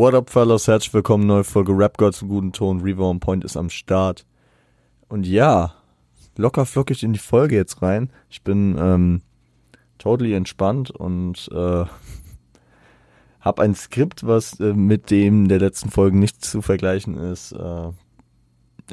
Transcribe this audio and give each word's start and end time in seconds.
What 0.00 0.14
up, 0.14 0.30
fellas? 0.30 0.66
Herzlich 0.66 0.94
willkommen, 0.94 1.26
neue 1.26 1.44
Folge 1.44 1.76
Rap 1.76 1.98
God 1.98 2.14
zum 2.14 2.30
guten 2.30 2.52
Ton. 2.54 2.80
Reaver 2.80 3.04
on 3.04 3.20
Point 3.20 3.44
ist 3.44 3.58
am 3.58 3.68
Start. 3.68 4.24
Und 5.10 5.26
ja, 5.26 5.74
locker 6.38 6.64
flockig 6.64 7.02
in 7.02 7.12
die 7.12 7.18
Folge 7.18 7.56
jetzt 7.56 7.82
rein. 7.82 8.10
Ich 8.30 8.42
bin 8.42 8.78
ähm, 8.80 9.20
totally 9.98 10.32
entspannt 10.32 10.90
und 10.90 11.50
äh, 11.52 11.84
habe 13.40 13.62
ein 13.62 13.74
Skript, 13.74 14.26
was 14.26 14.58
äh, 14.58 14.72
mit 14.72 15.10
dem 15.10 15.48
der 15.48 15.58
letzten 15.58 15.90
Folgen 15.90 16.18
nicht 16.18 16.42
zu 16.42 16.62
vergleichen 16.62 17.18
ist. 17.18 17.52
Äh, 17.52 17.90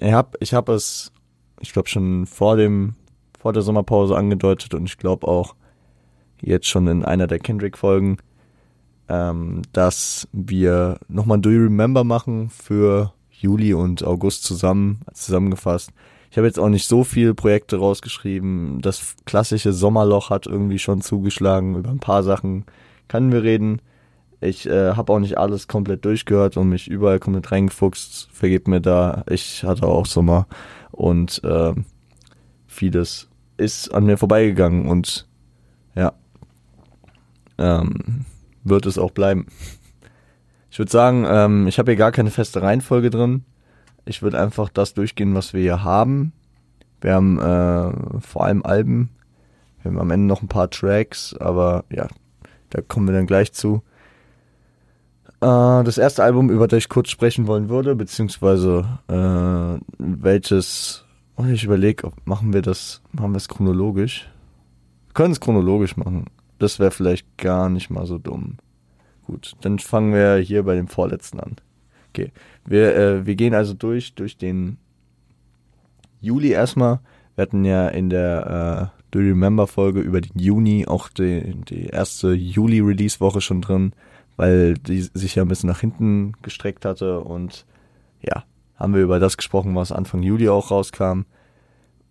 ich 0.02 0.12
habe 0.12 0.38
ich 0.42 0.54
hab 0.54 0.68
es, 0.68 1.14
ich 1.62 1.72
glaube 1.72 1.88
schon 1.88 2.26
vor 2.26 2.58
dem 2.58 2.96
vor 3.40 3.54
der 3.54 3.64
Sommerpause 3.64 4.18
angedeutet 4.18 4.74
und 4.74 4.84
ich 4.88 4.98
glaube 4.98 5.26
auch 5.26 5.56
jetzt 6.42 6.68
schon 6.68 6.86
in 6.88 7.06
einer 7.06 7.28
der 7.28 7.40
Kendrick-Folgen, 7.40 8.18
ähm, 9.10 9.62
dass 9.74 10.28
wir 10.32 11.00
nochmal 11.08 11.40
Do 11.40 11.50
You 11.50 11.64
Remember 11.64 12.04
machen 12.04 12.50
für 12.50 13.14
Juli 13.32 13.74
und 13.74 14.04
August 14.04 14.44
zusammen, 14.44 15.02
zusammengefasst. 15.14 15.92
Ich 16.32 16.38
habe 16.38 16.48
jetzt 16.48 16.60
auch 16.60 16.70
nicht 16.70 16.88
so 16.88 17.04
viele 17.04 17.34
Projekte 17.34 17.78
rausgeschrieben. 17.78 18.82
Das 18.82 19.16
klassische 19.26 19.74
Sommerloch 19.74 20.30
hat 20.30 20.46
irgendwie 20.46 20.80
schon 20.80 21.02
zugeschlagen. 21.02 21.76
Über 21.76 21.90
ein 21.90 22.00
paar 22.00 22.24
Sachen 22.24 22.66
können 23.08 23.32
wir 23.32 23.44
reden. 23.44 23.82
Ich 24.40 24.68
äh, 24.68 24.94
habe 24.94 25.14
auch 25.14 25.20
nicht 25.20 25.38
alles 25.38 25.68
komplett 25.68 26.06
durchgehört 26.06 26.58
und 26.58 26.70
mich 26.70 26.88
überall 26.88 27.20
komplett 27.20 27.52
reingefuchst. 27.52 28.30
Vergebt 28.32 28.68
mir 28.68 28.82
da. 28.82 29.24
Ich 29.30 29.64
hatte 29.64 29.88
auch 29.88 30.06
Sommer 30.06 30.48
und 30.92 31.44
äh, 31.44 31.74
vieles 32.68 33.30
ist 33.58 33.94
an 33.94 34.06
mir 34.06 34.18
vorbeigegangen 34.18 34.88
und 34.88 35.28
ja, 35.96 36.14
ähm, 37.58 38.26
wird 38.70 38.86
es 38.86 38.98
auch 38.98 39.12
bleiben. 39.12 39.48
Ich 40.70 40.80
würde 40.80 40.92
sagen, 40.92 41.26
ähm, 41.28 41.68
ich 41.68 41.80
habe 41.80 41.92
hier 41.92 41.98
gar 41.98 42.12
keine 42.12 42.30
feste 42.30 42.62
Reihenfolge 42.62 43.10
drin. 43.10 43.46
Ich 44.06 44.22
würde 44.22 44.40
einfach 44.40 44.70
das 44.70 44.94
durchgehen, 44.94 45.34
was 45.36 45.54
wir 45.54 45.62
hier 45.62 45.84
haben. 45.84 46.34
Wir 47.02 47.14
haben 47.14 47.40
äh, 47.40 48.22
vor 48.22 48.46
allem 48.46 48.64
Alben. 48.64 49.10
Wir 49.82 49.92
haben 49.92 50.00
am 50.00 50.12
Ende 50.12 50.28
noch 50.28 50.42
ein 50.42 50.48
paar 50.48 50.70
Tracks, 50.70 51.36
aber 51.40 51.86
ja, 51.90 52.08
da 52.70 52.82
kommen 52.82 53.08
wir 53.08 53.14
dann 53.14 53.28
gleich 53.28 53.54
zu. 53.54 53.84
Äh, 55.42 55.84
das 55.84 55.98
erste 55.98 56.24
Album, 56.24 56.50
über 56.50 56.68
das 56.68 56.80
ich 56.80 56.90
kurz 56.90 57.10
sprechen 57.10 57.48
wollen 57.48 57.70
würde, 57.70 57.96
beziehungsweise 57.96 59.00
äh, 59.08 59.80
welches, 59.98 61.06
und 61.36 61.50
oh, 61.50 61.52
ich 61.52 61.64
überlege, 61.64 62.12
machen 62.26 62.54
wir 62.54 62.62
das, 62.62 63.02
machen 63.12 63.32
wir 63.32 63.38
es 63.38 63.48
chronologisch? 63.48 64.28
Wir 65.08 65.14
können 65.14 65.34
es 65.34 65.40
chronologisch 65.40 65.98
machen. 65.98 66.26
Das 66.60 66.80
wäre 66.80 66.92
vielleicht 66.92 67.38
gar 67.38 67.70
nicht 67.70 67.90
mal 67.90 68.06
so 68.06 68.18
dumm. 68.18 68.58
Gut, 69.26 69.54
dann 69.62 69.80
fangen 69.80 70.14
wir 70.14 70.38
hier 70.38 70.64
bei 70.64 70.76
dem 70.76 70.88
vorletzten 70.88 71.40
an. 71.40 71.58
Okay, 72.10 72.32
wir, 72.66 72.96
äh, 72.96 73.26
wir 73.26 73.36
gehen 73.36 73.54
also 73.54 73.74
durch, 73.74 74.16
durch 74.16 74.38
den 74.38 74.78
Juli 76.22 76.52
erstmal. 76.52 77.00
Wir 77.36 77.44
hatten 77.44 77.66
ja 77.66 77.90
in 77.90 78.10
der 78.10 78.92
äh, 78.94 79.02
Do 79.12 79.20
You 79.20 79.30
Remember 79.30 79.68
Folge 79.68 80.00
über 80.00 80.22
den 80.22 80.40
Juni 80.40 80.88
auch 80.88 81.10
die, 81.10 81.56
die 81.70 81.88
erste 81.88 82.34
Juli-Release-Woche 82.34 83.42
schon 83.42 83.62
drin 83.62 83.94
weil 84.38 84.76
die 84.76 85.02
sich 85.02 85.36
ja 85.36 85.44
ein 85.44 85.50
bisschen 85.50 85.68
nach 85.68 85.82
hinten 85.82 86.34
gestreckt 86.42 86.86
hatte 86.86 87.20
und 87.20 87.66
ja, 88.22 88.44
haben 88.76 88.94
wir 88.94 89.02
über 89.02 89.20
das 89.20 89.36
gesprochen, 89.36 89.76
was 89.76 89.92
Anfang 89.92 90.24
Juli 90.24 90.48
auch 90.48 90.72
rauskam. 90.72 91.24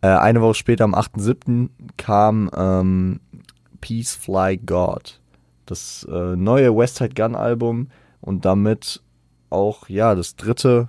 Äh, 0.03 0.09
eine 0.09 0.43
Woche 0.43 0.55
später, 0.55 0.85
am 0.85 0.95
8.7., 0.95 1.71
kam 1.97 2.51
ähm, 2.55 3.21
Peace 3.81 4.15
Fly 4.15 4.59
God, 4.59 5.21
das 5.67 6.07
äh, 6.11 6.37
neue 6.37 6.77
Westside 6.77 7.15
Gun 7.15 7.35
Album 7.35 7.89
und 8.21 8.45
damit 8.45 9.03
auch, 9.51 9.89
ja, 9.89 10.15
das 10.15 10.37
dritte 10.37 10.89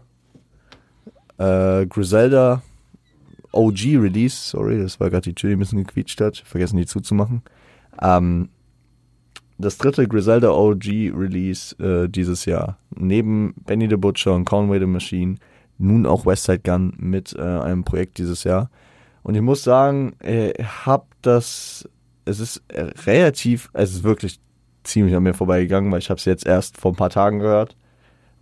äh, 1.38 1.86
Griselda 1.86 2.62
OG 3.52 3.80
Release, 4.00 4.36
sorry, 4.50 4.80
das 4.82 5.00
war 5.00 5.10
gerade 5.10 5.30
die 5.30 5.34
Tür, 5.34 5.50
die 5.50 5.56
ein 5.56 5.60
bisschen 5.60 5.84
gequietscht 5.84 6.22
hat, 6.22 6.38
vergessen 6.38 6.78
die 6.78 6.86
zuzumachen. 6.86 7.42
Ähm, 8.02 8.50
das 9.58 9.78
dritte 9.78 10.08
Griselda 10.08 10.52
OG 10.52 10.86
Release 11.16 11.76
äh, 11.80 12.08
dieses 12.08 12.46
Jahr. 12.46 12.78
Neben 12.96 13.56
Benny 13.66 13.90
the 13.90 13.96
Butcher 13.96 14.36
und 14.36 14.46
Conway 14.46 14.80
the 14.80 14.86
Machine 14.86 15.36
nun 15.80 16.06
auch 16.06 16.26
Westside 16.26 16.60
Gun 16.60 16.94
mit 16.98 17.36
äh, 17.36 17.42
einem 17.42 17.84
Projekt 17.84 18.20
dieses 18.20 18.44
Jahr. 18.44 18.70
Und 19.24 19.36
ich 19.36 19.42
muss 19.42 19.64
sagen, 19.64 20.16
ich 20.22 20.86
hab 20.86 21.08
das, 21.22 21.90
es 22.28 22.40
ist 22.40 22.64
relativ, 23.06 23.70
es 23.74 23.92
ist 23.92 24.04
wirklich 24.04 24.40
ziemlich 24.84 25.16
an 25.16 25.24
mir 25.24 25.34
vorbeigegangen, 25.34 25.92
weil 25.92 26.00
ich 26.00 26.10
habe 26.10 26.18
es 26.18 26.26
jetzt 26.26 26.46
erst 26.46 26.78
vor 26.78 26.92
ein 26.92 26.98
paar 26.98 27.10
Tagen 27.10 27.40
gehört. 27.40 27.76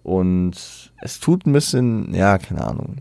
Und 0.03 0.91
es 1.01 1.19
tut 1.19 1.45
ein 1.45 1.53
bisschen, 1.53 2.13
ja, 2.13 2.37
keine 2.37 2.63
Ahnung. 2.63 2.97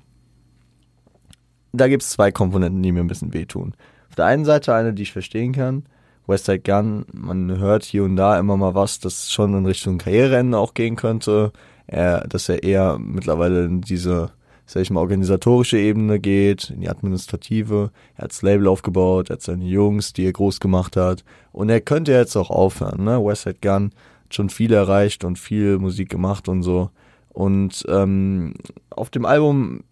Da 1.73 1.89
gibt 1.89 2.03
es 2.03 2.11
zwei 2.11 2.33
Komponenten, 2.33 2.83
die 2.83 2.93
mir 2.93 3.01
ein 3.01 3.09
bisschen 3.09 3.35
wehtun. 3.35 3.75
Auf 4.09 4.15
der 4.15 4.27
einen 4.27 4.45
Seite 4.45 4.75
eine, 4.75 4.95
die 4.95 5.03
ich 5.03 5.13
verstehen 5.13 5.53
kann, 5.53 5.85
Westside 6.27 6.61
Gun, 6.61 7.05
man 7.13 7.59
hört 7.59 7.85
hier 7.85 8.05
und 8.05 8.17
da 8.17 8.39
immer 8.39 8.57
mal 8.57 8.75
was, 8.75 8.99
das 8.99 9.31
schon 9.31 9.55
in 9.55 9.67
Richtung 9.67 9.99
Karriereende 9.99 10.57
auch 10.57 10.73
gehen 10.73 10.97
könnte. 10.97 11.53
Er, 11.87 12.27
dass 12.27 12.49
er 12.49 12.63
eher 12.63 12.99
mittlerweile 12.99 13.67
in 13.67 13.83
diese, 13.83 14.31
sag 14.67 14.83
ich 14.83 14.91
mal, 14.91 15.01
organisatorische 15.01 15.79
Ebene 15.79 16.19
geht, 16.19 16.71
in 16.71 16.81
die 16.81 16.89
administrative. 16.89 17.91
Er 18.17 18.25
hat 18.25 18.31
das 18.31 18.43
Label 18.43 18.67
aufgebaut, 18.69 19.31
er 19.31 19.35
hat 19.35 19.43
seine 19.43 19.65
Jungs, 19.65 20.13
die 20.13 20.25
er 20.25 20.33
groß 20.33 20.61
gemacht 20.61 20.97
hat. 20.97 21.25
Und 21.53 21.69
er 21.69 21.81
könnte 21.81 22.13
jetzt 22.13 22.37
auch 22.37 22.51
aufhören, 22.51 23.05
ne? 23.05 23.25
Westside 23.25 23.59
Gun 23.61 23.93
hat 24.25 24.35
schon 24.35 24.51
viel 24.51 24.73
erreicht 24.73 25.25
und 25.25 25.39
viel 25.39 25.79
Musik 25.79 26.09
gemacht 26.09 26.49
und 26.49 26.63
so. 26.63 26.91
Und 27.29 27.85
ähm, 27.89 28.55
auf 28.91 29.11
dem 29.11 29.27
Album 29.27 29.85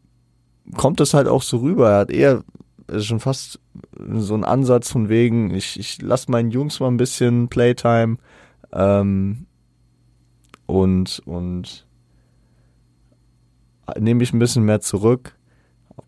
kommt 0.77 1.01
das 1.01 1.13
halt 1.13 1.29
auch 1.29 1.43
so 1.43 1.59
rüber. 1.59 1.91
Er 1.91 1.99
hat 1.99 2.11
eher 2.11 2.45
schon 3.01 3.21
fast 3.21 3.61
so 4.15 4.35
ein 4.35 4.45
Ansatz 4.45 4.91
von 4.91 5.09
wegen, 5.09 5.55
ich, 5.55 5.79
ich 5.79 6.01
lasse 6.01 6.31
meinen 6.31 6.51
Jungs 6.51 6.81
mal 6.81 6.89
ein 6.89 6.97
bisschen 6.97 7.49
Playtime 7.49 8.17
ähm, 8.73 9.47
und, 10.67 11.23
und 11.25 11.87
nehme 13.99 14.19
mich 14.19 14.33
ein 14.33 14.39
bisschen 14.39 14.65
mehr 14.65 14.81
zurück. 14.81 15.37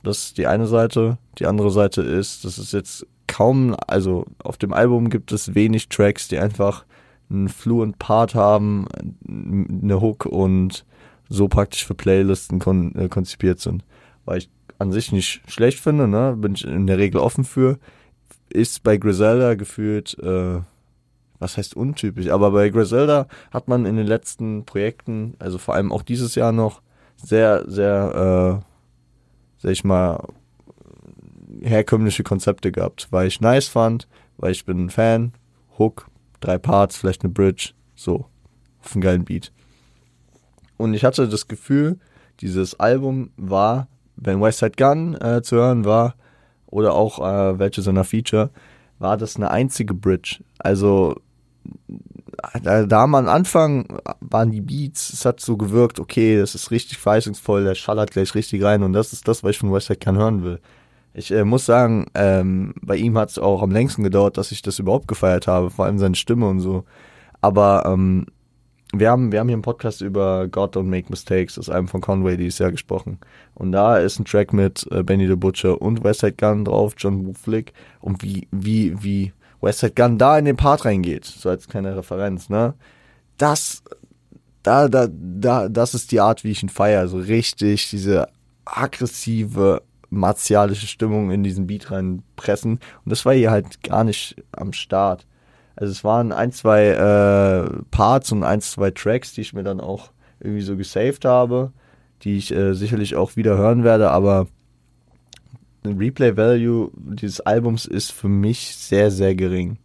Das 0.03 0.19
ist 0.19 0.39
die 0.39 0.47
eine 0.47 0.67
Seite. 0.67 1.19
Die 1.39 1.47
andere 1.47 1.71
Seite 1.71 2.03
ist, 2.03 2.45
dass 2.45 2.59
es 2.59 2.73
jetzt 2.73 3.07
kaum, 3.27 3.75
also 3.87 4.27
auf 4.43 4.57
dem 4.57 4.73
Album 4.73 5.11
gibt 5.11 5.33
es 5.33 5.55
wenig 5.55 5.89
Tracks, 5.89 6.29
die 6.29 6.39
einfach 6.39 6.85
einen 7.31 7.49
fluent 7.49 7.99
Part 7.99 8.35
haben, 8.35 8.87
eine 9.27 10.01
Hook 10.01 10.27
und 10.27 10.85
so 11.29 11.49
praktisch 11.49 11.87
für 11.87 11.95
Playlisten 11.95 12.59
kon 12.59 12.95
äh, 12.95 13.09
konzipiert 13.09 13.61
sind. 13.61 13.85
Weil 14.25 14.39
ich 14.39 14.51
an 14.79 14.93
sich 14.93 15.13
nicht 15.13 15.43
schlecht 15.51 15.81
finde, 15.81 16.07
ne? 16.07 16.37
bin 16.37 16.55
ich 16.55 16.65
in 16.65 16.87
der 16.87 16.99
Regel 16.99 17.19
offen 17.21 17.45
für, 17.45 17.79
ist 18.51 18.83
bei 18.83 18.97
Griselda 18.97 19.55
gefühlt, 19.55 20.19
äh, 20.19 20.61
was 21.39 21.57
heißt 21.57 21.77
untypisch, 21.77 22.29
aber 22.29 22.51
bei 22.53 22.69
Griselda 22.71 23.27
hat 23.51 23.69
man 23.69 23.87
in 23.87 23.97
den 23.97 24.07
letzten 24.07 24.65
Projekten, 24.65 25.35
also 25.39 25.59
vor 25.59 25.75
allem 25.75 25.93
auch 25.93 26.03
dieses 26.03 26.35
Jahr 26.35 26.53
noch, 26.53 26.83
sehr, 27.25 27.65
sehr, 27.67 28.63
äh, 28.63 29.63
sag 29.63 29.73
ich 29.73 29.85
mal, 29.85 30.29
herkömmliche 31.61 32.23
Konzepte 32.23 32.73
gehabt, 32.73 33.09
weil 33.11 33.27
ich 33.27 33.41
nice 33.41 33.69
fand, 33.69 34.09
weil 34.37 34.53
ich 34.53 34.65
bin 34.65 34.87
ein 34.87 34.91
Fan, 34.91 35.33
Hook, 35.79 36.09
drei 36.41 36.59
Parts, 36.59 36.97
vielleicht 36.97 37.23
eine 37.23 37.33
Bridge, 37.33 37.73
so, 37.95 38.27
auf 38.83 38.95
einen 38.95 39.03
geilen 39.03 39.25
Beat. 39.25 39.53
Und 40.77 40.95
ich 40.95 41.05
hatte 41.05 41.29
das 41.29 41.49
Gefühl, 41.49 41.99
dieses 42.41 42.79
Album 42.79 43.31
war 43.37 43.89
wenn 44.17 44.41
Westside 44.41 44.73
Gun 44.77 45.15
äh, 45.21 45.43
zu 45.43 45.57
hören 45.57 45.85
war, 45.85 46.15
oder 46.67 46.95
auch 46.95 47.21
äh, 47.21 47.59
welche 47.59 47.83
seiner 47.83 48.05
Feature, 48.05 48.51
war 48.99 49.17
das 49.17 49.37
eine 49.37 49.51
einzige 49.51 49.95
Bridge. 49.95 50.43
Also 50.59 51.21
da, 52.63 52.87
da 52.87 53.03
am 53.03 53.15
Anfang 53.15 53.87
waren 54.21 54.51
die 54.51 54.61
Beats, 54.61 55.13
es 55.13 55.25
hat 55.25 55.41
so 55.41 55.57
gewirkt, 55.57 56.01
okay, 56.01 56.39
das 56.39 56.55
ist 56.55 56.71
richtig 56.71 56.99
verheißungsvoll, 56.99 57.65
der 57.65 57.75
schallert 57.75 58.11
gleich 58.11 58.35
richtig 58.35 58.63
rein 58.63 58.83
und 58.83 58.93
das 58.93 59.13
ist 59.13 59.29
das, 59.29 59.43
was 59.43 59.53
ich 59.53 59.59
von 59.59 59.73
Westside 59.73 60.01
Gun 60.05 60.17
hören 60.17 60.45
will. 60.45 60.61
Ich 61.13 61.31
äh, 61.31 61.45
muss 61.45 61.65
sagen, 61.65 62.07
ähm, 62.15 62.75
bei 62.83 62.97
ihm 62.97 63.17
hat 63.17 63.31
es 63.31 63.39
auch 63.39 63.63
am 63.63 63.71
längsten 63.71 64.03
gedauert, 64.03 64.37
dass 64.37 64.51
ich 64.51 64.63
das 64.63 64.81
überhaupt 64.81 65.07
gefeiert 65.07 65.47
habe, 65.47 65.71
vor 65.71 65.85
allem 65.85 65.99
seine 65.99 66.17
Stimme 66.17 66.49
und 66.49 66.59
so. 66.59 66.85
Aber 67.41 67.85
ähm, 67.87 68.27
wir 68.93 69.11
haben, 69.11 69.31
wir 69.33 69.41
haben 69.41 69.49
hier 69.49 69.57
im 69.57 69.63
Podcast 69.63 70.01
über 70.01 70.49
God 70.49 70.77
Don't 70.77 70.85
Make 70.85 71.07
Mistakes 71.11 71.59
aus 71.59 71.71
einem 71.71 71.89
von 71.89 72.01
Conway 72.01 72.37
dieses 72.37 72.59
Jahr 72.59 72.71
gesprochen. 72.71 73.19
Und 73.55 73.73
da 73.73 73.99
ist 73.99 74.19
ein 74.19 74.25
Track 74.25 74.53
mit 74.53 74.87
äh, 74.91 75.03
Benny 75.03 75.29
the 75.29 75.37
Butcher 75.37 75.81
und 75.81 76.03
Westside 76.03 76.35
Gun 76.35 76.65
drauf, 76.65 76.95
John 76.97 77.35
Flick. 77.35 77.73
Und 78.01 78.23
wie, 78.23 78.49
wie, 78.51 79.03
wie 79.03 79.33
Westside 79.65 79.95
Gun 79.95 80.19
da 80.19 80.39
in 80.39 80.45
den 80.45 80.57
Part 80.57 80.85
reingeht, 80.85 81.25
so 81.25 81.49
als 81.49 81.69
kleine 81.69 81.97
Referenz, 81.97 82.49
ne? 82.49 82.75
Das, 83.39 83.83
da, 84.63 84.89
da, 84.89 85.09
da, 85.11 85.69
das 85.69 85.95
ist 85.95 86.13
die 86.13 86.21
Art, 86.21 86.45
wie 86.45 86.51
ich 86.51 86.63
ihn 86.63 86.69
feiere. 86.69 87.09
So 87.09 87.19
richtig 87.19 87.91
diese 87.91 88.29
aggressive, 88.65 89.83
martialische 90.11 90.87
Stimmung 90.87 91.31
in 91.31 91.43
diesen 91.43 91.67
Beat 91.67 91.91
reinpressen. 91.91 92.73
Und 92.73 93.11
das 93.11 93.25
war 93.27 93.35
hier 93.35 93.51
halt 93.51 93.83
gar 93.83 94.05
nicht 94.05 94.37
am 94.53 94.73
Start. 94.73 95.27
Also 95.77 95.91
es 95.91 96.05
waren 96.05 96.33
ein, 96.33 96.53
zwei 96.53 96.89
äh, 96.89 97.83
Parts 97.91 98.31
und 98.31 98.45
ein, 98.45 98.61
zwei 98.61 98.91
Tracks, 98.91 99.33
die 99.33 99.41
ich 99.41 99.53
mir 99.53 99.65
dann 99.65 99.81
auch 99.81 100.13
irgendwie 100.41 100.63
so 100.63 100.77
gesaved 100.77 101.25
habe, 101.25 101.73
die 102.23 102.37
ich 102.37 102.55
äh, 102.55 102.75
sicherlich 102.75 103.17
auch 103.17 103.37
wieder 103.37 103.57
hören 103.57 103.83
werde, 103.83 104.11
aber 104.11 104.47
Replay 105.87 106.37
Value 106.37 106.91
dieses 106.95 107.41
Albums 107.41 107.87
ist 107.87 108.13
für 108.13 108.29
mich 108.29 108.75
sehr, 108.77 109.11
sehr 109.11 109.35
gering. 109.35 109.79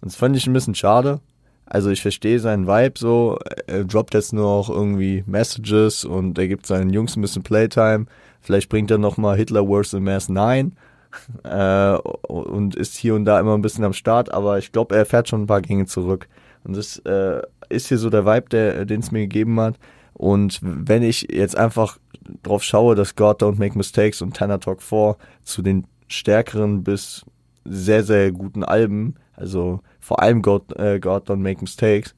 Und 0.00 0.10
das 0.10 0.16
fand 0.16 0.36
ich 0.36 0.46
ein 0.46 0.52
bisschen 0.52 0.74
schade. 0.74 1.20
Also 1.64 1.90
ich 1.90 2.02
verstehe 2.02 2.38
seinen 2.38 2.66
Vibe 2.66 2.98
so, 2.98 3.38
er 3.66 3.84
droppt 3.84 4.14
jetzt 4.14 4.34
nur 4.34 4.46
auch 4.46 4.68
irgendwie 4.68 5.24
Messages 5.26 6.04
und 6.04 6.38
er 6.38 6.48
gibt 6.48 6.66
seinen 6.66 6.90
Jungs 6.90 7.16
ein 7.16 7.22
bisschen 7.22 7.42
Playtime. 7.42 8.06
Vielleicht 8.40 8.68
bringt 8.68 8.90
er 8.90 8.98
nochmal 8.98 9.36
Hitler 9.36 9.66
Worse 9.66 9.92
than 9.92 10.04
Mass 10.04 10.28
9 10.28 10.72
äh, 11.44 11.94
und 11.94 12.74
ist 12.74 12.96
hier 12.96 13.14
und 13.14 13.24
da 13.24 13.40
immer 13.40 13.54
ein 13.54 13.62
bisschen 13.62 13.84
am 13.84 13.92
Start, 13.94 14.32
aber 14.34 14.58
ich 14.58 14.72
glaube, 14.72 14.96
er 14.96 15.06
fährt 15.06 15.28
schon 15.28 15.42
ein 15.42 15.46
paar 15.46 15.62
Gänge 15.62 15.86
zurück. 15.86 16.28
Und 16.64 16.76
das 16.76 16.98
äh, 16.98 17.40
ist 17.70 17.88
hier 17.88 17.98
so 17.98 18.10
der 18.10 18.26
Vibe, 18.26 18.84
den 18.84 19.00
es 19.00 19.10
mir 19.10 19.20
gegeben 19.20 19.58
hat. 19.58 19.76
Und 20.14 20.60
wenn 20.62 21.02
ich 21.02 21.28
jetzt 21.32 21.56
einfach 21.56 21.98
drauf 22.42 22.62
schaue, 22.62 22.94
dass 22.94 23.16
God 23.16 23.42
Don't 23.42 23.58
Make 23.58 23.76
Mistakes 23.76 24.22
und 24.22 24.36
Tanner 24.36 24.60
Talk 24.60 24.82
4 24.82 25.16
zu 25.42 25.62
den 25.62 25.86
stärkeren 26.08 26.84
bis 26.84 27.24
sehr, 27.64 28.04
sehr 28.04 28.32
guten 28.32 28.64
Alben, 28.64 29.14
also 29.34 29.80
vor 30.00 30.20
allem 30.20 30.42
God, 30.42 30.76
äh, 30.78 31.00
God 31.00 31.28
Don't 31.28 31.36
Make 31.36 31.60
Mistakes, 31.60 32.14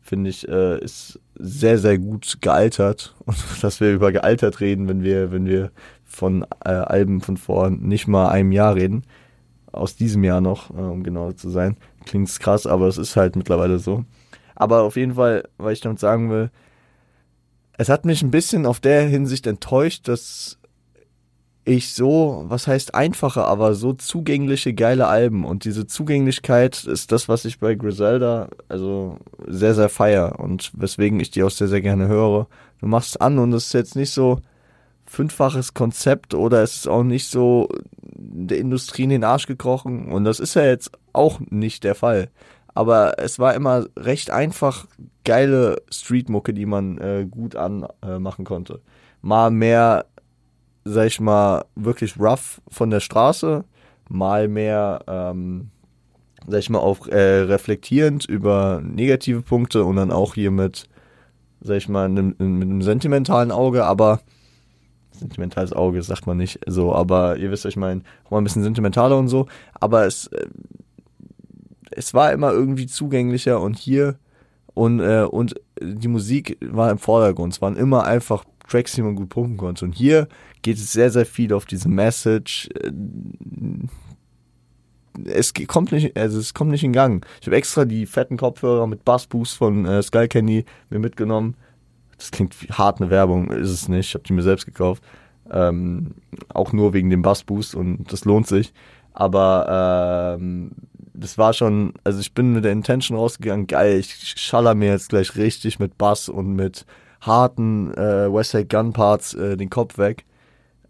finde 0.00 0.30
ich, 0.30 0.48
äh, 0.48 0.78
ist 0.82 1.20
sehr, 1.34 1.78
sehr 1.78 1.98
gut 1.98 2.38
gealtert. 2.40 3.14
Und 3.26 3.36
dass 3.62 3.80
wir 3.80 3.92
über 3.92 4.12
gealtert 4.12 4.60
reden, 4.60 4.88
wenn 4.88 5.02
wir, 5.02 5.32
wenn 5.32 5.46
wir 5.46 5.70
von 6.04 6.44
äh, 6.64 6.70
Alben 6.70 7.20
von 7.20 7.36
vor 7.36 7.70
nicht 7.70 8.08
mal 8.08 8.28
einem 8.28 8.52
Jahr 8.52 8.74
reden. 8.74 9.04
Aus 9.70 9.96
diesem 9.96 10.24
Jahr 10.24 10.40
noch, 10.40 10.70
äh, 10.70 10.80
um 10.80 11.02
genauer 11.02 11.36
zu 11.36 11.50
sein. 11.50 11.76
Klingt 12.06 12.40
krass, 12.40 12.66
aber 12.66 12.88
es 12.88 12.98
ist 12.98 13.16
halt 13.16 13.36
mittlerweile 13.36 13.78
so. 13.78 14.04
Aber 14.54 14.82
auf 14.82 14.96
jeden 14.96 15.14
Fall, 15.14 15.44
weil 15.58 15.74
ich 15.74 15.80
damit 15.80 16.00
sagen 16.00 16.30
will, 16.30 16.50
es 17.78 17.88
hat 17.88 18.04
mich 18.04 18.22
ein 18.22 18.30
bisschen 18.30 18.66
auf 18.66 18.80
der 18.80 19.02
Hinsicht 19.02 19.46
enttäuscht, 19.46 20.08
dass 20.08 20.58
ich 21.64 21.94
so, 21.94 22.44
was 22.48 22.66
heißt 22.66 22.94
einfache, 22.94 23.44
aber 23.44 23.74
so 23.74 23.92
zugängliche, 23.92 24.74
geile 24.74 25.06
Alben. 25.06 25.44
Und 25.44 25.64
diese 25.64 25.86
Zugänglichkeit 25.86 26.84
ist 26.84 27.12
das, 27.12 27.28
was 27.28 27.44
ich 27.44 27.60
bei 27.60 27.74
Griselda 27.74 28.48
also 28.68 29.18
sehr, 29.46 29.74
sehr 29.74 29.88
feier 29.88 30.40
und 30.40 30.72
weswegen 30.74 31.20
ich 31.20 31.30
die 31.30 31.42
auch 31.42 31.50
sehr, 31.50 31.68
sehr 31.68 31.82
gerne 31.82 32.08
höre. 32.08 32.48
Du 32.80 32.86
machst 32.86 33.20
an 33.20 33.38
und 33.38 33.52
es 33.52 33.66
ist 33.66 33.74
jetzt 33.74 33.96
nicht 33.96 34.10
so 34.10 34.40
fünffaches 35.06 35.74
Konzept 35.74 36.34
oder 36.34 36.62
es 36.62 36.78
ist 36.78 36.88
auch 36.88 37.04
nicht 37.04 37.30
so 37.30 37.68
der 38.02 38.58
Industrie 38.58 39.04
in 39.04 39.10
den 39.10 39.24
Arsch 39.24 39.46
gekrochen. 39.46 40.10
Und 40.10 40.24
das 40.24 40.40
ist 40.40 40.54
ja 40.54 40.64
jetzt 40.64 40.90
auch 41.12 41.38
nicht 41.50 41.84
der 41.84 41.94
Fall. 41.94 42.30
Aber 42.74 43.18
es 43.18 43.38
war 43.38 43.54
immer 43.54 43.86
recht 43.96 44.30
einfach 44.30 44.86
geile 45.24 45.82
Streetmucke, 45.90 46.54
die 46.54 46.66
man 46.66 46.98
äh, 46.98 47.26
gut 47.28 47.56
anmachen 47.56 48.42
äh, 48.42 48.48
konnte. 48.48 48.80
Mal 49.20 49.50
mehr 49.50 50.06
sag 50.88 51.06
ich 51.06 51.20
mal, 51.20 51.64
wirklich 51.74 52.18
rough 52.18 52.60
von 52.68 52.90
der 52.90 53.00
Straße, 53.00 53.64
mal 54.08 54.48
mehr, 54.48 55.00
ähm, 55.06 55.70
sag 56.46 56.60
ich 56.60 56.70
mal, 56.70 56.78
auch 56.78 57.06
äh, 57.08 57.40
reflektierend 57.40 58.24
über 58.24 58.80
negative 58.82 59.42
Punkte 59.42 59.84
und 59.84 59.96
dann 59.96 60.10
auch 60.10 60.34
hier 60.34 60.50
mit, 60.50 60.88
sag 61.60 61.76
ich 61.76 61.88
mal, 61.88 62.08
mit 62.08 62.40
einem 62.40 62.82
sentimentalen 62.82 63.50
Auge, 63.50 63.84
aber 63.84 64.20
sentimentales 65.12 65.72
Auge 65.72 66.02
sagt 66.02 66.26
man 66.26 66.36
nicht 66.36 66.60
so, 66.66 66.94
aber 66.94 67.36
ihr 67.36 67.50
wisst, 67.50 67.66
ich 67.66 67.76
meine, 67.76 68.02
auch 68.24 68.30
mal 68.30 68.38
ein 68.38 68.44
bisschen 68.44 68.62
sentimentaler 68.62 69.18
und 69.18 69.28
so, 69.28 69.46
aber 69.74 70.06
es, 70.06 70.28
äh, 70.28 70.46
es 71.98 72.14
war 72.14 72.32
immer 72.32 72.52
irgendwie 72.52 72.86
zugänglicher 72.86 73.60
und 73.60 73.76
hier 73.76 74.18
und, 74.74 75.00
äh, 75.00 75.26
und 75.28 75.56
die 75.80 76.08
Musik 76.08 76.56
war 76.60 76.90
im 76.90 76.98
Vordergrund. 76.98 77.52
Es 77.52 77.60
waren 77.60 77.76
immer 77.76 78.04
einfach 78.04 78.44
Tracks, 78.68 78.92
die 78.94 79.02
man 79.02 79.16
gut 79.16 79.30
pumpen 79.30 79.56
konnte. 79.56 79.84
Und 79.84 79.94
hier 79.94 80.28
geht 80.62 80.76
es 80.76 80.92
sehr, 80.92 81.10
sehr 81.10 81.26
viel 81.26 81.52
auf 81.52 81.66
diese 81.66 81.88
Message. 81.88 82.68
Äh, 82.80 82.92
es 85.24 85.52
kommt 85.66 85.90
nicht, 85.90 86.16
also 86.16 86.38
es 86.38 86.54
kommt 86.54 86.70
nicht 86.70 86.84
in 86.84 86.92
Gang. 86.92 87.26
Ich 87.40 87.48
habe 87.48 87.56
extra 87.56 87.84
die 87.84 88.06
fetten 88.06 88.36
Kopfhörer 88.36 88.86
mit 88.86 89.04
Bassboost 89.04 89.56
von 89.56 89.84
äh, 89.84 90.00
Skull 90.00 90.28
Candy 90.28 90.64
mir 90.90 91.00
mitgenommen. 91.00 91.56
Das 92.16 92.30
klingt 92.30 92.54
hart 92.70 93.00
eine 93.00 93.10
Werbung, 93.10 93.50
ist 93.50 93.70
es 93.70 93.88
nicht. 93.88 94.08
Ich 94.08 94.14
habe 94.14 94.24
die 94.24 94.32
mir 94.32 94.42
selbst 94.42 94.66
gekauft. 94.66 95.02
Ähm, 95.50 96.14
auch 96.50 96.72
nur 96.72 96.92
wegen 96.92 97.10
dem 97.10 97.22
Bassboost 97.22 97.74
und 97.74 98.12
das 98.12 98.24
lohnt 98.24 98.46
sich. 98.46 98.72
Aber 99.20 100.36
ähm, 100.38 100.70
das 101.12 101.38
war 101.38 101.52
schon, 101.52 101.92
also 102.04 102.20
ich 102.20 102.34
bin 102.34 102.52
mit 102.52 102.64
der 102.64 102.70
Intention 102.70 103.18
rausgegangen, 103.18 103.66
geil, 103.66 103.98
ich 103.98 104.34
schaller 104.36 104.76
mir 104.76 104.90
jetzt 104.90 105.08
gleich 105.08 105.34
richtig 105.34 105.80
mit 105.80 105.98
Bass 105.98 106.28
und 106.28 106.54
mit 106.54 106.86
harten 107.20 107.92
äh, 107.94 108.32
Westside 108.32 108.66
Gun 108.66 108.92
Parts 108.92 109.34
äh, 109.34 109.56
den 109.56 109.70
Kopf 109.70 109.98
weg. 109.98 110.24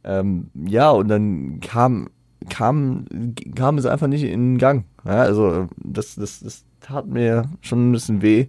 Ähm, 0.05 0.51
ja, 0.55 0.91
und 0.91 1.09
dann 1.09 1.61
kam, 1.61 2.11
kam, 2.51 3.07
kam 3.55 3.79
es 3.79 3.87
einfach 3.87 4.09
nicht 4.09 4.25
in 4.25 4.59
Gang. 4.59 4.85
Ja, 5.07 5.23
also 5.23 5.69
das, 5.79 6.17
das, 6.17 6.41
das 6.41 6.67
tat 6.81 7.07
mir 7.07 7.47
schon 7.63 7.89
ein 7.89 7.93
bisschen 7.93 8.21
weh 8.21 8.49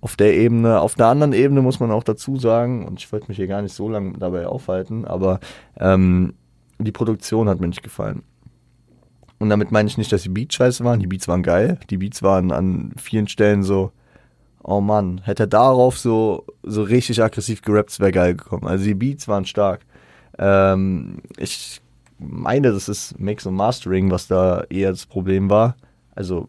auf 0.00 0.14
der 0.14 0.36
Ebene. 0.36 0.80
Auf 0.80 0.94
der 0.94 1.08
anderen 1.08 1.32
Ebene 1.32 1.60
muss 1.60 1.80
man 1.80 1.90
auch 1.90 2.04
dazu 2.04 2.36
sagen, 2.36 2.86
und 2.86 3.00
ich 3.00 3.10
wollte 3.10 3.26
mich 3.26 3.36
hier 3.36 3.48
gar 3.48 3.62
nicht 3.62 3.74
so 3.74 3.88
lange 3.88 4.12
dabei 4.16 4.46
aufhalten, 4.46 5.04
aber 5.04 5.40
ähm, 5.76 6.34
die 6.78 6.92
Produktion 6.92 7.48
hat 7.48 7.60
mir 7.60 7.66
nicht 7.66 7.82
gefallen. 7.82 8.22
Und 9.38 9.50
damit 9.50 9.70
meine 9.70 9.88
ich 9.88 9.98
nicht, 9.98 10.12
dass 10.12 10.22
die 10.22 10.28
Beats 10.28 10.56
scheiße 10.56 10.84
waren. 10.84 11.00
Die 11.00 11.06
Beats 11.06 11.28
waren 11.28 11.42
geil. 11.42 11.78
Die 11.90 11.96
Beats 11.96 12.22
waren 12.22 12.50
an 12.50 12.92
vielen 12.96 13.28
Stellen 13.28 13.62
so, 13.62 13.92
oh 14.62 14.80
Mann, 14.80 15.20
hätte 15.24 15.44
er 15.44 15.48
darauf 15.48 15.98
so, 15.98 16.44
so 16.62 16.82
richtig 16.82 17.22
aggressiv 17.22 17.62
gerappt, 17.62 18.00
wäre 18.00 18.12
geil 18.12 18.34
gekommen. 18.34 18.66
Also 18.66 18.84
die 18.84 18.94
Beats 18.94 19.28
waren 19.28 19.44
stark. 19.44 19.80
Ähm, 20.38 21.18
ich 21.36 21.80
meine, 22.18 22.72
das 22.72 22.88
ist 22.88 23.18
Mix 23.18 23.46
und 23.46 23.54
Mastering, 23.54 24.10
was 24.10 24.26
da 24.26 24.64
eher 24.68 24.90
das 24.90 25.06
Problem 25.06 25.50
war. 25.50 25.76
Also 26.18 26.48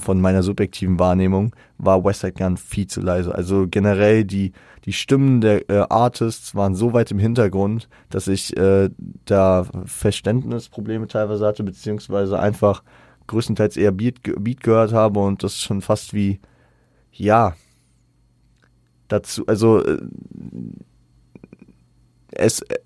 von 0.00 0.22
meiner 0.22 0.42
subjektiven 0.42 0.98
Wahrnehmung 0.98 1.54
war 1.76 2.02
Westside 2.02 2.32
Gun 2.32 2.56
viel 2.56 2.86
zu 2.86 3.02
leise. 3.02 3.34
Also 3.34 3.66
generell 3.70 4.24
die, 4.24 4.52
die 4.86 4.94
Stimmen 4.94 5.42
der 5.42 5.68
äh, 5.68 5.84
Artists 5.90 6.54
waren 6.54 6.74
so 6.74 6.94
weit 6.94 7.10
im 7.10 7.18
Hintergrund, 7.18 7.90
dass 8.08 8.26
ich 8.26 8.56
äh, 8.56 8.88
da 9.26 9.66
Verständnisprobleme 9.84 11.08
teilweise 11.08 11.44
hatte, 11.44 11.62
beziehungsweise 11.62 12.40
einfach 12.40 12.82
größtenteils 13.26 13.76
eher 13.76 13.92
Beat, 13.92 14.22
Beat 14.22 14.62
gehört 14.62 14.94
habe 14.94 15.20
und 15.20 15.42
das 15.42 15.60
schon 15.60 15.82
fast 15.82 16.14
wie 16.14 16.40
ja, 17.12 17.54
dazu, 19.08 19.46
also 19.46 19.84
äh, 19.84 19.98
es, 22.30 22.62
äh, 22.62 22.78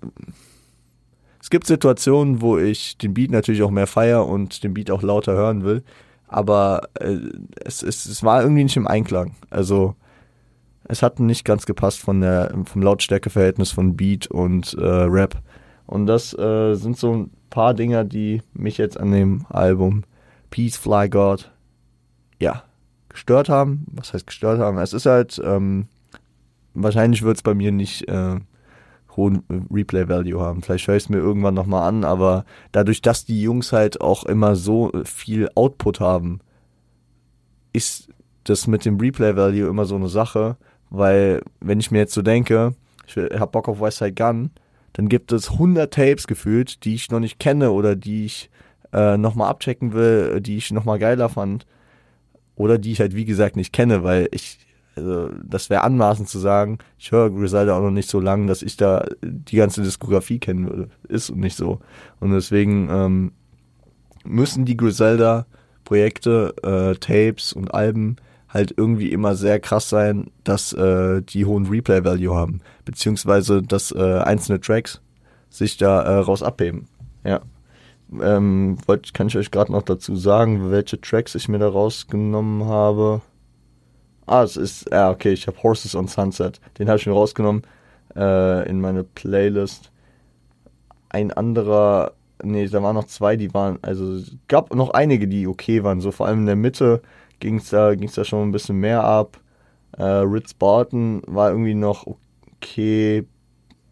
es 1.41 1.49
gibt 1.49 1.67
Situationen, 1.67 2.41
wo 2.41 2.57
ich 2.57 2.97
den 2.97 3.13
Beat 3.13 3.31
natürlich 3.31 3.63
auch 3.63 3.71
mehr 3.71 3.87
feier 3.87 4.27
und 4.27 4.65
den 4.65 4.73
Beat 4.73 4.91
auch 4.91 5.01
lauter 5.01 5.31
hören 5.31 5.63
will, 5.63 5.83
aber 6.27 6.89
äh, 6.99 7.17
es, 7.63 7.83
es, 7.83 8.05
es 8.05 8.23
war 8.23 8.41
irgendwie 8.41 8.63
nicht 8.63 8.77
im 8.77 8.87
Einklang. 8.87 9.35
Also 9.49 9.95
es 10.83 11.01
hat 11.01 11.19
nicht 11.19 11.45
ganz 11.45 11.65
gepasst 11.65 11.99
von 11.99 12.21
der, 12.21 12.53
vom 12.65 12.81
Lautstärkeverhältnis 12.81 13.71
von 13.71 13.95
Beat 13.95 14.27
und 14.27 14.73
äh, 14.73 14.85
Rap. 14.85 15.35
Und 15.85 16.05
das 16.05 16.37
äh, 16.37 16.75
sind 16.75 16.97
so 16.97 17.13
ein 17.13 17.31
paar 17.49 17.73
Dinger, 17.73 18.03
die 18.03 18.41
mich 18.53 18.77
jetzt 18.77 18.99
an 18.99 19.11
dem 19.11 19.45
Album 19.49 20.03
Peace 20.49 20.77
Fly 20.77 21.09
God, 21.09 21.51
ja, 22.39 22.63
gestört 23.09 23.49
haben. 23.49 23.85
Was 23.91 24.13
heißt 24.13 24.27
gestört 24.27 24.59
haben? 24.59 24.77
Es 24.77 24.93
ist 24.93 25.05
halt, 25.05 25.41
ähm, 25.43 25.87
wahrscheinlich 26.73 27.23
wird 27.23 27.37
es 27.37 27.43
bei 27.43 27.53
mir 27.53 27.71
nicht 27.71 28.07
äh, 28.07 28.35
hohen 29.17 29.43
Replay-Value 29.71 30.39
haben. 30.39 30.61
Vielleicht 30.61 30.87
höre 30.87 30.95
ich 30.95 31.03
es 31.03 31.09
mir 31.09 31.17
irgendwann 31.17 31.55
nochmal 31.55 31.87
an, 31.87 32.03
aber 32.03 32.45
dadurch, 32.71 33.01
dass 33.01 33.25
die 33.25 33.41
Jungs 33.41 33.73
halt 33.73 33.99
auch 33.99 34.23
immer 34.23 34.55
so 34.55 34.91
viel 35.03 35.49
Output 35.55 35.99
haben, 35.99 36.39
ist 37.73 38.09
das 38.43 38.67
mit 38.67 38.85
dem 38.85 38.97
Replay-Value 38.97 39.67
immer 39.67 39.85
so 39.85 39.95
eine 39.95 40.07
Sache, 40.07 40.57
weil 40.89 41.41
wenn 41.59 41.79
ich 41.79 41.91
mir 41.91 41.99
jetzt 41.99 42.13
so 42.13 42.21
denke, 42.21 42.75
ich 43.05 43.17
habe 43.17 43.51
Bock 43.51 43.67
auf 43.67 43.81
Westside 43.81 44.13
Gun, 44.13 44.51
dann 44.93 45.09
gibt 45.09 45.31
es 45.31 45.51
100 45.51 45.93
Tapes 45.93 46.27
gefühlt, 46.27 46.83
die 46.85 46.95
ich 46.95 47.11
noch 47.11 47.19
nicht 47.19 47.39
kenne 47.39 47.71
oder 47.71 47.95
die 47.95 48.25
ich 48.25 48.49
äh, 48.93 49.17
nochmal 49.17 49.49
abchecken 49.49 49.93
will, 49.93 50.39
die 50.41 50.57
ich 50.57 50.71
nochmal 50.71 50.99
geiler 50.99 51.29
fand 51.29 51.65
oder 52.55 52.77
die 52.77 52.91
ich 52.91 52.99
halt 52.99 53.15
wie 53.15 53.25
gesagt 53.25 53.55
nicht 53.55 53.73
kenne, 53.73 54.03
weil 54.03 54.27
ich, 54.31 54.59
also 54.97 55.29
das 55.43 55.69
wäre 55.69 55.83
anmaßend 55.83 56.27
zu 56.27 56.39
sagen, 56.39 56.79
ich 56.97 57.11
höre 57.11 57.29
Griselda 57.29 57.77
auch 57.77 57.81
noch 57.81 57.91
nicht 57.91 58.09
so 58.09 58.19
lange, 58.19 58.47
dass 58.47 58.61
ich 58.61 58.77
da 58.77 59.05
die 59.23 59.55
ganze 59.55 59.81
Diskografie 59.83 60.39
kennen 60.39 60.67
würde. 60.67 60.89
Ist 61.07 61.29
und 61.29 61.39
nicht 61.39 61.55
so. 61.55 61.79
Und 62.19 62.31
deswegen 62.31 62.89
ähm, 62.91 63.31
müssen 64.25 64.65
die 64.65 64.75
Griselda-Projekte, 64.75 66.55
äh, 66.63 66.95
Tapes 66.95 67.53
und 67.53 67.73
Alben 67.73 68.17
halt 68.49 68.73
irgendwie 68.75 69.11
immer 69.11 69.35
sehr 69.35 69.59
krass 69.59 69.89
sein, 69.89 70.31
dass 70.43 70.73
äh, 70.73 71.21
die 71.21 71.45
hohen 71.45 71.67
Replay-Value 71.67 72.35
haben, 72.35 72.61
beziehungsweise 72.85 73.61
dass 73.61 73.91
äh, 73.91 74.19
einzelne 74.19 74.59
Tracks 74.59 75.01
sich 75.49 75.77
da 75.77 76.01
äh, 76.01 76.19
raus 76.19 76.43
abheben. 76.43 76.87
Ja. 77.23 77.41
Ähm, 78.21 78.77
wollt, 78.85 79.13
kann 79.13 79.27
ich 79.27 79.37
euch 79.37 79.51
gerade 79.51 79.71
noch 79.71 79.81
dazu 79.81 80.15
sagen, 80.15 80.71
welche 80.71 80.99
Tracks 81.01 81.35
ich 81.35 81.49
mir 81.49 81.59
da 81.59 81.67
rausgenommen 81.67 82.65
habe. 82.65 83.21
Ah, 84.27 84.43
es 84.43 84.57
ist, 84.57 84.89
ja, 84.91 85.09
okay, 85.09 85.31
ich 85.31 85.47
habe 85.47 85.61
Horses 85.63 85.95
on 85.95 86.07
Sunset. 86.07 86.59
Den 86.77 86.89
habe 86.89 86.99
ich 86.99 87.07
mir 87.07 87.13
rausgenommen 87.13 87.63
äh, 88.15 88.69
in 88.69 88.81
meine 88.81 89.05
Playlist. 89.05 89.91
Ein 91.09 91.31
anderer, 91.31 92.11
nee, 92.43 92.67
da 92.67 92.83
waren 92.83 92.95
noch 92.95 93.05
zwei, 93.05 93.37
die 93.37 93.53
waren, 93.53 93.79
also 93.81 94.15
es 94.15 94.35
gab 94.49 94.75
noch 94.75 94.89
einige, 94.89 95.29
die 95.29 95.47
okay 95.47 95.83
waren. 95.83 96.01
So 96.01 96.11
vor 96.11 96.27
allem 96.27 96.39
in 96.39 96.45
der 96.45 96.57
Mitte 96.57 97.01
ging 97.39 97.57
es 97.57 97.69
da, 97.69 97.95
ging's 97.95 98.15
da 98.15 98.25
schon 98.25 98.49
ein 98.49 98.51
bisschen 98.51 98.77
mehr 98.77 99.03
ab. 99.03 99.39
Äh, 99.97 100.03
Ritz 100.03 100.53
Barton 100.53 101.21
war 101.25 101.51
irgendwie 101.51 101.73
noch 101.73 102.05
okay. 102.57 103.25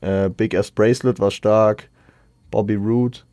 Äh, 0.01 0.29
Big 0.29 0.53
Ass 0.53 0.69
Bracelet 0.69 1.19
war 1.19 1.31
stark. 1.31 1.89
Bobby 2.51 2.75
Root. 2.75 3.25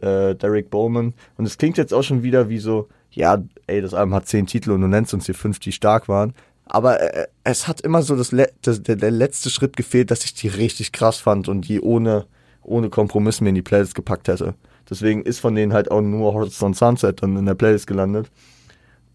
Äh, 0.00 0.34
Derek 0.36 0.70
Bowman. 0.70 1.12
Und 1.36 1.44
es 1.44 1.58
klingt 1.58 1.76
jetzt 1.76 1.92
auch 1.92 2.02
schon 2.02 2.22
wieder 2.22 2.48
wie 2.48 2.58
so, 2.58 2.88
ja, 3.14 3.42
ey, 3.66 3.80
das 3.80 3.94
Album 3.94 4.14
hat 4.14 4.26
zehn 4.26 4.46
Titel 4.46 4.72
und 4.72 4.80
du 4.80 4.88
nennst 4.88 5.14
uns 5.14 5.26
hier 5.26 5.34
fünf, 5.34 5.58
die 5.58 5.72
stark 5.72 6.08
waren. 6.08 6.34
Aber 6.64 7.00
äh, 7.00 7.26
es 7.44 7.68
hat 7.68 7.80
immer 7.80 8.02
so 8.02 8.16
das, 8.16 8.32
Le 8.32 8.50
das 8.62 8.82
der, 8.82 8.96
der, 8.96 9.10
letzte 9.10 9.50
Schritt 9.50 9.76
gefehlt, 9.76 10.10
dass 10.10 10.24
ich 10.24 10.34
die 10.34 10.48
richtig 10.48 10.92
krass 10.92 11.18
fand 11.18 11.48
und 11.48 11.68
die 11.68 11.80
ohne, 11.80 12.26
ohne 12.62 12.88
Kompromiss 12.88 13.40
mir 13.40 13.50
in 13.50 13.54
die 13.54 13.62
Playlist 13.62 13.94
gepackt 13.94 14.28
hätte. 14.28 14.54
Deswegen 14.88 15.22
ist 15.22 15.40
von 15.40 15.54
denen 15.54 15.72
halt 15.72 15.90
auch 15.90 16.00
nur 16.00 16.32
Horizon 16.32 16.74
Sunset 16.74 17.22
dann 17.22 17.36
in 17.36 17.46
der 17.46 17.54
Playlist 17.54 17.86
gelandet. 17.86 18.30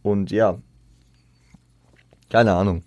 Und 0.03 0.31
ja, 0.31 0.57
keine 2.29 2.53
Ahnung. 2.53 2.83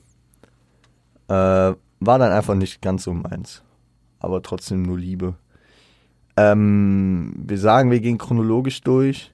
Äh, 1.29 1.75
war 2.03 2.19
dann 2.19 2.33
einfach 2.33 2.55
nicht 2.55 2.81
ganz 2.81 3.05
so 3.05 3.13
meins. 3.13 3.63
Aber 4.19 4.43
trotzdem 4.43 4.83
nur 4.83 4.99
Liebe. 4.99 5.35
Ähm, 6.37 7.33
wir 7.37 7.59
sagen, 7.59 7.91
wir 7.91 8.01
gehen 8.01 8.19
chronologisch 8.19 8.83
durch. 8.83 9.33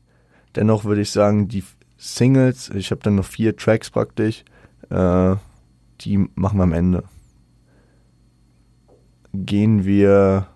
Dennoch 0.57 0.85
würde 0.85 1.03
ich 1.03 1.11
sagen, 1.11 1.49
die 1.49 1.63
Singles, 1.99 2.71
ich 2.71 2.91
habe 2.91 3.03
dann 3.03 3.17
noch 3.17 3.25
vier 3.25 3.57
Tracks 3.57 3.91
praktisch, 3.91 4.45
äh, 4.91 5.37
die 6.01 6.29
machen 6.35 6.59
wir 6.59 6.63
am 6.65 6.73
Ende. 6.73 7.05
Gehen 9.33 9.85
wir 9.85 10.47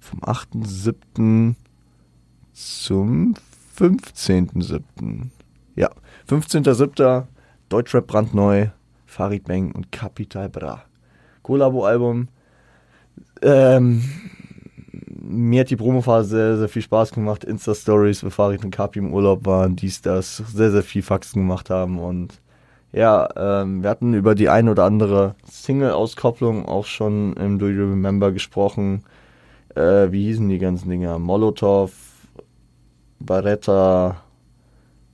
vom 0.00 0.20
8.7. 0.20 1.54
zum 2.52 3.34
15.7. 3.76 5.28
Ja, 5.76 5.90
15.7. 6.28 7.24
Deutschrap 7.68 8.06
brandneu, 8.06 8.68
Farid 9.06 9.44
Bang 9.44 9.72
und 9.72 9.92
Capital 9.92 10.48
Bra. 10.48 10.84
Kollabo-Album. 11.42 12.28
Ähm, 13.42 14.02
mir 15.06 15.60
hat 15.60 15.70
die 15.70 15.76
Promophase 15.76 16.28
sehr, 16.28 16.58
sehr 16.58 16.68
viel 16.68 16.82
Spaß 16.82 17.12
gemacht. 17.12 17.44
Insta-Stories, 17.44 18.22
bevor 18.22 18.52
ich 18.52 18.62
und 18.62 18.70
Kapi 18.70 18.98
im 18.98 19.12
Urlaub 19.12 19.46
waren, 19.46 19.76
dies, 19.76 20.02
das, 20.02 20.36
sehr, 20.36 20.70
sehr 20.70 20.82
viel 20.82 21.02
Faxen 21.02 21.42
gemacht 21.42 21.70
haben. 21.70 21.98
Und 21.98 22.40
ja, 22.92 23.28
ähm, 23.36 23.82
wir 23.82 23.90
hatten 23.90 24.14
über 24.14 24.34
die 24.34 24.48
ein 24.48 24.68
oder 24.68 24.84
andere 24.84 25.34
Single-Auskopplung 25.50 26.66
auch 26.66 26.86
schon 26.86 27.32
im 27.34 27.58
Do 27.58 27.68
You 27.68 27.90
Remember 27.90 28.30
gesprochen. 28.32 29.04
Äh, 29.74 30.12
wie 30.12 30.26
hießen 30.26 30.48
die 30.48 30.58
ganzen 30.58 30.90
Dinger? 30.90 31.18
Molotov, 31.18 31.92
Baretta, 33.18 34.22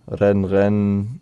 Ren 0.06 0.44
Ren. 0.44 1.20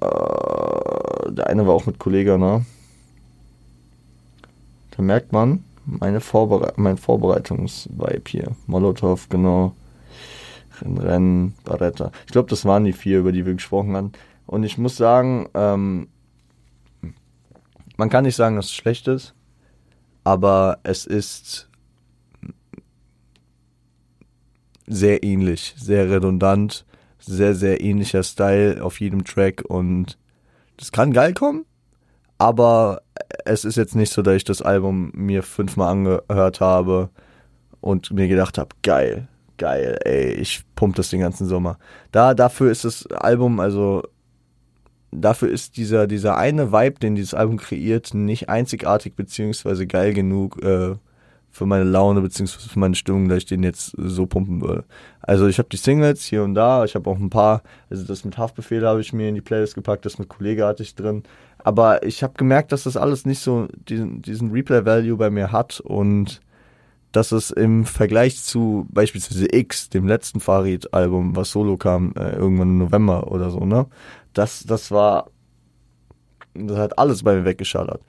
Äh, 0.00 1.32
der 1.32 1.46
eine 1.48 1.66
war 1.66 1.74
auch 1.74 1.86
mit 1.86 1.98
Kollege, 1.98 2.38
ne? 2.38 2.64
Da 4.96 5.02
merkt 5.02 5.32
man, 5.32 5.62
meine 5.88 6.20
Vorbere 6.20 6.74
mein 6.76 6.98
Vorbereitungsvibe 6.98 8.22
hier. 8.26 8.52
Molotow, 8.66 9.28
genau. 9.28 9.72
Rennen, 10.80 11.54
Barretta. 11.64 12.12
Ich 12.26 12.32
glaube, 12.32 12.48
das 12.50 12.64
waren 12.64 12.84
die 12.84 12.92
vier, 12.92 13.18
über 13.18 13.32
die 13.32 13.44
wir 13.44 13.54
gesprochen 13.54 13.96
haben. 13.96 14.12
Und 14.46 14.62
ich 14.62 14.78
muss 14.78 14.96
sagen, 14.96 15.48
ähm, 15.54 16.08
man 17.96 18.10
kann 18.10 18.24
nicht 18.24 18.36
sagen, 18.36 18.56
dass 18.56 18.66
es 18.66 18.74
schlecht 18.74 19.08
ist, 19.08 19.34
aber 20.22 20.78
es 20.84 21.04
ist 21.04 21.68
sehr 24.86 25.24
ähnlich, 25.24 25.74
sehr 25.76 26.08
redundant, 26.08 26.86
sehr, 27.18 27.54
sehr 27.54 27.80
ähnlicher 27.80 28.22
Style 28.22 28.82
auf 28.82 29.00
jedem 29.00 29.24
Track 29.24 29.64
und 29.68 30.16
das 30.76 30.92
kann 30.92 31.12
geil 31.12 31.34
kommen, 31.34 31.66
aber 32.38 33.02
es 33.44 33.64
ist 33.64 33.76
jetzt 33.76 33.96
nicht 33.96 34.12
so, 34.12 34.22
dass 34.22 34.36
ich 34.36 34.44
das 34.44 34.62
Album 34.62 35.10
mir 35.14 35.42
fünfmal 35.42 35.90
angehört 35.90 36.60
habe 36.60 37.10
und 37.80 38.12
mir 38.12 38.28
gedacht 38.28 38.58
habe, 38.58 38.70
geil, 38.82 39.28
geil, 39.56 39.98
ey, 40.04 40.32
ich 40.32 40.62
pump 40.74 40.96
das 40.96 41.10
den 41.10 41.20
ganzen 41.20 41.46
Sommer. 41.46 41.78
Da, 42.12 42.34
dafür 42.34 42.70
ist 42.70 42.84
das 42.84 43.06
Album, 43.06 43.60
also 43.60 44.02
dafür 45.10 45.50
ist 45.50 45.76
dieser, 45.76 46.06
dieser 46.06 46.36
eine 46.36 46.72
Vibe, 46.72 47.00
den 47.00 47.14
dieses 47.14 47.34
Album 47.34 47.56
kreiert, 47.56 48.14
nicht 48.14 48.48
einzigartig 48.48 49.14
beziehungsweise 49.14 49.86
geil 49.86 50.14
genug 50.14 50.62
äh, 50.62 50.94
für 51.50 51.66
meine 51.66 51.84
Laune 51.84 52.20
beziehungsweise 52.20 52.68
für 52.68 52.78
meine 52.78 52.94
Stimmung, 52.94 53.28
dass 53.28 53.38
ich 53.38 53.46
den 53.46 53.62
jetzt 53.62 53.94
so 53.96 54.26
pumpen 54.26 54.60
würde. 54.60 54.84
Also 55.22 55.46
ich 55.46 55.58
habe 55.58 55.68
die 55.70 55.76
Singles 55.76 56.24
hier 56.24 56.44
und 56.44 56.54
da, 56.54 56.84
ich 56.84 56.94
habe 56.94 57.08
auch 57.10 57.18
ein 57.18 57.30
paar, 57.30 57.62
also 57.90 58.04
das 58.04 58.24
mit 58.24 58.38
Haftbefehl 58.38 58.86
habe 58.86 59.00
ich 59.00 59.12
mir 59.12 59.28
in 59.28 59.34
die 59.34 59.40
Playlist 59.40 59.74
gepackt, 59.74 60.04
das 60.04 60.18
mit 60.18 60.28
Kollege 60.28 60.66
hatte 60.66 60.82
ich 60.82 60.94
drin. 60.94 61.22
Aber 61.68 62.02
ich 62.02 62.22
habe 62.22 62.32
gemerkt, 62.32 62.72
dass 62.72 62.84
das 62.84 62.96
alles 62.96 63.26
nicht 63.26 63.40
so 63.40 63.68
diesen, 63.90 64.22
diesen 64.22 64.52
Replay-Value 64.52 65.18
bei 65.18 65.28
mir 65.28 65.52
hat 65.52 65.80
und 65.80 66.40
dass 67.12 67.30
es 67.30 67.50
im 67.50 67.84
Vergleich 67.84 68.42
zu 68.42 68.86
beispielsweise 68.90 69.54
X, 69.54 69.90
dem 69.90 70.08
letzten 70.08 70.40
Farid-Album, 70.40 71.36
was 71.36 71.50
solo 71.50 71.76
kam, 71.76 72.14
äh, 72.16 72.36
irgendwann 72.36 72.70
im 72.70 72.78
November 72.78 73.30
oder 73.30 73.50
so, 73.50 73.66
ne? 73.66 73.84
Das, 74.32 74.64
das 74.64 74.90
war, 74.90 75.26
das 76.54 76.78
hat 76.78 76.98
alles 76.98 77.22
bei 77.22 77.34
mir 77.34 77.44
weggeschallert. 77.44 78.00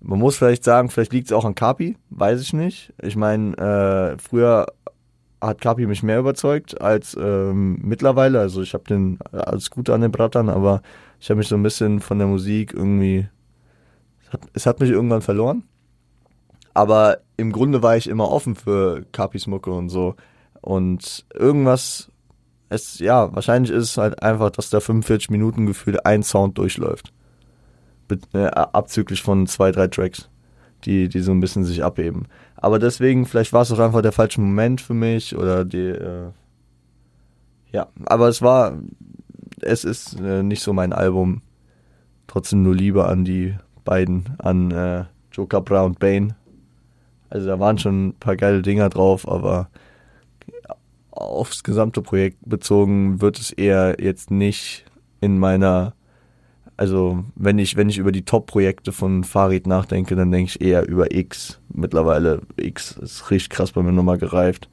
Man 0.00 0.18
muss 0.18 0.36
vielleicht 0.36 0.62
sagen, 0.62 0.90
vielleicht 0.90 1.14
liegt 1.14 1.28
es 1.28 1.32
auch 1.32 1.46
an 1.46 1.54
Kapi, 1.54 1.96
weiß 2.10 2.42
ich 2.42 2.52
nicht. 2.52 2.92
Ich 3.00 3.16
meine, 3.16 3.56
äh, 3.56 4.18
früher 4.18 4.66
hat 5.40 5.62
Kapi 5.62 5.86
mich 5.86 6.02
mehr 6.02 6.18
überzeugt 6.18 6.78
als 6.78 7.16
ähm, 7.18 7.78
mittlerweile. 7.80 8.40
Also 8.40 8.60
ich 8.60 8.74
habe 8.74 8.84
den 8.84 9.18
alles 9.32 9.70
Gute 9.70 9.94
an 9.94 10.02
den 10.02 10.12
Brattern, 10.12 10.50
aber 10.50 10.82
ich 11.22 11.30
habe 11.30 11.38
mich 11.38 11.46
so 11.46 11.54
ein 11.54 11.62
bisschen 11.62 12.00
von 12.00 12.18
der 12.18 12.26
Musik 12.26 12.74
irgendwie, 12.74 13.28
es 14.24 14.32
hat, 14.32 14.40
es 14.54 14.66
hat 14.66 14.80
mich 14.80 14.90
irgendwann 14.90 15.22
verloren. 15.22 15.62
Aber 16.74 17.18
im 17.36 17.52
Grunde 17.52 17.80
war 17.80 17.96
ich 17.96 18.08
immer 18.08 18.28
offen 18.28 18.56
für 18.56 19.04
Kapis 19.12 19.46
Mucke 19.46 19.70
und 19.70 19.88
so. 19.88 20.16
Und 20.62 21.24
irgendwas, 21.32 22.10
es, 22.70 22.98
ja, 22.98 23.32
wahrscheinlich 23.32 23.70
ist 23.70 23.84
es 23.84 23.96
halt 23.98 24.20
einfach, 24.20 24.50
dass 24.50 24.70
da 24.70 24.80
45 24.80 25.30
Minuten 25.30 25.66
gefühlt 25.66 26.04
ein 26.04 26.24
Sound 26.24 26.58
durchläuft. 26.58 27.12
Äh, 28.32 28.46
abzüglich 28.46 29.22
von 29.22 29.46
zwei, 29.46 29.70
drei 29.70 29.86
Tracks, 29.86 30.28
die, 30.84 31.08
die 31.08 31.20
so 31.20 31.30
ein 31.30 31.40
bisschen 31.40 31.62
sich 31.62 31.84
abheben. 31.84 32.26
Aber 32.56 32.80
deswegen, 32.80 33.26
vielleicht 33.26 33.52
war 33.52 33.62
es 33.62 33.70
auch 33.70 33.78
einfach 33.78 34.02
der 34.02 34.10
falsche 34.10 34.40
Moment 34.40 34.80
für 34.80 34.94
mich 34.94 35.36
oder 35.36 35.64
die, 35.64 35.86
äh, 35.86 36.32
ja, 37.70 37.86
aber 38.06 38.26
es 38.26 38.42
war, 38.42 38.76
es 39.62 39.84
ist 39.84 40.20
äh, 40.20 40.42
nicht 40.42 40.62
so 40.62 40.72
mein 40.72 40.92
Album. 40.92 41.42
Trotzdem 42.26 42.62
nur 42.62 42.74
Liebe 42.74 43.06
an 43.06 43.24
die 43.24 43.54
beiden, 43.84 44.36
an 44.38 44.70
äh, 44.70 45.04
Joker 45.32 45.60
Brown 45.60 45.92
und 45.92 45.98
Bane. 45.98 46.36
Also 47.30 47.46
da 47.46 47.58
waren 47.58 47.78
schon 47.78 48.08
ein 48.08 48.14
paar 48.14 48.36
geile 48.36 48.62
Dinger 48.62 48.88
drauf, 48.88 49.26
aber 49.28 49.68
aufs 51.10 51.62
gesamte 51.62 52.02
Projekt 52.02 52.38
bezogen 52.44 53.20
wird 53.20 53.38
es 53.38 53.50
eher 53.50 53.96
jetzt 54.00 54.30
nicht 54.30 54.84
in 55.20 55.38
meiner 55.38 55.94
also 56.76 57.24
wenn 57.36 57.58
ich, 57.58 57.76
wenn 57.76 57.88
ich 57.88 57.98
über 57.98 58.12
die 58.12 58.24
Top-Projekte 58.24 58.92
von 58.92 59.24
Farid 59.24 59.66
nachdenke, 59.66 60.16
dann 60.16 60.32
denke 60.32 60.50
ich 60.50 60.60
eher 60.60 60.88
über 60.88 61.14
X. 61.14 61.60
Mittlerweile 61.72 62.40
X 62.56 62.96
ist 62.96 63.30
richtig 63.30 63.50
krass 63.50 63.72
bei 63.72 63.82
mir 63.82 63.92
nochmal 63.92 64.18
gereift. 64.18 64.68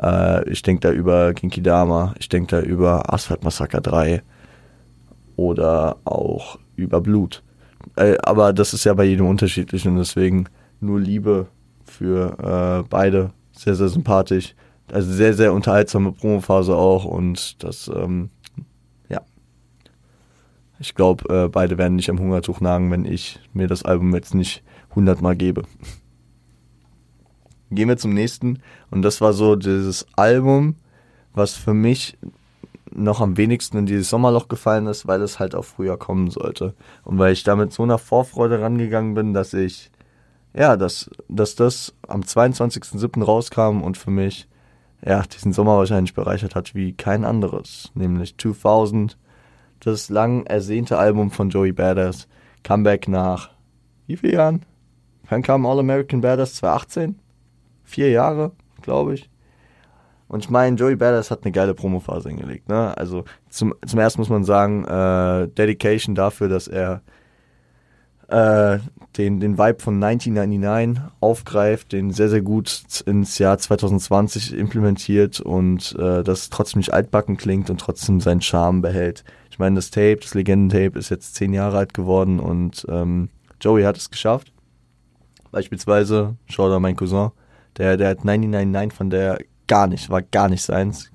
Äh, 0.00 0.48
ich 0.50 0.62
denke 0.62 0.80
da 0.80 0.92
über 0.92 1.34
Kinky 1.34 1.62
Dama, 1.62 2.14
ich 2.18 2.28
denke 2.28 2.56
da 2.56 2.62
über 2.62 3.12
Asphalt 3.12 3.44
Massacre 3.44 3.80
3 3.80 4.22
oder 5.36 5.96
auch 6.04 6.58
über 6.76 7.00
Blut. 7.00 7.42
Äh, 7.96 8.16
aber 8.22 8.52
das 8.52 8.74
ist 8.74 8.84
ja 8.84 8.94
bei 8.94 9.04
jedem 9.04 9.26
unterschiedlich 9.26 9.86
und 9.86 9.96
deswegen 9.96 10.46
nur 10.80 11.00
Liebe 11.00 11.46
für 11.84 12.82
äh, 12.82 12.86
beide. 12.88 13.30
Sehr, 13.52 13.74
sehr 13.74 13.88
sympathisch. 13.88 14.54
Also 14.90 15.12
sehr, 15.12 15.34
sehr 15.34 15.52
unterhaltsame 15.52 16.12
Promophase 16.12 16.74
auch 16.74 17.04
und 17.04 17.62
das 17.62 17.90
ähm, 17.94 18.30
ich 20.80 20.94
glaube, 20.94 21.44
äh, 21.44 21.48
beide 21.48 21.76
werden 21.76 21.96
nicht 21.96 22.08
am 22.08 22.18
Hungertuch 22.18 22.60
nagen, 22.62 22.90
wenn 22.90 23.04
ich 23.04 23.38
mir 23.52 23.68
das 23.68 23.84
Album 23.84 24.14
jetzt 24.14 24.34
nicht 24.34 24.62
hundertmal 24.94 25.36
gebe. 25.36 25.64
Gehen 27.70 27.88
wir 27.88 27.96
zum 27.96 28.14
nächsten. 28.14 28.60
Und 28.90 29.02
das 29.02 29.20
war 29.20 29.32
so 29.32 29.56
dieses 29.56 30.06
Album, 30.16 30.76
was 31.34 31.54
für 31.54 31.74
mich 31.74 32.18
noch 32.92 33.20
am 33.20 33.36
wenigsten 33.36 33.78
in 33.78 33.86
dieses 33.86 34.10
Sommerloch 34.10 34.48
gefallen 34.48 34.86
ist, 34.86 35.06
weil 35.06 35.22
es 35.22 35.38
halt 35.38 35.54
auch 35.54 35.64
früher 35.64 35.96
kommen 35.96 36.30
sollte. 36.30 36.74
Und 37.04 37.18
weil 37.18 37.32
ich 37.32 37.44
damit 37.44 37.72
so 37.72 37.82
einer 37.84 37.98
Vorfreude 37.98 38.60
rangegangen 38.60 39.14
bin, 39.14 39.32
dass 39.32 39.54
ich, 39.54 39.90
ja, 40.54 40.76
dass, 40.76 41.10
dass 41.28 41.54
das 41.54 41.94
am 42.08 42.22
22.07. 42.22 43.22
rauskam 43.22 43.82
und 43.82 43.96
für 43.96 44.10
mich, 44.10 44.48
ja, 45.04 45.22
diesen 45.22 45.52
Sommer 45.52 45.78
wahrscheinlich 45.78 46.14
bereichert 46.14 46.54
hat 46.54 46.74
wie 46.74 46.92
kein 46.92 47.24
anderes. 47.24 47.90
Nämlich 47.94 48.36
2000 48.36 49.16
das 49.80 50.10
lang 50.10 50.44
ersehnte 50.44 50.98
Album 50.98 51.30
von 51.30 51.48
Joey 51.48 51.72
Badass. 51.72 52.28
Comeback 52.62 53.08
nach 53.08 53.50
wie 54.06 54.16
vielen 54.16 54.34
Jahren? 54.34 54.62
Wann 55.28 55.42
kam 55.42 55.64
All 55.64 55.78
American 55.78 56.20
Badass? 56.20 56.54
2018? 56.56 57.18
Vier 57.90 58.10
Jahre, 58.10 58.52
glaube 58.82 59.14
ich. 59.14 59.28
Und 60.28 60.44
ich 60.44 60.50
meine, 60.50 60.76
Joey 60.76 60.94
Badass 60.94 61.32
hat 61.32 61.42
eine 61.42 61.50
geile 61.50 61.74
Promophase 61.74 62.28
hingelegt. 62.28 62.68
Ne? 62.68 62.96
Also 62.96 63.24
zum, 63.48 63.74
zum 63.84 63.98
ersten 63.98 64.20
muss 64.20 64.28
man 64.28 64.44
sagen, 64.44 64.84
äh, 64.84 65.48
Dedication 65.48 66.14
dafür, 66.14 66.48
dass 66.48 66.68
er 66.68 67.02
äh, 68.28 68.78
den, 69.18 69.40
den 69.40 69.58
Vibe 69.58 69.82
von 69.82 70.00
1999 70.00 71.02
aufgreift, 71.18 71.90
den 71.90 72.12
sehr, 72.12 72.28
sehr 72.28 72.42
gut 72.42 73.02
ins 73.06 73.38
Jahr 73.38 73.58
2020 73.58 74.56
implementiert 74.56 75.40
und 75.40 75.96
äh, 75.98 76.22
das 76.22 76.48
trotzdem 76.48 76.78
nicht 76.78 76.94
altbacken 76.94 77.36
klingt 77.36 77.68
und 77.68 77.80
trotzdem 77.80 78.20
seinen 78.20 78.40
Charme 78.40 78.82
behält. 78.82 79.24
Ich 79.50 79.58
meine, 79.58 79.74
das 79.74 79.90
Tape, 79.90 80.18
das 80.22 80.34
Legenden-Tape 80.34 80.96
ist 80.96 81.08
jetzt 81.08 81.34
zehn 81.34 81.52
Jahre 81.52 81.78
alt 81.78 81.92
geworden 81.92 82.38
und 82.38 82.86
ähm, 82.88 83.30
Joey 83.60 83.82
hat 83.82 83.96
es 83.96 84.12
geschafft. 84.12 84.52
Beispielsweise, 85.50 86.36
schau 86.46 86.68
da 86.68 86.78
mein 86.78 86.94
Cousin, 86.94 87.32
der, 87.76 87.96
der 87.96 88.10
hat 88.10 88.24
999 88.24 88.96
von 88.96 89.10
der 89.10 89.38
gar 89.66 89.86
nicht, 89.86 90.10
war 90.10 90.22
gar 90.22 90.48
nicht 90.48 90.62
seins. 90.62 91.10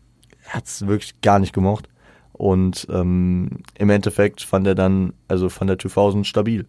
Er 0.47 0.53
hat 0.53 0.65
es 0.65 0.87
wirklich 0.87 1.19
gar 1.21 1.39
nicht 1.39 1.53
gemocht. 1.53 1.89
Und 2.33 2.87
ähm, 2.89 3.63
im 3.77 3.89
Endeffekt 3.89 4.41
fand 4.41 4.67
er 4.67 4.75
dann, 4.75 5.13
also 5.27 5.49
fand 5.49 5.69
er 5.69 5.79
2000 5.79 6.27
stabil. 6.27 6.65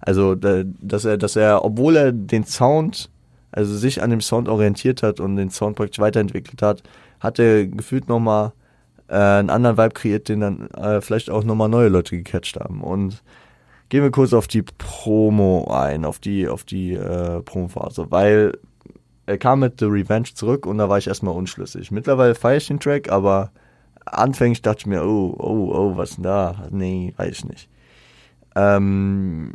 Also, 0.00 0.34
dass 0.34 1.04
er, 1.04 1.16
dass 1.16 1.36
er, 1.36 1.64
obwohl 1.64 1.96
er 1.96 2.12
den 2.12 2.44
Sound, 2.44 3.10
also 3.50 3.74
sich 3.76 4.02
an 4.02 4.10
dem 4.10 4.20
Sound 4.20 4.48
orientiert 4.48 5.02
hat 5.02 5.18
und 5.20 5.36
den 5.36 5.50
Sound 5.50 5.76
praktisch 5.76 5.98
weiterentwickelt 5.98 6.62
hat, 6.62 6.82
hat 7.20 7.38
er 7.38 7.66
gefühlt 7.66 8.08
nochmal 8.08 8.52
äh, 9.08 9.16
einen 9.16 9.50
anderen 9.50 9.78
Vibe 9.78 9.94
kreiert, 9.94 10.28
den 10.28 10.40
dann 10.40 10.70
äh, 10.70 11.00
vielleicht 11.00 11.30
auch 11.30 11.42
nochmal 11.42 11.68
neue 11.68 11.88
Leute 11.88 12.16
gecatcht 12.16 12.56
haben. 12.56 12.82
Und 12.82 13.22
gehen 13.88 14.02
wir 14.02 14.10
kurz 14.10 14.32
auf 14.32 14.46
die 14.46 14.62
Promo 14.62 15.68
ein, 15.70 16.04
auf 16.04 16.18
die, 16.18 16.46
auf 16.48 16.64
die 16.64 16.92
äh, 16.92 17.40
Promophase, 17.42 18.10
weil 18.10 18.58
er 19.28 19.38
kam 19.38 19.60
mit 19.60 19.78
The 19.78 19.84
Revenge 19.84 20.28
zurück 20.34 20.64
und 20.64 20.78
da 20.78 20.88
war 20.88 20.96
ich 20.96 21.06
erstmal 21.06 21.34
unschlüssig. 21.34 21.90
Mittlerweile 21.90 22.34
feiere 22.34 22.56
ich 22.56 22.66
den 22.66 22.80
Track, 22.80 23.10
aber 23.10 23.50
anfänglich 24.06 24.62
dachte 24.62 24.80
ich 24.80 24.86
mir, 24.86 25.04
oh, 25.04 25.36
oh, 25.38 25.70
oh, 25.74 25.96
was 25.96 26.14
denn 26.14 26.24
da? 26.24 26.66
Nee, 26.70 27.12
weiß 27.16 27.30
ich 27.30 27.44
nicht. 27.44 27.68
Ähm, 28.56 29.52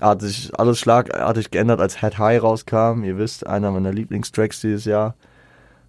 hat 0.00 0.22
sich 0.22 0.50
alles 0.58 0.78
schlagartig 0.78 1.50
geändert, 1.50 1.80
als 1.80 2.00
Head 2.00 2.18
High 2.18 2.42
rauskam. 2.42 3.04
Ihr 3.04 3.18
wisst, 3.18 3.46
einer 3.46 3.70
meiner 3.70 3.92
Lieblingstracks 3.92 4.62
dieses 4.62 4.86
Jahr. 4.86 5.14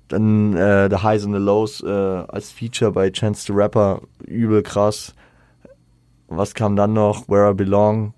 Dann 0.09 0.55
äh, 0.57 0.89
The 0.89 0.97
Highs 0.97 1.23
and 1.23 1.33
the 1.33 1.41
Lows 1.41 1.81
äh, 1.81 1.89
als 1.89 2.51
Feature 2.51 2.91
bei 2.91 3.09
Chance 3.09 3.45
the 3.47 3.53
Rapper, 3.53 4.01
übel 4.25 4.61
krass. 4.63 5.15
Was 6.27 6.53
kam 6.53 6.75
dann 6.75 6.91
noch? 6.91 7.29
Where 7.29 7.51
I 7.51 7.53
Belong. 7.53 8.13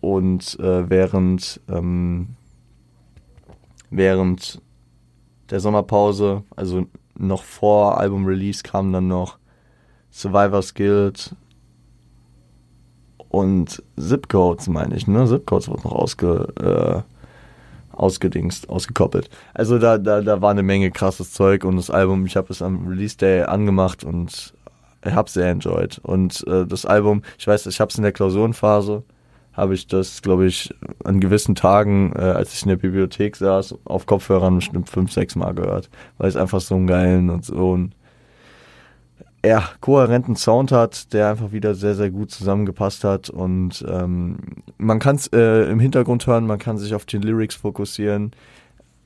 Und 0.00 0.58
äh, 0.60 0.88
während, 0.88 1.60
ähm, 1.68 2.36
während 3.90 4.60
der 5.50 5.60
Sommerpause, 5.60 6.42
also 6.56 6.86
noch 7.16 7.42
vor 7.42 7.98
Album-Release, 7.98 8.62
kam 8.62 8.92
dann 8.92 9.08
noch 9.08 9.38
Survivor's 10.10 10.74
Guild, 10.74 11.34
und 13.28 13.82
Zipcodes, 13.98 14.68
meine 14.68 14.96
ich, 14.96 15.06
ne? 15.06 15.26
Zipcodes 15.26 15.68
wird 15.68 15.84
noch 15.84 15.92
ausge, 15.92 16.48
äh, 16.60 17.96
ausgedingst, 17.96 18.68
ausgekoppelt. 18.68 19.28
Also 19.54 19.78
da, 19.78 19.98
da, 19.98 20.20
da 20.20 20.40
war 20.40 20.50
eine 20.50 20.62
Menge 20.62 20.90
krasses 20.90 21.32
Zeug 21.32 21.64
und 21.64 21.76
das 21.76 21.90
Album, 21.90 22.26
ich 22.26 22.36
habe 22.36 22.52
es 22.52 22.62
am 22.62 22.86
Release 22.86 23.16
Day 23.16 23.42
angemacht 23.42 24.04
und 24.04 24.54
ich 25.04 25.12
habe 25.12 25.30
sehr 25.30 25.50
enjoyed. 25.50 25.98
Und 25.98 26.46
äh, 26.46 26.66
das 26.66 26.86
Album, 26.86 27.22
ich 27.38 27.46
weiß, 27.46 27.66
ich 27.66 27.80
habe 27.80 27.90
es 27.90 27.96
in 27.96 28.02
der 28.02 28.12
Klausurenphase, 28.12 29.02
habe 29.58 29.74
ich 29.74 29.86
das, 29.86 30.22
glaube 30.22 30.46
ich, 30.46 30.72
an 31.04 31.20
gewissen 31.20 31.54
Tagen, 31.54 32.12
äh, 32.14 32.20
als 32.20 32.54
ich 32.54 32.62
in 32.62 32.68
der 32.68 32.76
Bibliothek 32.76 33.36
saß, 33.36 33.74
auf 33.84 34.06
Kopfhörern 34.06 34.56
bestimmt 34.56 34.88
fünf, 34.88 35.12
sechs 35.12 35.36
Mal 35.36 35.54
gehört, 35.54 35.90
weil 36.16 36.28
es 36.28 36.36
einfach 36.36 36.60
so 36.60 36.76
einen 36.76 36.86
geilen 36.86 37.28
und 37.28 37.44
so 37.44 37.74
einen 37.74 37.94
ja, 39.44 39.68
kohärenten 39.80 40.36
Sound 40.36 40.72
hat, 40.72 41.12
der 41.12 41.30
einfach 41.30 41.52
wieder 41.52 41.74
sehr, 41.74 41.94
sehr 41.94 42.10
gut 42.10 42.30
zusammengepasst 42.30 43.04
hat. 43.04 43.30
Und 43.30 43.84
ähm, 43.88 44.38
man 44.78 44.98
kann 44.98 45.16
es 45.16 45.28
äh, 45.28 45.70
im 45.70 45.80
Hintergrund 45.80 46.26
hören, 46.26 46.46
man 46.46 46.58
kann 46.58 46.78
sich 46.78 46.94
auf 46.94 47.04
die 47.04 47.18
Lyrics 47.18 47.54
fokussieren. 47.54 48.32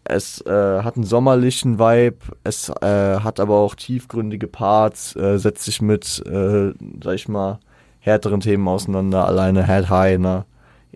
Es 0.04 0.40
äh, 0.46 0.82
hat 0.82 0.96
einen 0.96 1.04
sommerlichen 1.04 1.78
Vibe, 1.78 2.18
es 2.44 2.68
äh, 2.68 3.20
hat 3.20 3.40
aber 3.40 3.56
auch 3.58 3.74
tiefgründige 3.74 4.48
Parts, 4.48 5.14
äh, 5.16 5.38
setzt 5.38 5.64
sich 5.64 5.80
mit, 5.80 6.22
äh, 6.26 6.72
sag 7.02 7.14
ich 7.14 7.28
mal, 7.28 7.60
härteren 8.00 8.40
Themen 8.40 8.66
auseinander. 8.66 9.26
Alleine 9.26 9.66
Head 9.66 9.90
High, 9.90 10.18
ne? 10.18 10.44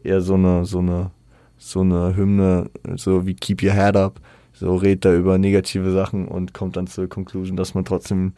Eher 0.03 0.21
so 0.21 0.35
eine, 0.35 0.65
so 0.65 0.79
eine, 0.79 1.11
so 1.59 1.81
eine 1.81 2.17
Hymne, 2.17 2.71
so 2.97 3.27
wie 3.27 3.35
Keep 3.35 3.63
Your 3.63 3.73
Head 3.73 3.97
Up. 3.97 4.21
So 4.53 4.75
redet 4.77 5.05
er 5.05 5.15
über 5.15 5.37
negative 5.37 5.93
Sachen 5.93 6.29
und 6.29 6.55
kommt 6.55 6.77
dann 6.77 6.87
zur 6.87 7.09
Conclusion, 7.09 7.57
dass 7.57 7.75
man 7.75 7.85
trotzdem 7.85 8.33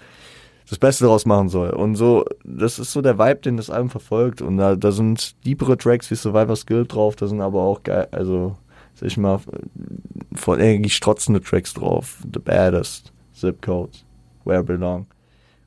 das 0.69 0.79
Beste 0.79 1.05
daraus 1.05 1.27
machen 1.27 1.49
soll. 1.49 1.71
Und 1.71 1.95
so, 1.95 2.25
das 2.45 2.79
ist 2.79 2.93
so 2.93 3.01
der 3.01 3.19
Vibe, 3.19 3.41
den 3.41 3.57
das 3.57 3.71
Album 3.71 3.91
verfolgt. 3.91 4.43
Und 4.43 4.59
da, 4.59 4.77
da 4.77 4.93
sind 4.93 5.45
deepere 5.47 5.79
Tracks 5.79 6.11
wie 6.11 6.15
Survivor's 6.15 6.67
Guild 6.67 6.93
drauf, 6.93 7.17
da 7.17 7.27
sind 7.27 7.41
aber 7.41 7.63
auch 7.63 7.83
geil, 7.83 8.09
also, 8.11 8.57
sag 8.95 9.07
ich 9.07 9.17
mal, 9.17 9.41
voll 10.35 10.61
irgendwie 10.61 10.91
strotzende 10.91 11.41
Tracks 11.41 11.73
drauf. 11.73 12.19
The 12.33 12.41
Baddest, 12.41 13.13
Zip 13.33 13.63
Codes, 13.63 14.05
Where 14.45 14.65
Belong. 14.65 15.07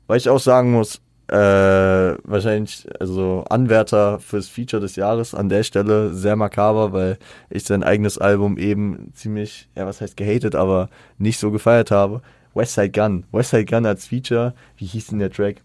Weil 0.06 0.18
ich 0.18 0.28
auch 0.28 0.40
sagen 0.40 0.72
muss, 0.72 1.00
äh, 1.32 2.18
wahrscheinlich, 2.24 2.86
also 3.00 3.44
Anwärter 3.48 4.20
fürs 4.20 4.48
Feature 4.48 4.82
des 4.82 4.96
Jahres 4.96 5.34
an 5.34 5.48
der 5.48 5.62
Stelle 5.62 6.12
sehr 6.12 6.36
makaber, 6.36 6.92
weil 6.92 7.18
ich 7.48 7.64
sein 7.64 7.82
eigenes 7.82 8.18
Album 8.18 8.58
eben 8.58 9.12
ziemlich, 9.14 9.68
ja, 9.74 9.86
was 9.86 10.02
heißt 10.02 10.18
gehatet, 10.18 10.54
aber 10.54 10.90
nicht 11.16 11.38
so 11.38 11.50
gefeiert 11.50 11.90
habe. 11.90 12.20
Westside 12.52 12.90
Gun. 12.90 13.24
Westside 13.32 13.64
Gun 13.64 13.86
als 13.86 14.06
Feature. 14.06 14.52
Wie 14.76 14.84
hieß 14.84 15.06
denn 15.06 15.20
der 15.20 15.30
Track? 15.30 15.62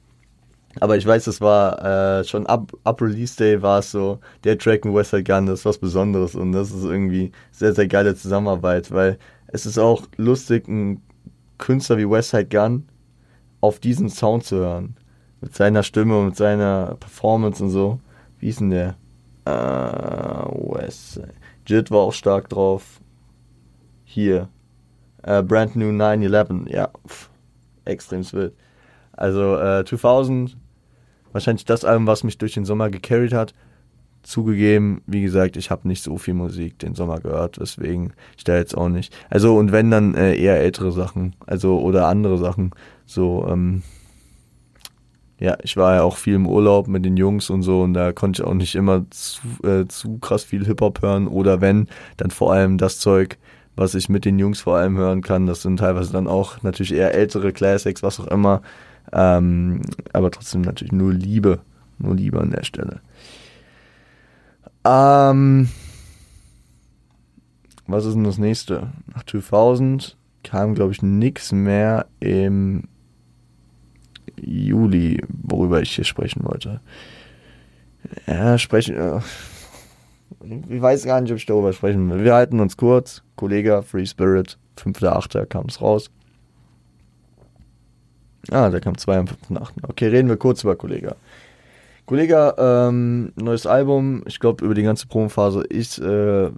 Aber 0.79 0.95
ich 0.95 1.05
weiß, 1.05 1.27
es 1.27 1.41
war 1.41 2.19
äh, 2.19 2.23
schon 2.23 2.45
ab, 2.47 2.71
ab 2.85 3.01
Release 3.01 3.35
Day 3.35 3.61
war 3.61 3.79
es 3.79 3.91
so, 3.91 4.19
der 4.45 4.57
Track 4.57 4.85
mit 4.85 4.95
Westside 4.95 5.25
Gun, 5.25 5.47
das 5.47 5.59
ist 5.59 5.65
was 5.65 5.79
Besonderes 5.79 6.33
und 6.35 6.53
das 6.53 6.71
ist 6.71 6.85
irgendwie 6.85 7.33
sehr, 7.51 7.73
sehr 7.73 7.87
geile 7.87 8.15
Zusammenarbeit, 8.15 8.91
weil 8.91 9.17
es 9.47 9.65
ist 9.65 9.77
auch 9.77 10.03
lustig, 10.15 10.69
einen 10.69 11.01
Künstler 11.57 11.97
wie 11.97 12.09
Westside 12.09 12.45
Gun 12.45 12.87
auf 13.59 13.79
diesen 13.79 14.07
Sound 14.07 14.45
zu 14.45 14.57
hören. 14.57 14.95
Mit 15.41 15.55
seiner 15.55 15.83
Stimme 15.83 16.17
und 16.17 16.25
mit 16.27 16.35
seiner 16.35 16.95
Performance 16.99 17.63
und 17.63 17.69
so. 17.69 17.99
Wie 18.39 18.49
ist 18.49 18.59
denn 18.59 18.71
der? 18.71 18.95
Uh, 19.47 20.75
Westside. 20.75 21.33
Jit 21.65 21.91
war 21.91 21.99
auch 21.99 22.13
stark 22.13 22.49
drauf. 22.49 23.01
Hier. 24.03 24.49
Äh, 25.23 25.43
Brand 25.43 25.75
New 25.75 25.91
911, 25.91 26.69
ja, 26.69 26.89
pff, 27.05 27.29
extrem 27.85 28.23
wild. 28.31 28.53
Also 29.11 29.57
äh, 29.57 29.83
2000, 29.83 30.55
wahrscheinlich 31.33 31.65
das 31.65 31.83
Album, 31.83 32.07
was 32.07 32.23
mich 32.23 32.37
durch 32.37 32.53
den 32.53 32.65
Sommer 32.65 32.89
gecarried 32.89 33.33
hat. 33.33 33.53
Zugegeben, 34.23 35.01
wie 35.05 35.21
gesagt, 35.21 35.57
ich 35.57 35.71
habe 35.71 35.87
nicht 35.87 36.03
so 36.03 36.17
viel 36.17 36.33
Musik 36.33 36.79
den 36.79 36.95
Sommer 36.95 37.19
gehört, 37.19 37.59
deswegen 37.59 38.13
ich 38.37 38.43
da 38.43 38.57
jetzt 38.57 38.77
auch 38.77 38.89
nicht. 38.89 39.15
Also 39.29 39.57
und 39.57 39.71
wenn 39.71 39.91
dann 39.91 40.15
äh, 40.15 40.35
eher 40.35 40.59
ältere 40.59 40.91
Sachen, 40.91 41.35
also 41.45 41.79
oder 41.79 42.07
andere 42.07 42.37
Sachen, 42.37 42.71
so 43.05 43.47
ähm, 43.49 43.83
ja, 45.39 45.57
ich 45.61 45.77
war 45.77 45.95
ja 45.95 46.03
auch 46.03 46.17
viel 46.17 46.33
im 46.35 46.47
Urlaub 46.47 46.87
mit 46.87 47.05
den 47.05 47.15
Jungs 47.15 47.49
und 47.49 47.61
so 47.61 47.81
und 47.81 47.93
da 47.93 48.11
konnte 48.11 48.41
ich 48.41 48.47
auch 48.47 48.53
nicht 48.53 48.75
immer 48.75 49.05
zu, 49.11 49.41
äh, 49.63 49.87
zu 49.87 50.17
krass 50.17 50.43
viel 50.43 50.65
Hip-Hop 50.65 51.01
hören 51.01 51.27
oder 51.27 51.61
wenn, 51.61 51.87
dann 52.17 52.31
vor 52.31 52.53
allem 52.53 52.77
das 52.77 52.99
Zeug, 52.99 53.37
was 53.75 53.93
ich 53.93 54.09
mit 54.09 54.25
den 54.25 54.39
Jungs 54.39 54.61
vor 54.61 54.77
allem 54.77 54.97
hören 54.97 55.21
kann. 55.21 55.45
Das 55.45 55.61
sind 55.61 55.77
teilweise 55.77 56.11
dann 56.11 56.27
auch 56.27 56.63
natürlich 56.63 56.93
eher 56.93 57.13
ältere 57.13 57.53
Classics, 57.53 58.01
was 58.01 58.19
auch 58.19 58.27
immer. 58.27 58.63
Ähm, 59.13 59.81
aber 60.13 60.31
trotzdem 60.31 60.61
natürlich 60.61 60.91
nur 60.91 61.13
Liebe. 61.13 61.59
Nur 61.99 62.15
Liebe 62.15 62.39
an 62.41 62.51
der 62.51 62.63
Stelle. 62.63 63.01
Ähm, 64.83 65.69
was 67.85 68.05
ist 68.05 68.15
denn 68.15 68.23
das 68.23 68.37
nächste? 68.39 68.87
Nach 69.13 69.23
2000 69.23 70.17
kam, 70.43 70.73
glaube 70.73 70.91
ich, 70.91 71.01
nichts 71.01 71.51
mehr 71.51 72.07
im 72.19 72.83
Juli, 74.39 75.23
worüber 75.29 75.81
ich 75.81 75.95
hier 75.95 76.05
sprechen 76.05 76.43
wollte. 76.43 76.81
Ja, 78.25 78.57
sprechen. 78.57 78.95
Äh, 78.95 79.19
ich 80.69 80.81
weiß 80.81 81.05
gar 81.05 81.21
nicht, 81.21 81.31
ob 81.31 81.37
ich 81.37 81.45
darüber 81.45 81.73
sprechen 81.73 82.09
will. 82.09 82.23
Wir 82.23 82.33
halten 82.33 82.59
uns 82.59 82.77
kurz. 82.77 83.23
Kollege, 83.35 83.83
Free 83.83 84.05
Spirit, 84.05 84.57
5.8. 84.77 85.45
kam 85.45 85.65
es 85.67 85.81
raus. 85.81 86.09
Ah, 88.51 88.69
der 88.69 88.79
kam 88.79 88.97
2 88.97 89.17
am 89.17 89.25
5.8. 89.25 89.69
Okay, 89.87 90.07
reden 90.07 90.29
wir 90.29 90.37
kurz 90.37 90.63
über 90.63 90.75
Kollege. 90.75 91.15
Kollege, 92.05 92.55
ähm, 92.57 93.33
neues 93.35 93.65
Album. 93.65 94.23
Ich 94.25 94.39
glaube, 94.39 94.63
über 94.63 94.73
die 94.73 94.83
ganze 94.83 95.07
Promophase 95.07 95.61
ist 95.63 95.99
äh, 95.99 96.49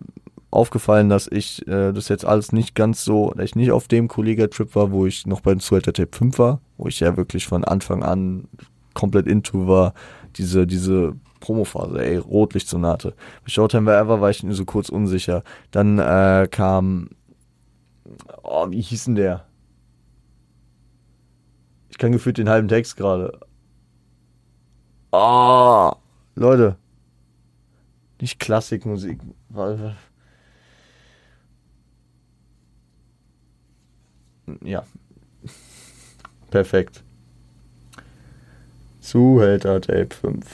aufgefallen, 0.52 1.10
dass 1.10 1.28
ich 1.28 1.68
äh, 1.68 1.92
das 1.92 2.08
jetzt 2.08 2.26
alles 2.26 2.52
nicht 2.52 2.76
ganz 2.76 3.04
so, 3.04 3.32
dass 3.36 3.46
ich 3.46 3.56
nicht 3.56 3.72
auf 3.72 3.88
dem 3.88 4.08
Kollega-Trip 4.08 4.76
war, 4.76 4.92
wo 4.92 5.06
ich 5.06 5.26
noch 5.26 5.42
beim 5.42 5.60
Sweater 5.60 5.94
Tape 5.94 6.16
5 6.16 6.40
war, 6.40 6.62
wo 6.78 6.88
ich 6.88 7.00
ja 7.00 7.16
wirklich 7.18 7.48
von 7.48 7.64
Anfang 7.64 8.04
an 8.04 8.48
komplett 8.94 9.28
into 9.28 9.68
war, 9.68 9.94
diese, 10.36 10.66
diese 10.66 11.16
Promophase, 11.40 12.04
ey, 12.04 12.18
Rotlichtsonate. 12.18 13.14
Bei 13.44 13.50
Showtime 13.50 13.86
Wherever 13.86 14.22
war 14.22 14.30
ich 14.30 14.44
so 14.50 14.66
kurz 14.66 14.90
unsicher. 14.90 15.44
Dann 15.72 16.00
äh, 16.00 16.48
kam, 16.50 17.10
oh, 18.44 18.70
wie 18.70 18.82
hieß 18.82 19.06
denn 19.06 19.16
der? 19.16 19.46
Ich 21.90 21.98
kann 21.98 22.12
gefühlt 22.12 22.38
den 22.38 22.50
halben 22.50 22.68
Text 22.68 22.98
gerade. 22.98 23.40
Ah, 25.12 25.90
oh, 25.90 25.96
Leute. 26.36 26.78
Nicht 28.22 28.40
Klassikmusik. 28.40 29.20
Ja. 34.64 34.84
Perfekt. 36.52 37.04
Zuhälter 39.02 39.82
Tape 39.82 40.10
5. 40.10 40.46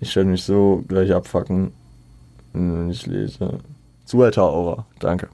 Ich 0.00 0.16
werde 0.16 0.30
mich 0.30 0.42
so 0.42 0.84
gleich 0.88 1.12
abfacken, 1.12 1.72
wenn 2.52 2.90
ich 2.90 3.06
lese. 3.06 3.58
Zuhälter 4.04 4.44
Aura. 4.44 4.86
Danke. 4.98 5.28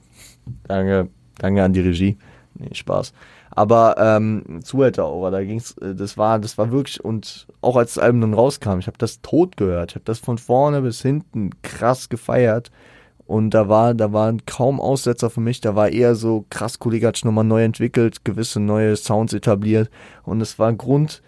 Danke. 0.67 1.09
Danke 1.39 1.63
an 1.63 1.73
die 1.73 1.81
Regie. 1.81 2.17
Nee, 2.55 2.73
Spaß. 2.73 3.13
Aber 3.51 3.95
ähm, 3.97 4.59
Zuhälter 4.63 5.05
Aura, 5.05 5.31
da 5.31 5.43
ging's, 5.43 5.71
äh, 5.77 5.95
das 5.95 6.17
war, 6.17 6.37
das 6.37 6.57
war 6.57 6.71
wirklich, 6.71 7.03
und 7.03 7.47
auch 7.61 7.75
als 7.75 7.95
das 7.95 8.03
Album 8.03 8.21
dann 8.21 8.33
rauskam, 8.33 8.79
ich 8.79 8.87
habe 8.87 8.97
das 8.97 9.21
tot 9.21 9.57
gehört. 9.57 9.91
Ich 9.91 9.95
habe 9.95 10.05
das 10.05 10.19
von 10.19 10.37
vorne 10.37 10.81
bis 10.81 11.01
hinten 11.01 11.51
krass 11.61 12.09
gefeiert. 12.09 12.71
Und 13.27 13.49
da 13.51 13.67
war, 13.67 13.93
da 13.93 14.13
waren 14.13 14.45
kaum 14.45 14.79
Aussetzer 14.79 15.29
für 15.29 15.41
mich. 15.41 15.59
Da 15.59 15.75
war 15.75 15.89
eher 15.89 16.15
so 16.15 16.45
krass, 16.49 16.79
sich 16.81 17.25
nochmal 17.25 17.43
neu 17.43 17.63
entwickelt, 17.63 18.23
gewisse 18.23 18.61
neue 18.61 18.95
Sounds 18.95 19.33
etabliert. 19.33 19.89
Und 20.23 20.39
es 20.39 20.57
war 20.57 20.71
Grund, 20.73 21.21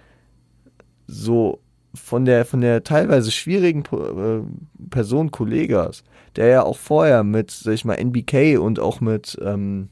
so 1.08 1.60
von 1.94 2.24
der, 2.24 2.46
von 2.46 2.62
der 2.62 2.84
teilweise 2.84 3.32
schwierigen 3.32 3.84
äh, 3.92 4.42
Person 4.90 5.32
Kollegas, 5.32 6.04
der 6.38 6.48
ja 6.48 6.64
auch 6.64 6.78
vorher 6.78 7.24
mit, 7.24 7.52
sag 7.52 7.74
ich 7.74 7.84
mal, 7.84 7.96
NBK 7.96 8.58
und 8.60 8.80
auch 8.80 9.02
mit, 9.02 9.38
ähm, 9.42 9.90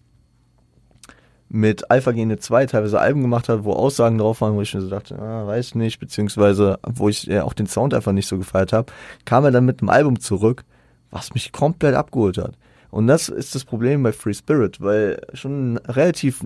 mit 1.49 1.91
Alpha 1.91 2.11
Gene 2.13 2.37
2 2.37 2.67
teilweise 2.67 2.99
Alben 2.99 3.21
gemacht 3.21 3.49
hat, 3.49 3.65
wo 3.65 3.73
Aussagen 3.73 4.17
drauf 4.17 4.39
waren, 4.39 4.55
wo 4.55 4.61
ich 4.61 4.73
mir 4.73 4.81
so 4.81 4.89
dachte, 4.89 5.19
ah, 5.19 5.45
weiß 5.45 5.75
nicht, 5.75 5.99
beziehungsweise 5.99 6.79
wo 6.87 7.09
ich 7.09 7.23
ja 7.23 7.43
auch 7.43 7.53
den 7.53 7.67
Sound 7.67 7.93
einfach 7.93 8.13
nicht 8.13 8.27
so 8.27 8.37
gefeiert 8.37 8.71
habe, 8.71 8.93
kam 9.25 9.43
er 9.43 9.51
dann 9.51 9.65
mit 9.65 9.81
einem 9.81 9.89
Album 9.89 10.19
zurück, 10.19 10.63
was 11.11 11.33
mich 11.33 11.51
komplett 11.51 11.95
abgeholt 11.95 12.37
hat. 12.37 12.57
Und 12.89 13.07
das 13.07 13.29
ist 13.29 13.55
das 13.55 13.65
Problem 13.65 14.03
bei 14.03 14.11
Free 14.11 14.33
Spirit, 14.33 14.81
weil 14.81 15.21
schon 15.33 15.77
relativ 15.77 16.43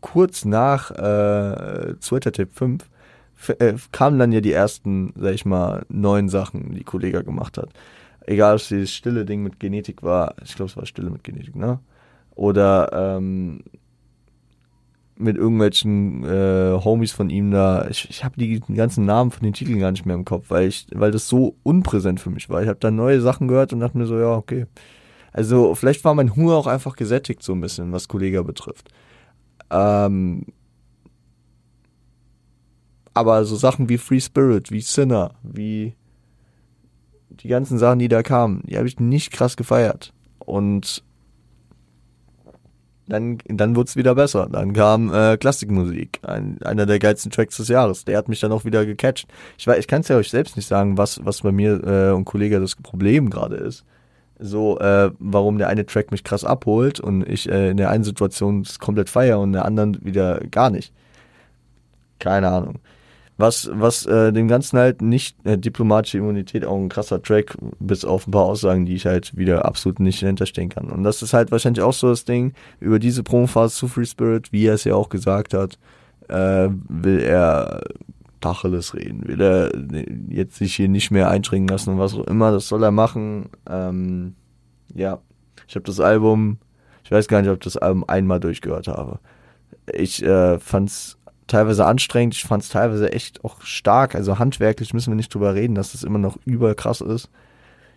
kurz 0.00 0.44
nach 0.44 0.90
äh, 0.90 1.94
Twitter 1.94 2.32
Tape 2.32 2.50
5 2.52 2.88
äh, 3.58 3.74
kamen 3.92 4.18
dann 4.18 4.32
ja 4.32 4.40
die 4.40 4.52
ersten, 4.52 5.12
sag 5.16 5.34
ich 5.34 5.44
mal, 5.44 5.84
neuen 5.88 6.28
Sachen, 6.28 6.74
die 6.74 6.84
Kollega 6.84 7.22
gemacht 7.22 7.58
hat. 7.58 7.70
Egal, 8.26 8.54
ob 8.54 8.60
es 8.60 8.68
dieses 8.68 8.92
stille 8.92 9.24
Ding 9.24 9.42
mit 9.42 9.58
Genetik 9.58 10.02
war, 10.02 10.34
ich 10.44 10.54
glaube, 10.54 10.70
es 10.70 10.76
war 10.76 10.86
stille 10.86 11.10
mit 11.10 11.24
Genetik, 11.24 11.56
ne? 11.56 11.80
Oder 12.34 12.90
ähm, 12.92 13.62
mit 15.20 15.36
irgendwelchen 15.36 16.24
äh, 16.24 16.78
Homies 16.82 17.12
von 17.12 17.30
ihm 17.30 17.50
da. 17.50 17.86
Ich, 17.88 18.08
ich 18.10 18.24
habe 18.24 18.34
die 18.38 18.60
ganzen 18.60 19.04
Namen 19.04 19.30
von 19.30 19.42
den 19.42 19.52
Titeln 19.52 19.78
gar 19.78 19.90
nicht 19.90 20.06
mehr 20.06 20.16
im 20.16 20.24
Kopf, 20.24 20.46
weil 20.48 20.68
ich, 20.68 20.86
weil 20.92 21.10
das 21.10 21.28
so 21.28 21.56
unpräsent 21.62 22.20
für 22.20 22.30
mich 22.30 22.48
war. 22.48 22.62
Ich 22.62 22.68
habe 22.68 22.78
da 22.80 22.90
neue 22.90 23.20
Sachen 23.20 23.48
gehört 23.48 23.72
und 23.72 23.80
dachte 23.80 23.98
mir 23.98 24.06
so, 24.06 24.18
ja, 24.18 24.34
okay. 24.34 24.66
Also 25.32 25.74
vielleicht 25.74 26.04
war 26.04 26.14
mein 26.14 26.34
Hunger 26.34 26.54
auch 26.54 26.66
einfach 26.66 26.96
gesättigt 26.96 27.42
so 27.42 27.52
ein 27.52 27.60
bisschen, 27.60 27.92
was 27.92 28.08
Kollega 28.08 28.42
betrifft. 28.42 28.88
Ähm, 29.70 30.46
aber 33.14 33.44
so 33.44 33.56
Sachen 33.56 33.88
wie 33.88 33.98
Free 33.98 34.20
Spirit, 34.20 34.70
wie 34.70 34.80
Sinner, 34.80 35.32
wie 35.42 35.94
die 37.28 37.48
ganzen 37.48 37.78
Sachen, 37.78 37.98
die 37.98 38.08
da 38.08 38.22
kamen, 38.22 38.62
die 38.66 38.76
habe 38.76 38.88
ich 38.88 38.98
nicht 38.98 39.32
krass 39.32 39.56
gefeiert. 39.56 40.12
Und 40.38 41.04
dann, 43.10 43.38
dann 43.46 43.76
wurde 43.76 43.88
es 43.88 43.96
wieder 43.96 44.14
besser. 44.14 44.48
Dann 44.50 44.72
kam 44.72 45.12
äh, 45.12 45.36
Klassikmusik, 45.36 46.20
ein, 46.22 46.58
einer 46.62 46.86
der 46.86 46.98
geilsten 46.98 47.30
Tracks 47.30 47.56
des 47.56 47.68
Jahres. 47.68 48.04
Der 48.04 48.16
hat 48.16 48.28
mich 48.28 48.40
dann 48.40 48.52
auch 48.52 48.64
wieder 48.64 48.86
gecatcht. 48.86 49.28
Ich, 49.58 49.66
ich 49.66 49.86
kann 49.86 50.00
es 50.00 50.08
ja 50.08 50.16
euch 50.16 50.30
selbst 50.30 50.56
nicht 50.56 50.66
sagen, 50.66 50.96
was, 50.96 51.24
was 51.24 51.42
bei 51.42 51.52
mir 51.52 51.84
äh, 51.84 52.12
und 52.12 52.24
Kollege 52.24 52.60
das 52.60 52.76
Problem 52.76 53.30
gerade 53.30 53.56
ist. 53.56 53.84
So, 54.38 54.78
äh, 54.78 55.10
warum 55.18 55.58
der 55.58 55.68
eine 55.68 55.84
Track 55.84 56.10
mich 56.10 56.24
krass 56.24 56.44
abholt 56.44 56.98
und 56.98 57.28
ich 57.28 57.48
äh, 57.50 57.70
in 57.70 57.76
der 57.76 57.90
einen 57.90 58.04
Situation 58.04 58.64
komplett 58.78 59.10
feier 59.10 59.38
und 59.38 59.50
in 59.50 59.52
der 59.54 59.66
anderen 59.66 60.02
wieder 60.02 60.40
gar 60.50 60.70
nicht. 60.70 60.94
Keine 62.18 62.48
Ahnung. 62.48 62.76
Was, 63.40 63.70
was 63.72 64.04
äh, 64.06 64.32
dem 64.32 64.48
Ganzen 64.48 64.78
halt 64.78 65.00
nicht 65.00 65.34
äh, 65.46 65.56
diplomatische 65.56 66.18
Immunität 66.18 66.64
auch 66.64 66.76
ein 66.76 66.90
krasser 66.90 67.22
Track, 67.22 67.56
bis 67.78 68.04
auf 68.04 68.26
ein 68.26 68.32
paar 68.32 68.44
Aussagen, 68.44 68.84
die 68.84 68.94
ich 68.94 69.06
halt 69.06 69.36
wieder 69.36 69.64
absolut 69.64 69.98
nicht 69.98 70.20
hinterstehen 70.20 70.68
kann. 70.68 70.90
Und 70.90 71.04
das 71.04 71.22
ist 71.22 71.32
halt 71.32 71.50
wahrscheinlich 71.50 71.82
auch 71.82 71.94
so 71.94 72.10
das 72.10 72.24
Ding, 72.24 72.52
über 72.80 72.98
diese 72.98 73.22
Promophase 73.22 73.74
zu 73.74 73.88
Free 73.88 74.04
Spirit, 74.04 74.52
wie 74.52 74.66
er 74.66 74.74
es 74.74 74.84
ja 74.84 74.94
auch 74.94 75.08
gesagt 75.08 75.54
hat, 75.54 75.78
äh, 76.28 76.68
will 76.88 77.20
er 77.20 77.80
Tacheles 78.40 78.94
reden, 78.94 79.26
will 79.26 79.40
er 79.40 79.70
jetzt 80.28 80.56
sich 80.56 80.74
hier 80.74 80.88
nicht 80.88 81.10
mehr 81.10 81.30
einschränken 81.30 81.68
lassen 81.68 81.90
und 81.90 81.98
was 81.98 82.14
auch 82.14 82.26
immer, 82.26 82.52
das 82.52 82.68
soll 82.68 82.82
er 82.82 82.90
machen. 82.90 83.48
Ähm, 83.68 84.34
ja, 84.94 85.20
ich 85.68 85.74
habe 85.74 85.84
das 85.84 86.00
Album, 86.00 86.58
ich 87.04 87.10
weiß 87.10 87.28
gar 87.28 87.40
nicht, 87.42 87.50
ob 87.50 87.56
ich 87.56 87.64
das 87.64 87.76
Album 87.76 88.04
einmal 88.06 88.40
durchgehört 88.40 88.88
habe. 88.88 89.20
Ich 89.92 90.22
äh, 90.22 90.58
fand's 90.58 91.18
teilweise 91.50 91.86
anstrengend. 91.86 92.34
Ich 92.34 92.44
fand 92.44 92.62
es 92.62 92.68
teilweise 92.68 93.12
echt 93.12 93.44
auch 93.44 93.60
stark. 93.62 94.14
Also 94.14 94.38
handwerklich 94.38 94.94
müssen 94.94 95.10
wir 95.10 95.16
nicht 95.16 95.34
drüber 95.34 95.54
reden, 95.54 95.74
dass 95.74 95.92
das 95.92 96.04
immer 96.04 96.18
noch 96.18 96.38
überkrass 96.44 97.00
ist. 97.00 97.28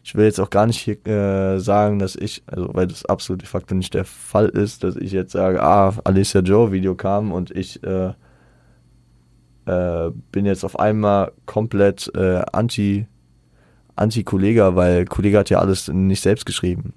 Ich 0.03 0.15
will 0.15 0.25
jetzt 0.25 0.39
auch 0.39 0.49
gar 0.49 0.65
nicht 0.67 0.79
hier 0.79 1.05
äh, 1.07 1.59
sagen, 1.59 1.99
dass 1.99 2.17
ich, 2.17 2.43
also 2.45 2.69
weil 2.73 2.87
das 2.87 3.05
absolut 3.05 3.41
de 3.41 3.47
facto 3.47 3.73
nicht 3.73 3.93
der 3.93 4.03
Fall 4.03 4.49
ist, 4.49 4.83
dass 4.83 4.97
ich 4.97 5.13
jetzt 5.13 5.31
sage, 5.31 5.63
ah, 5.63 5.93
Alicia 6.03 6.41
Joe 6.41 6.73
Video 6.73 6.93
kam 6.95 7.31
und 7.31 7.51
ich 7.51 7.81
äh, 7.83 8.11
äh, 9.65 10.11
bin 10.31 10.45
jetzt 10.45 10.65
auf 10.65 10.77
einmal 10.77 11.31
komplett 11.45 12.11
äh, 12.15 12.41
anti 12.51 13.07
anti 13.95 14.23
Kollega, 14.23 14.75
weil 14.75 15.05
Kollega 15.05 15.39
hat 15.39 15.49
ja 15.49 15.59
alles 15.59 15.87
nicht 15.87 16.21
selbst 16.21 16.45
geschrieben. 16.45 16.93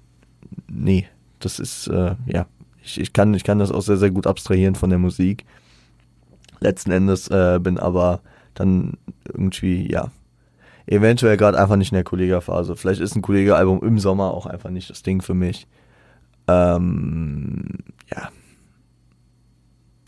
Nee, 0.67 1.07
das 1.39 1.59
ist 1.59 1.87
äh, 1.87 2.15
ja, 2.25 2.45
ich, 2.83 2.99
ich 2.99 3.13
kann 3.13 3.33
ich 3.33 3.45
kann 3.45 3.59
das 3.59 3.71
auch 3.71 3.81
sehr 3.81 3.97
sehr 3.97 4.11
gut 4.11 4.27
abstrahieren 4.27 4.75
von 4.75 4.89
der 4.89 4.99
Musik 4.99 5.45
letzten 6.59 6.91
Endes 6.91 7.27
äh, 7.29 7.59
bin 7.61 7.77
aber 7.77 8.21
dann 8.53 8.97
irgendwie, 9.25 9.91
ja, 9.91 10.11
eventuell 10.87 11.37
gerade 11.37 11.59
einfach 11.59 11.75
nicht 11.75 11.91
in 11.91 11.95
der 11.95 12.03
Kollega-Phase. 12.03 12.75
Vielleicht 12.75 13.01
ist 13.01 13.15
ein 13.15 13.21
Kollege-Album 13.21 13.81
im 13.83 13.99
Sommer 13.99 14.33
auch 14.33 14.45
einfach 14.45 14.69
nicht 14.69 14.89
das 14.89 15.03
Ding 15.03 15.21
für 15.21 15.33
mich. 15.33 15.67
Ähm, 16.47 17.65
ja. 18.09 18.29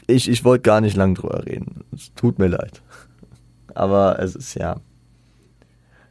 Ich, 0.07 0.29
ich 0.29 0.43
wollte 0.43 0.63
gar 0.63 0.81
nicht 0.81 0.95
lang 0.95 1.13
drüber 1.15 1.45
reden. 1.45 1.83
Es 1.93 2.13
tut 2.15 2.39
mir 2.39 2.47
leid. 2.47 2.81
Aber 3.75 4.19
es 4.19 4.35
ist 4.35 4.55
ja. 4.55 4.77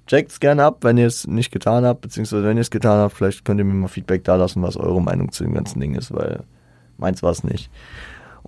Checkt 0.06 0.30
es 0.30 0.40
gerne 0.40 0.64
ab, 0.64 0.78
wenn 0.84 0.96
ihr 0.96 1.06
es 1.06 1.26
nicht 1.26 1.50
getan 1.50 1.84
habt, 1.84 2.00
beziehungsweise 2.00 2.44
wenn 2.44 2.56
ihr 2.56 2.62
es 2.62 2.70
getan 2.70 2.98
habt, 2.98 3.14
vielleicht 3.14 3.44
könnt 3.44 3.60
ihr 3.60 3.64
mir 3.64 3.74
mal 3.74 3.88
Feedback 3.88 4.24
da 4.24 4.36
lassen, 4.36 4.62
was 4.62 4.76
eure 4.76 5.02
Meinung 5.02 5.32
zu 5.32 5.44
dem 5.44 5.52
ganzen 5.52 5.80
Ding 5.80 5.94
ist, 5.94 6.14
weil 6.14 6.44
meins 6.96 7.22
war 7.22 7.30
es 7.30 7.44
nicht. 7.44 7.70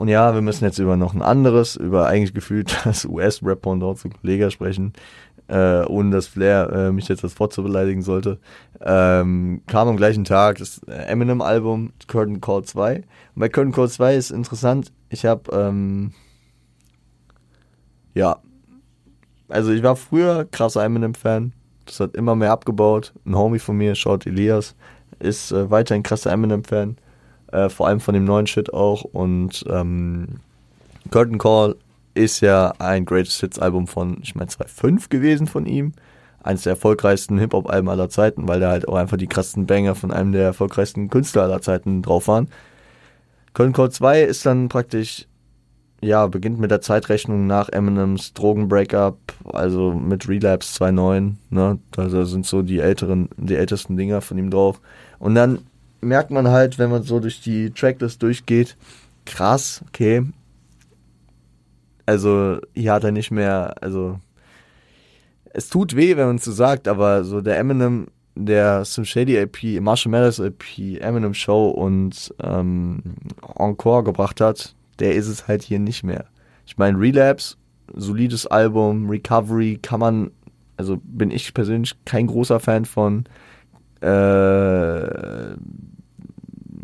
Und 0.00 0.08
ja, 0.08 0.32
wir 0.32 0.40
müssen 0.40 0.64
jetzt 0.64 0.78
über 0.78 0.96
noch 0.96 1.12
ein 1.12 1.20
anderes, 1.20 1.76
über 1.76 2.06
eigentlich 2.06 2.32
gefühlt 2.32 2.74
das 2.84 3.04
US-Rap-Pendant 3.04 3.98
zu 3.98 4.08
Kollega 4.08 4.50
sprechen, 4.50 4.94
äh, 5.46 5.84
ohne 5.84 6.08
dass 6.08 6.26
Flair 6.26 6.72
äh, 6.72 6.90
mich 6.90 7.06
jetzt 7.08 7.22
das 7.22 7.38
Wort 7.38 7.52
zu 7.52 7.62
beleidigen 7.62 8.00
sollte. 8.00 8.38
Ähm, 8.80 9.60
kam 9.66 9.88
am 9.88 9.98
gleichen 9.98 10.24
Tag 10.24 10.56
das 10.56 10.78
Eminem-Album 10.84 11.92
Curtain 12.08 12.40
Call 12.40 12.64
2. 12.64 12.96
Und 12.96 13.04
bei 13.34 13.50
Curtain 13.50 13.72
Call 13.72 13.90
2 13.90 14.14
ist 14.14 14.30
interessant, 14.30 14.90
ich 15.10 15.26
habe, 15.26 15.54
ähm, 15.54 16.14
ja, 18.14 18.38
also 19.50 19.70
ich 19.70 19.82
war 19.82 19.96
früher 19.96 20.46
krasser 20.46 20.82
Eminem-Fan. 20.82 21.52
Das 21.84 22.00
hat 22.00 22.14
immer 22.14 22.36
mehr 22.36 22.52
abgebaut. 22.52 23.12
Ein 23.26 23.36
Homie 23.36 23.58
von 23.58 23.76
mir, 23.76 23.94
Short 23.94 24.26
Elias, 24.26 24.74
ist 25.18 25.52
äh, 25.52 25.70
weiterhin 25.70 26.02
krasser 26.02 26.32
Eminem-Fan 26.32 26.96
äh, 27.52 27.68
vor 27.68 27.88
allem 27.88 28.00
von 28.00 28.14
dem 28.14 28.24
neuen 28.24 28.46
Shit 28.46 28.72
auch. 28.72 29.04
Und 29.04 29.64
ähm, 29.68 30.40
Curtain 31.10 31.38
Call 31.38 31.76
ist 32.14 32.40
ja 32.40 32.72
ein 32.78 33.04
Greatest 33.04 33.40
Hits 33.40 33.58
Album 33.58 33.86
von, 33.86 34.18
ich 34.22 34.34
meine, 34.34 34.50
2.5 34.50 35.08
gewesen 35.08 35.46
von 35.46 35.66
ihm. 35.66 35.92
Eines 36.42 36.62
der 36.62 36.70
erfolgreichsten 36.70 37.38
Hip-Hop-Alben 37.38 37.88
aller 37.90 38.08
Zeiten, 38.08 38.48
weil 38.48 38.60
da 38.60 38.70
halt 38.70 38.88
auch 38.88 38.94
einfach 38.94 39.18
die 39.18 39.26
krassesten 39.26 39.66
Banger 39.66 39.94
von 39.94 40.10
einem 40.10 40.32
der 40.32 40.44
erfolgreichsten 40.44 41.10
Künstler 41.10 41.42
aller 41.42 41.60
Zeiten 41.60 42.00
drauf 42.00 42.28
waren. 42.28 42.48
Curtain 43.52 43.74
Call 43.74 43.90
2 43.90 44.22
ist 44.22 44.46
dann 44.46 44.68
praktisch, 44.68 45.26
ja, 46.00 46.26
beginnt 46.28 46.58
mit 46.58 46.70
der 46.70 46.80
Zeitrechnung 46.80 47.46
nach 47.46 47.68
Eminems 47.68 48.32
Drogen-Breakup, 48.32 49.18
also 49.52 49.92
mit 49.92 50.28
Relapse 50.28 50.82
2.9, 50.82 51.34
ne, 51.50 51.78
also 51.96 52.24
sind 52.24 52.46
so 52.46 52.62
die 52.62 52.78
älteren, 52.78 53.28
die 53.36 53.56
ältesten 53.56 53.98
Dinger 53.98 54.22
von 54.22 54.38
ihm 54.38 54.50
drauf. 54.50 54.80
Und 55.18 55.34
dann 55.34 55.58
merkt 56.00 56.30
man 56.30 56.48
halt, 56.48 56.78
wenn 56.78 56.90
man 56.90 57.02
so 57.02 57.20
durch 57.20 57.40
die 57.40 57.70
Tracklist 57.70 58.22
durchgeht, 58.22 58.76
krass, 59.24 59.82
okay. 59.88 60.22
Also 62.06 62.58
hier 62.74 62.92
hat 62.92 63.04
er 63.04 63.12
nicht 63.12 63.30
mehr, 63.30 63.74
also 63.80 64.18
es 65.52 65.68
tut 65.68 65.96
weh, 65.96 66.16
wenn 66.16 66.26
man 66.26 66.36
es 66.36 66.44
so 66.44 66.52
sagt, 66.52 66.88
aber 66.88 67.24
so 67.24 67.40
der 67.40 67.58
Eminem, 67.58 68.08
der 68.34 68.84
Sim 68.84 69.04
Shady 69.04 69.38
AP, 69.38 69.80
Marshall 69.80 70.12
Mathers 70.12 70.40
AP, 70.40 71.00
Eminem 71.00 71.34
Show 71.34 71.68
und 71.68 72.34
ähm, 72.42 73.02
Encore 73.42 74.04
gebracht 74.04 74.40
hat, 74.40 74.74
der 74.98 75.14
ist 75.14 75.28
es 75.28 75.48
halt 75.48 75.62
hier 75.62 75.78
nicht 75.78 76.04
mehr. 76.04 76.26
Ich 76.66 76.78
meine, 76.78 76.98
Relapse, 76.98 77.56
solides 77.94 78.46
Album, 78.46 79.08
Recovery 79.10 79.78
kann 79.82 80.00
man, 80.00 80.30
also 80.76 80.98
bin 81.02 81.30
ich 81.30 81.52
persönlich 81.52 81.94
kein 82.04 82.26
großer 82.26 82.60
Fan 82.60 82.84
von. 82.84 83.24
Äh, 84.00 85.56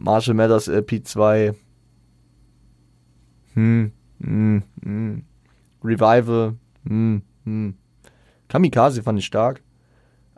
Marshall 0.06 0.34
Mathers 0.34 0.68
LP2. 0.68 1.54
Hm, 3.54 3.92
hm, 4.22 4.62
hm. 4.84 5.22
Revival. 5.82 6.54
Hm, 6.86 7.22
hm. 7.44 7.74
Kamikaze 8.48 9.02
fand 9.02 9.18
ich 9.18 9.26
stark. 9.26 9.62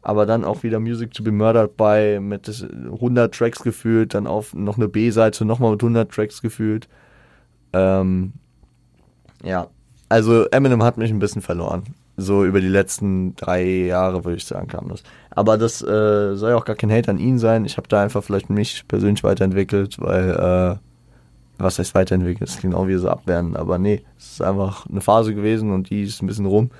Aber 0.00 0.24
dann 0.24 0.44
auch 0.44 0.62
wieder 0.62 0.81
Music 0.81 1.12
to 1.12 1.22
be 1.22 1.31
Murdered 1.33 1.76
bei 1.76 2.18
mit 2.18 2.48
100 2.48 3.35
Tracks 3.35 3.62
gefühlt, 3.62 4.14
dann 4.14 4.26
auf 4.26 4.54
noch 4.54 4.78
eine 4.78 4.88
B-Seite 4.88 5.44
nochmal 5.44 5.72
mit 5.72 5.83
100 5.83 6.11
Tracks 6.11 6.40
gefühlt. 6.40 6.88
Ähm, 7.74 8.33
ja, 9.44 9.68
also 10.09 10.46
Eminem 10.46 10.83
hat 10.83 10.96
mich 10.96 11.11
ein 11.11 11.18
bisschen 11.18 11.42
verloren. 11.42 11.83
So 12.20 12.44
über 12.44 12.61
die 12.61 12.68
letzten 12.68 13.37
drei 13.37 13.64
Jahre, 13.64 14.24
würde 14.24 14.38
ich 14.38 14.44
sagen, 14.44 14.66
kam 14.66 14.88
das. 14.88 15.04
Aber 15.31 15.57
das 15.57 15.83
äh, 15.83 16.35
soll 16.35 16.50
ja 16.50 16.57
auch 16.57 16.64
gar 16.64 16.74
kein 16.74 16.90
Hate 16.90 17.12
an 17.12 17.18
ihn 17.18 17.38
sein. 17.38 17.64
Ich 17.64 17.76
habe 17.76 17.87
da 17.87 18.02
einfach 18.02 18.24
vielleicht 18.24 18.50
mich 18.50 18.88
persönlich 18.88 19.22
weiterentwickelt, 19.22 20.00
weil, 20.00 20.31
äh, 20.31 20.76
was 21.59 21.78
heißt 21.78 21.94
weiterentwickelt? 21.94 22.50
Das 22.50 22.59
klingt 22.59 22.74
auch 22.74 22.88
wie 22.88 22.96
so 22.96 23.09
abwehren, 23.09 23.54
aber 23.54 23.78
nee, 23.78 24.02
es 24.18 24.33
ist 24.33 24.42
einfach 24.42 24.85
eine 24.87 25.00
Phase 25.00 25.33
gewesen 25.33 25.72
und 25.72 25.90
die 25.90 26.02
ist 26.02 26.20
ein 26.20 26.26
bisschen 26.26 26.46
rum. 26.46 26.70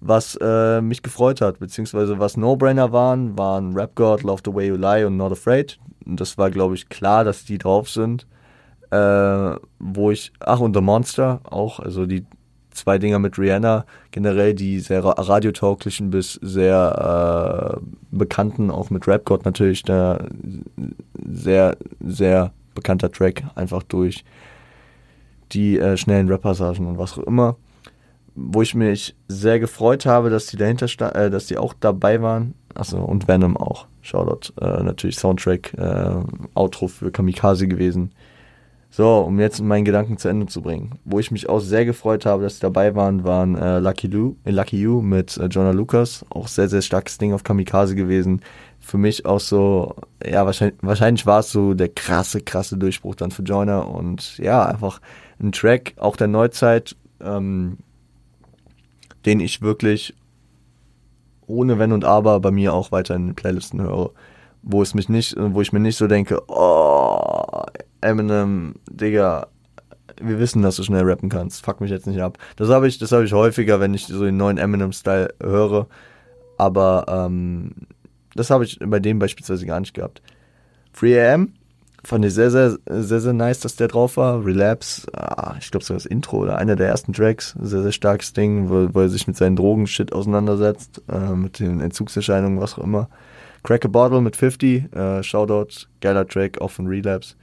Was 0.00 0.38
äh, 0.40 0.80
mich 0.80 1.02
gefreut 1.02 1.40
hat, 1.40 1.58
beziehungsweise 1.58 2.20
was 2.20 2.36
No-Brainer 2.36 2.92
waren, 2.92 3.36
waren 3.36 3.74
Rap 3.74 3.96
God, 3.96 4.22
Love 4.22 4.42
the 4.44 4.54
Way 4.54 4.68
You 4.68 4.76
Lie 4.76 5.04
und 5.04 5.16
Not 5.16 5.32
Afraid. 5.32 5.80
Und 6.06 6.20
das 6.20 6.38
war, 6.38 6.48
glaube 6.52 6.76
ich, 6.76 6.88
klar, 6.88 7.24
dass 7.24 7.44
die 7.44 7.58
drauf 7.58 7.90
sind. 7.90 8.24
Äh, 8.92 9.56
wo 9.80 10.12
ich, 10.12 10.32
ach, 10.38 10.60
und 10.60 10.74
The 10.74 10.80
Monster 10.80 11.40
auch, 11.44 11.80
also 11.80 12.06
die 12.06 12.24
zwei 12.80 12.98
Dinger 12.98 13.18
mit 13.18 13.38
Rihanna, 13.38 13.84
generell 14.10 14.54
die 14.54 14.80
sehr 14.80 15.04
radiotauglichen 15.04 16.10
bis 16.10 16.34
sehr 16.34 17.78
äh, 17.78 17.80
bekannten, 18.10 18.70
auch 18.70 18.90
mit 18.90 19.06
Rap 19.06 19.24
God 19.24 19.44
natürlich, 19.44 19.82
der 19.82 20.26
sehr, 21.24 21.76
sehr 22.00 22.52
bekannter 22.74 23.10
Track, 23.10 23.44
einfach 23.54 23.82
durch 23.82 24.24
die 25.52 25.78
äh, 25.78 25.96
schnellen 25.96 26.28
Rap-Passagen 26.28 26.86
und 26.86 26.98
was 26.98 27.18
auch 27.18 27.24
immer. 27.24 27.56
Wo 28.34 28.62
ich 28.62 28.74
mich 28.74 29.16
sehr 29.28 29.58
gefreut 29.58 30.06
habe, 30.06 30.30
dass 30.30 30.46
die 30.46 30.56
dahinter 30.56 30.86
äh, 31.14 31.30
dass 31.30 31.46
die 31.46 31.58
auch 31.58 31.74
dabei 31.78 32.22
waren. 32.22 32.54
Achso, 32.74 33.02
und 33.02 33.28
Venom 33.28 33.56
auch. 33.56 33.86
Shoutout. 34.02 34.52
Äh, 34.60 34.82
natürlich 34.82 35.18
Soundtrack, 35.18 35.74
äh, 35.74 36.14
Outro 36.54 36.88
für 36.88 37.10
Kamikaze 37.10 37.66
gewesen. 37.68 38.12
So, 38.92 39.18
um 39.20 39.38
jetzt 39.38 39.62
meinen 39.62 39.84
Gedanken 39.84 40.18
zu 40.18 40.28
Ende 40.28 40.46
zu 40.46 40.62
bringen. 40.62 40.98
Wo 41.04 41.20
ich 41.20 41.30
mich 41.30 41.48
auch 41.48 41.60
sehr 41.60 41.84
gefreut 41.84 42.26
habe, 42.26 42.42
dass 42.42 42.56
sie 42.56 42.60
dabei 42.60 42.96
waren, 42.96 43.22
waren 43.22 43.54
äh, 43.54 43.78
Lucky, 43.78 44.08
Lu, 44.08 44.34
äh, 44.44 44.50
Lucky 44.50 44.80
You 44.80 45.00
mit 45.00 45.36
äh, 45.36 45.46
Jonah 45.46 45.70
Lucas. 45.70 46.24
Auch 46.30 46.48
sehr, 46.48 46.68
sehr 46.68 46.82
starkes 46.82 47.16
Ding 47.16 47.32
auf 47.32 47.44
Kamikaze 47.44 47.94
gewesen. 47.94 48.40
Für 48.80 48.98
mich 48.98 49.26
auch 49.26 49.38
so, 49.38 49.94
ja, 50.24 50.44
wahrscheinlich, 50.44 50.78
wahrscheinlich 50.82 51.24
war 51.24 51.40
es 51.40 51.52
so 51.52 51.74
der 51.74 51.88
krasse, 51.88 52.40
krasse 52.40 52.76
Durchbruch 52.78 53.14
dann 53.14 53.30
für 53.30 53.42
Jonah. 53.42 53.78
Und 53.78 54.38
ja, 54.38 54.66
einfach 54.66 55.00
ein 55.40 55.52
Track, 55.52 55.94
auch 55.96 56.16
der 56.16 56.26
Neuzeit, 56.26 56.96
ähm, 57.20 57.78
den 59.24 59.38
ich 59.38 59.62
wirklich 59.62 60.14
ohne 61.46 61.78
Wenn 61.78 61.92
und 61.92 62.04
Aber 62.04 62.40
bei 62.40 62.50
mir 62.50 62.74
auch 62.74 62.90
weiter 62.90 63.14
in 63.14 63.28
den 63.28 63.34
Playlisten 63.36 63.80
höre. 63.80 64.10
Wo 64.62 64.82
es 64.82 64.94
mich 64.94 65.08
nicht, 65.08 65.36
wo 65.38 65.60
ich 65.62 65.72
mir 65.72 65.80
nicht 65.80 65.96
so 65.96 66.06
denke, 66.06 66.42
oh, 66.48 67.62
Eminem, 68.00 68.74
Digga, 68.90 69.48
wir 70.20 70.38
wissen, 70.38 70.62
dass 70.62 70.76
du 70.76 70.82
schnell 70.82 71.04
rappen 71.04 71.28
kannst. 71.28 71.64
Fuck 71.64 71.80
mich 71.80 71.90
jetzt 71.90 72.06
nicht 72.06 72.20
ab. 72.20 72.38
Das 72.56 72.68
habe 72.68 72.88
ich, 72.88 73.00
habe 73.00 73.24
ich 73.24 73.32
häufiger, 73.32 73.80
wenn 73.80 73.94
ich 73.94 74.06
so 74.06 74.24
den 74.24 74.36
neuen 74.36 74.58
Eminem-Style 74.58 75.34
höre. 75.42 75.86
Aber 76.58 77.06
ähm, 77.08 77.72
das 78.34 78.50
habe 78.50 78.64
ich 78.64 78.78
bei 78.84 79.00
dem 79.00 79.18
beispielsweise 79.18 79.66
gar 79.66 79.80
nicht 79.80 79.94
gehabt. 79.94 80.22
Free 80.92 81.18
AM 81.20 81.54
fand 82.04 82.24
ich 82.24 82.34
sehr, 82.34 82.50
sehr, 82.50 82.78
sehr, 82.86 83.20
sehr 83.20 83.32
nice, 83.32 83.60
dass 83.60 83.76
der 83.76 83.88
drauf 83.88 84.16
war. 84.16 84.44
Relapse, 84.44 85.06
ah, 85.14 85.56
ich 85.58 85.70
glaube 85.70 85.84
sogar 85.84 85.98
das 85.98 86.06
Intro 86.06 86.38
oder 86.38 86.56
einer 86.56 86.76
der 86.76 86.88
ersten 86.88 87.12
Tracks, 87.12 87.54
sehr, 87.60 87.82
sehr 87.82 87.92
starkes 87.92 88.32
Ding, 88.32 88.70
wo, 88.70 88.88
wo 88.92 89.00
er 89.00 89.08
sich 89.08 89.26
mit 89.26 89.36
seinen 89.36 89.56
Drogen-Shit 89.56 90.12
auseinandersetzt, 90.12 91.02
äh, 91.10 91.34
mit 91.34 91.60
den 91.60 91.80
Entzugserscheinungen, 91.80 92.60
was 92.60 92.78
auch 92.78 92.84
immer. 92.84 93.08
Crack 93.62 93.84
a 93.84 93.88
Bottle 93.88 94.22
mit 94.22 94.36
50, 94.36 94.94
äh, 94.94 95.22
Shoutout, 95.22 95.86
geiler 96.00 96.26
Track, 96.26 96.60
auch 96.60 96.70
von 96.70 96.86
Relapse. 96.86 97.34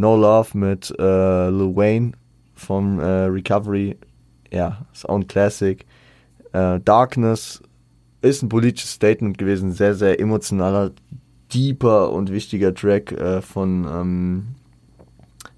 No 0.00 0.16
Love 0.16 0.56
mit 0.56 0.90
äh, 0.98 1.50
Lil 1.50 1.76
Wayne 1.76 2.12
vom 2.54 2.98
äh, 2.98 3.04
Recovery. 3.04 3.96
Ja, 4.50 4.86
Sound 4.94 5.28
Classic. 5.28 5.84
Äh, 6.52 6.80
Darkness 6.80 7.62
ist 8.22 8.42
ein 8.42 8.48
politisches 8.48 8.92
Statement 8.92 9.38
gewesen, 9.38 9.72
sehr, 9.72 9.94
sehr 9.94 10.18
emotionaler, 10.18 10.90
deeper 11.52 12.12
und 12.12 12.30
wichtiger 12.30 12.74
Track 12.74 13.12
äh, 13.12 13.40
von 13.40 13.86
ähm, 13.88 14.46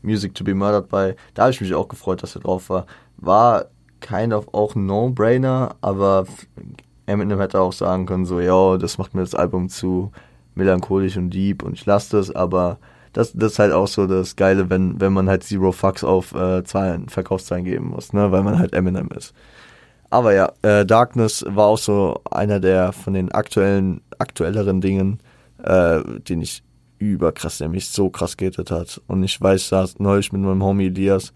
Music 0.02 0.34
to 0.34 0.44
be 0.44 0.54
Murdered 0.54 0.88
by. 0.88 1.14
Da 1.34 1.42
habe 1.42 1.52
ich 1.52 1.60
mich 1.60 1.74
auch 1.74 1.88
gefreut, 1.88 2.22
dass 2.22 2.36
er 2.36 2.42
drauf 2.42 2.68
war. 2.68 2.86
War 3.16 3.66
kind 4.00 4.32
of 4.32 4.52
auch 4.52 4.74
ein 4.74 4.86
No-Brainer, 4.86 5.76
aber 5.80 6.26
Eminem 7.06 7.40
hätte 7.40 7.60
auch 7.60 7.72
sagen 7.72 8.06
können, 8.06 8.26
so, 8.26 8.40
ja, 8.40 8.76
das 8.76 8.98
macht 8.98 9.14
mir 9.14 9.20
das 9.20 9.34
Album 9.34 9.68
zu 9.68 10.10
melancholisch 10.54 11.16
und 11.16 11.30
deep 11.30 11.62
und 11.62 11.74
ich 11.74 11.86
lasse 11.86 12.16
das, 12.16 12.30
aber 12.30 12.78
das, 13.12 13.32
das 13.32 13.52
ist 13.52 13.58
halt 13.58 13.72
auch 13.72 13.88
so 13.88 14.06
das 14.06 14.36
Geile, 14.36 14.70
wenn, 14.70 15.00
wenn 15.00 15.12
man 15.12 15.28
halt 15.28 15.44
Zero 15.44 15.72
Fucks 15.72 16.02
auf 16.04 16.34
äh, 16.34 16.64
Zahlen, 16.64 17.08
Verkaufszahlen 17.08 17.64
geben 17.64 17.88
muss, 17.88 18.12
ne, 18.12 18.32
weil 18.32 18.42
man 18.42 18.58
halt 18.58 18.72
Eminem 18.72 19.08
ist. 19.16 19.34
Aber 20.10 20.34
ja, 20.34 20.52
äh, 20.62 20.84
Darkness 20.84 21.44
war 21.48 21.66
auch 21.66 21.78
so 21.78 22.20
einer 22.30 22.60
der 22.60 22.92
von 22.92 23.14
den 23.14 23.32
aktuellen, 23.32 24.02
aktuelleren 24.18 24.80
Dingen, 24.80 25.20
äh, 25.62 26.00
den 26.20 26.42
ich 26.42 26.62
überkrass, 26.98 27.58
der 27.58 27.68
mich 27.68 27.88
so 27.88 28.10
krass 28.10 28.36
gehittet 28.36 28.70
hat. 28.70 29.00
Und 29.06 29.22
ich 29.22 29.40
weiß, 29.40 29.68
saß 29.68 29.98
neulich 29.98 30.32
mit 30.32 30.42
meinem 30.42 30.62
Homie 30.62 30.86
Elias, 30.86 31.32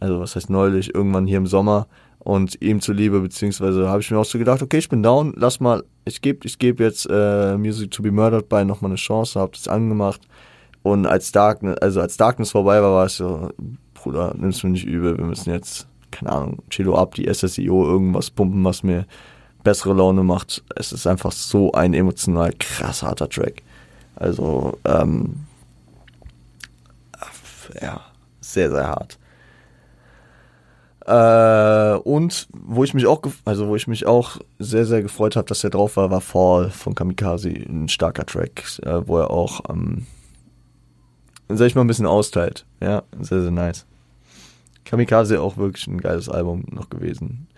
also 0.00 0.20
was 0.20 0.36
heißt 0.36 0.50
neulich, 0.50 0.94
irgendwann 0.94 1.26
hier 1.26 1.38
im 1.38 1.46
Sommer, 1.46 1.86
und 2.18 2.60
ihm 2.60 2.80
zuliebe, 2.80 3.20
beziehungsweise 3.20 3.88
habe 3.88 4.00
ich 4.00 4.10
mir 4.10 4.18
auch 4.18 4.24
so 4.24 4.38
gedacht, 4.38 4.60
okay, 4.60 4.78
ich 4.78 4.88
bin 4.88 5.00
down, 5.00 5.32
lass 5.36 5.60
mal, 5.60 5.84
ich 6.04 6.20
gebe 6.20 6.40
ich 6.44 6.58
geb 6.58 6.80
jetzt 6.80 7.06
äh, 7.08 7.56
Music 7.56 7.92
to 7.92 8.02
be 8.02 8.10
Murdered 8.10 8.48
bei 8.48 8.64
nochmal 8.64 8.90
eine 8.90 8.96
Chance, 8.96 9.38
habe 9.38 9.52
das 9.52 9.68
angemacht 9.68 10.22
und 10.86 11.04
als 11.04 11.32
Darkness, 11.32 11.78
also 11.78 12.00
als 12.00 12.16
Darkness 12.16 12.52
vorbei 12.52 12.80
war, 12.80 12.92
war 12.92 13.06
ich 13.06 13.14
so, 13.14 13.50
Bruder, 13.92 14.34
nimm's 14.36 14.62
mir 14.62 14.70
nicht 14.70 14.86
übel, 14.86 15.18
wir 15.18 15.24
müssen 15.24 15.50
jetzt, 15.50 15.88
keine 16.12 16.30
Ahnung, 16.30 16.62
Chilo 16.70 16.96
ab, 16.96 17.16
die 17.16 17.26
SSIO, 17.26 17.84
irgendwas 17.84 18.30
pumpen, 18.30 18.62
was 18.62 18.84
mir 18.84 19.04
bessere 19.64 19.94
Laune 19.94 20.22
macht. 20.22 20.62
Es 20.76 20.92
ist 20.92 21.08
einfach 21.08 21.32
so 21.32 21.72
ein 21.72 21.92
emotional 21.92 22.52
krass 22.56 23.02
harter 23.02 23.28
Track. 23.28 23.62
Also, 24.14 24.78
ähm, 24.84 25.46
ja, 27.82 28.00
sehr, 28.40 28.70
sehr 28.70 28.86
hart. 28.86 29.18
Äh, 31.04 31.98
und 31.98 32.46
wo 32.52 32.84
ich 32.84 32.94
mich 32.94 33.06
auch, 33.06 33.22
also 33.44 33.66
wo 33.66 33.74
ich 33.74 33.88
mich 33.88 34.06
auch 34.06 34.38
sehr, 34.60 34.86
sehr 34.86 35.02
gefreut 35.02 35.34
habe, 35.34 35.48
dass 35.48 35.64
er 35.64 35.70
drauf 35.70 35.96
war, 35.96 36.12
war 36.12 36.20
Fall 36.20 36.70
von 36.70 36.94
Kamikaze, 36.94 37.48
ein 37.48 37.88
starker 37.88 38.24
Track, 38.24 38.62
äh, 38.82 39.00
wo 39.04 39.18
er 39.18 39.32
auch 39.32 39.62
ähm, 39.68 40.06
sag 41.48 41.66
ich 41.66 41.74
mal, 41.74 41.82
ein 41.82 41.86
bisschen 41.86 42.06
austeilt. 42.06 42.66
Ja, 42.80 43.02
sehr, 43.20 43.42
sehr 43.42 43.50
nice. 43.50 43.86
Kamikaze 44.84 45.40
auch 45.40 45.56
wirklich 45.56 45.86
ein 45.86 46.00
geiles 46.00 46.28
Album 46.28 46.64
noch 46.70 46.88
gewesen. 46.90 47.48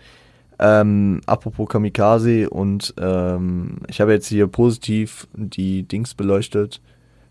Ähm, 0.59 1.21
apropos 1.25 1.69
Kamikaze 1.69 2.49
und 2.49 2.93
ähm, 2.99 3.77
ich 3.87 4.01
habe 4.01 4.11
jetzt 4.11 4.27
hier 4.27 4.47
positiv 4.47 5.27
die 5.33 5.83
Dings 5.83 6.15
beleuchtet. 6.15 6.81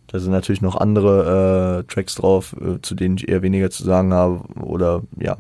Da 0.07 0.19
sind 0.19 0.33
natürlich 0.33 0.63
noch 0.63 0.77
andere 0.77 1.81
äh, 1.81 1.93
Tracks 1.93 2.15
drauf, 2.15 2.57
äh, 2.59 2.81
zu 2.81 2.95
denen 2.95 3.19
ich 3.19 3.29
eher 3.29 3.43
weniger 3.43 3.69
zu 3.71 3.85
sagen 3.85 4.15
habe 4.15 4.41
oder 4.63 5.03
ja, 5.21 5.37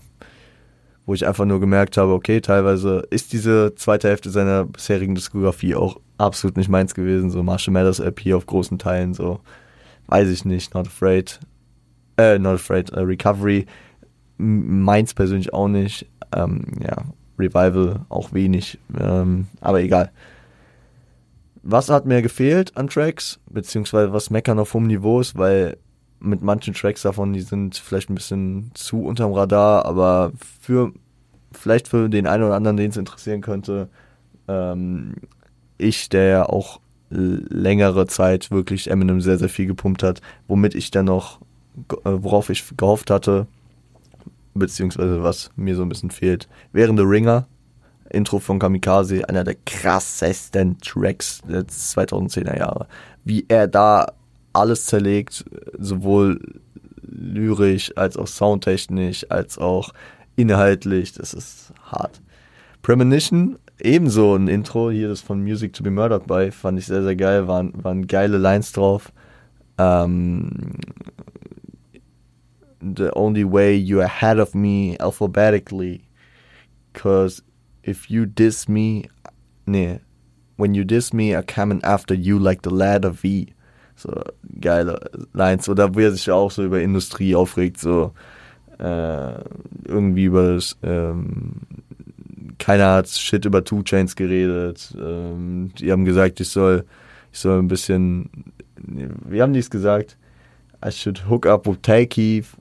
wo 1.06 1.14
ich 1.14 1.26
einfach 1.26 1.46
nur 1.46 1.60
gemerkt 1.60 1.96
habe, 1.96 2.12
okay, 2.12 2.42
teilweise 2.42 3.06
ist 3.08 3.32
diese 3.32 3.74
zweite 3.76 4.08
Hälfte 4.08 4.28
seiner 4.28 4.66
bisherigen 4.66 5.14
Diskografie 5.14 5.74
auch 5.74 5.98
absolut 6.18 6.58
nicht 6.58 6.68
meins 6.68 6.94
gewesen, 6.94 7.30
so 7.30 7.42
Marshall 7.42 7.72
Mathers 7.72 8.00
LP 8.00 8.34
auf 8.34 8.44
großen 8.44 8.78
Teilen, 8.78 9.14
so 9.14 9.40
weiß 10.08 10.28
ich 10.28 10.44
nicht, 10.44 10.74
Not 10.74 10.88
Afraid, 10.88 11.40
äh, 12.16 12.38
Not 12.38 12.56
Afraid, 12.56 12.90
äh, 12.90 13.00
Recovery, 13.00 13.66
meins 14.38 15.14
persönlich 15.14 15.52
auch 15.52 15.68
nicht, 15.68 16.06
ähm, 16.34 16.64
ja, 16.82 17.04
Revival 17.38 18.04
auch 18.08 18.32
wenig, 18.32 18.78
ähm, 18.98 19.46
aber 19.60 19.80
egal. 19.80 20.10
Was 21.62 21.88
hat 21.90 22.06
mir 22.06 22.22
gefehlt 22.22 22.76
an 22.76 22.88
Tracks, 22.88 23.38
beziehungsweise 23.50 24.12
was 24.12 24.30
meckern 24.30 24.58
auf 24.58 24.74
hohem 24.74 24.86
Niveau 24.86 25.20
ist, 25.20 25.36
weil 25.36 25.76
mit 26.20 26.42
manchen 26.42 26.74
Tracks 26.74 27.02
davon, 27.02 27.32
die 27.32 27.40
sind 27.40 27.76
vielleicht 27.76 28.10
ein 28.10 28.14
bisschen 28.14 28.70
zu 28.74 29.04
unterm 29.04 29.32
Radar, 29.32 29.84
aber 29.84 30.32
für 30.60 30.92
vielleicht 31.52 31.88
für 31.88 32.08
den 32.08 32.26
einen 32.26 32.44
oder 32.44 32.54
anderen, 32.54 32.76
den 32.76 32.90
es 32.90 32.96
interessieren 32.96 33.40
könnte, 33.40 33.88
ähm, 34.48 35.14
ich, 35.76 36.08
der 36.08 36.24
ja 36.24 36.46
auch 36.46 36.80
längere 37.10 38.06
Zeit 38.06 38.50
wirklich 38.50 38.90
Eminem 38.90 39.20
sehr, 39.20 39.38
sehr 39.38 39.48
viel 39.48 39.66
gepumpt 39.66 40.02
hat, 40.02 40.20
womit 40.46 40.74
ich 40.74 40.90
dann 40.90 41.06
noch, 41.06 41.40
äh, 41.90 41.94
worauf 42.04 42.50
ich 42.50 42.64
gehofft 42.76 43.10
hatte, 43.10 43.46
beziehungsweise 44.54 45.22
was 45.22 45.50
mir 45.56 45.76
so 45.76 45.82
ein 45.82 45.88
bisschen 45.88 46.10
fehlt, 46.10 46.48
während 46.72 46.98
The 46.98 47.04
Ringer, 47.04 47.46
Intro 48.10 48.38
von 48.38 48.58
Kamikaze, 48.58 49.28
einer 49.28 49.44
der 49.44 49.56
krassesten 49.66 50.78
Tracks 50.80 51.40
der 51.48 51.66
2010er 51.66 52.58
Jahre. 52.58 52.86
Wie 53.24 53.44
er 53.48 53.66
da 53.66 54.12
alles 54.52 54.86
zerlegt, 54.86 55.44
sowohl 55.78 56.40
lyrisch 57.02 57.92
als 57.96 58.16
auch 58.16 58.26
soundtechnisch, 58.26 59.30
als 59.30 59.58
auch 59.58 59.92
inhaltlich, 60.36 61.12
das 61.12 61.34
ist 61.34 61.72
hart. 61.82 62.20
Premonition, 62.82 63.58
ebenso 63.80 64.34
ein 64.34 64.48
Intro, 64.48 64.90
hier 64.90 65.08
das 65.08 65.20
von 65.20 65.42
Music 65.42 65.72
to 65.72 65.82
be 65.82 65.90
Murdered 65.90 66.26
bei, 66.26 66.50
fand 66.50 66.78
ich 66.78 66.86
sehr, 66.86 67.02
sehr 67.02 67.16
geil, 67.16 67.48
waren, 67.48 67.72
waren 67.82 68.06
geile 68.06 68.38
Lines 68.38 68.72
drauf. 68.72 69.12
Ähm, 69.78 70.50
the 72.80 73.10
only 73.14 73.44
way 73.44 73.76
you're 73.76 74.04
ahead 74.04 74.38
of 74.38 74.54
me 74.54 74.96
alphabetically, 74.98 76.02
cause 76.92 77.42
if 77.86 78.08
you 78.10 78.26
diss 78.26 78.68
me, 78.68 79.08
nee, 79.66 80.00
when 80.56 80.74
you 80.74 80.84
diss 80.84 81.12
me, 81.12 81.34
I'm 81.34 81.46
coming 81.46 81.82
after 81.84 82.14
you 82.14 82.38
like 82.38 82.62
the 82.62 82.70
ladder 82.70 83.14
V. 83.14 83.46
So 83.96 84.22
geile 84.60 85.00
Lines. 85.32 85.68
Oder 85.68 85.94
wo 85.94 86.00
er 86.00 86.12
sich 86.12 86.30
auch 86.30 86.50
so 86.50 86.64
über 86.64 86.80
Industrie 86.80 87.34
aufregt, 87.34 87.78
so 87.78 88.12
äh, 88.78 89.40
irgendwie 89.84 90.24
über 90.24 90.54
das, 90.54 90.76
ähm, 90.82 91.62
keiner 92.68 92.92
hat 92.92 93.08
Shit 93.08 93.46
über 93.46 93.64
Two 93.64 93.82
Chains 93.82 94.14
geredet. 94.14 94.94
Ähm, 95.00 95.70
die 95.78 95.90
haben 95.90 96.04
gesagt, 96.04 96.38
ich 96.40 96.50
soll, 96.50 96.84
ich 97.32 97.38
soll 97.38 97.58
ein 97.58 97.68
bisschen, 97.68 98.28
wie 98.76 99.40
haben 99.40 99.54
die 99.54 99.60
es 99.60 99.70
gesagt? 99.70 100.18
I 100.84 100.92
should 100.92 101.28
hook 101.28 101.46
up 101.46 101.66
with 101.66 101.78
Takeef 101.80 102.56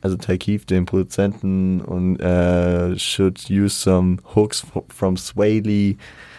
also 0.00 0.16
Takeef, 0.16 0.66
den 0.66 0.84
Produzenten, 0.84 1.80
und 1.80 2.18
äh, 2.18 2.98
should 2.98 3.48
use 3.48 3.74
some 3.74 4.16
hooks 4.34 4.66
from 4.88 5.16
Swaley 5.16 5.96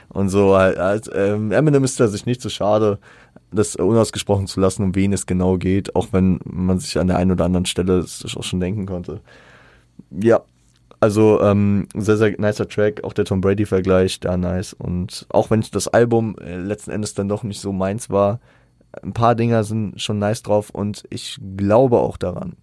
und 0.09 0.27
so. 0.27 0.53
Also, 0.53 1.13
ähm, 1.13 1.51
Eminem 1.53 1.85
ist 1.85 1.97
da 1.97 2.09
sich 2.09 2.25
nicht 2.25 2.41
so 2.41 2.49
schade, 2.49 2.99
das 3.51 3.77
unausgesprochen 3.77 4.47
zu 4.47 4.59
lassen, 4.59 4.83
um 4.83 4.95
wen 4.95 5.13
es 5.13 5.25
genau 5.25 5.57
geht, 5.57 5.95
auch 5.95 6.09
wenn 6.11 6.41
man 6.43 6.79
sich 6.79 6.99
an 6.99 7.07
der 7.07 7.17
einen 7.17 7.31
oder 7.31 7.45
anderen 7.45 7.65
Stelle 7.65 8.01
das 8.01 8.35
auch 8.35 8.43
schon 8.43 8.59
denken 8.59 8.85
konnte. 8.85 9.21
Ja, 10.11 10.41
also 11.03 11.41
ähm, 11.41 11.89
sehr, 11.93 12.15
sehr 12.15 12.39
nicer 12.39 12.65
Track, 12.65 13.03
auch 13.03 13.11
der 13.11 13.25
Tom 13.25 13.41
Brady-Vergleich, 13.41 14.21
da 14.21 14.37
nice. 14.37 14.71
Und 14.71 15.25
auch 15.27 15.51
wenn 15.51 15.61
das 15.73 15.89
Album 15.89 16.37
äh, 16.39 16.55
letzten 16.55 16.91
Endes 16.91 17.13
dann 17.13 17.27
doch 17.27 17.43
nicht 17.43 17.59
so 17.59 17.73
meins 17.73 18.09
war, 18.09 18.39
ein 19.01 19.11
paar 19.11 19.35
Dinger 19.35 19.65
sind 19.65 20.01
schon 20.01 20.17
nice 20.17 20.43
drauf. 20.43 20.69
Und 20.69 21.03
ich 21.09 21.41
glaube 21.57 21.99
auch 21.99 22.15
daran, 22.15 22.53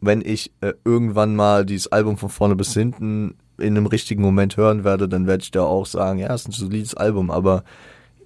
wenn 0.00 0.22
ich 0.22 0.52
äh, 0.62 0.72
irgendwann 0.86 1.36
mal 1.36 1.66
dieses 1.66 1.92
Album 1.92 2.16
von 2.16 2.30
vorne 2.30 2.56
bis 2.56 2.72
hinten 2.72 3.34
in 3.58 3.76
einem 3.76 3.84
richtigen 3.84 4.22
Moment 4.22 4.56
hören 4.56 4.82
werde, 4.82 5.06
dann 5.06 5.26
werde 5.26 5.42
ich 5.42 5.50
da 5.50 5.64
auch 5.64 5.84
sagen, 5.84 6.18
ja, 6.18 6.32
es 6.32 6.42
ist 6.42 6.48
ein 6.48 6.52
solides 6.52 6.94
Album, 6.94 7.30
aber 7.30 7.62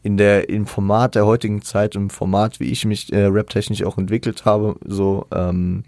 in 0.04 0.16
der 0.16 0.48
im 0.48 0.66
Format 0.66 1.16
der 1.16 1.26
heutigen 1.26 1.60
Zeit, 1.60 1.96
im 1.96 2.08
Format, 2.08 2.60
wie 2.60 2.70
ich 2.70 2.84
mich 2.84 3.12
äh, 3.12 3.24
raptechnisch 3.24 3.82
auch 3.82 3.98
entwickelt 3.98 4.44
habe, 4.44 4.76
so 4.86 5.26
ähm, 5.32 5.82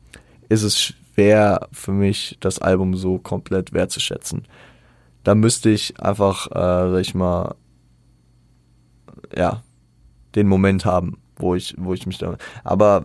ist 0.49 0.65
es 0.65 0.95
schwer 1.17 1.69
für 1.73 1.93
mich, 1.93 2.37
das 2.41 2.59
Album 2.59 2.95
so 2.95 3.19
komplett 3.19 3.73
wertzuschätzen. 3.73 4.43
Da 5.25 5.35
müsste 5.35 5.71
ich 5.71 5.99
einfach, 6.01 6.47
äh, 6.51 6.91
sag 6.91 7.01
ich 7.01 7.15
mal, 7.15 7.55
ja, 9.35 9.63
den 10.35 10.47
Moment 10.47 10.85
haben, 10.85 11.19
wo 11.37 11.55
ich, 11.55 11.75
wo 11.79 11.95
ich 11.95 12.07
mich 12.07 12.19
da. 12.19 12.37
Aber 12.65 13.05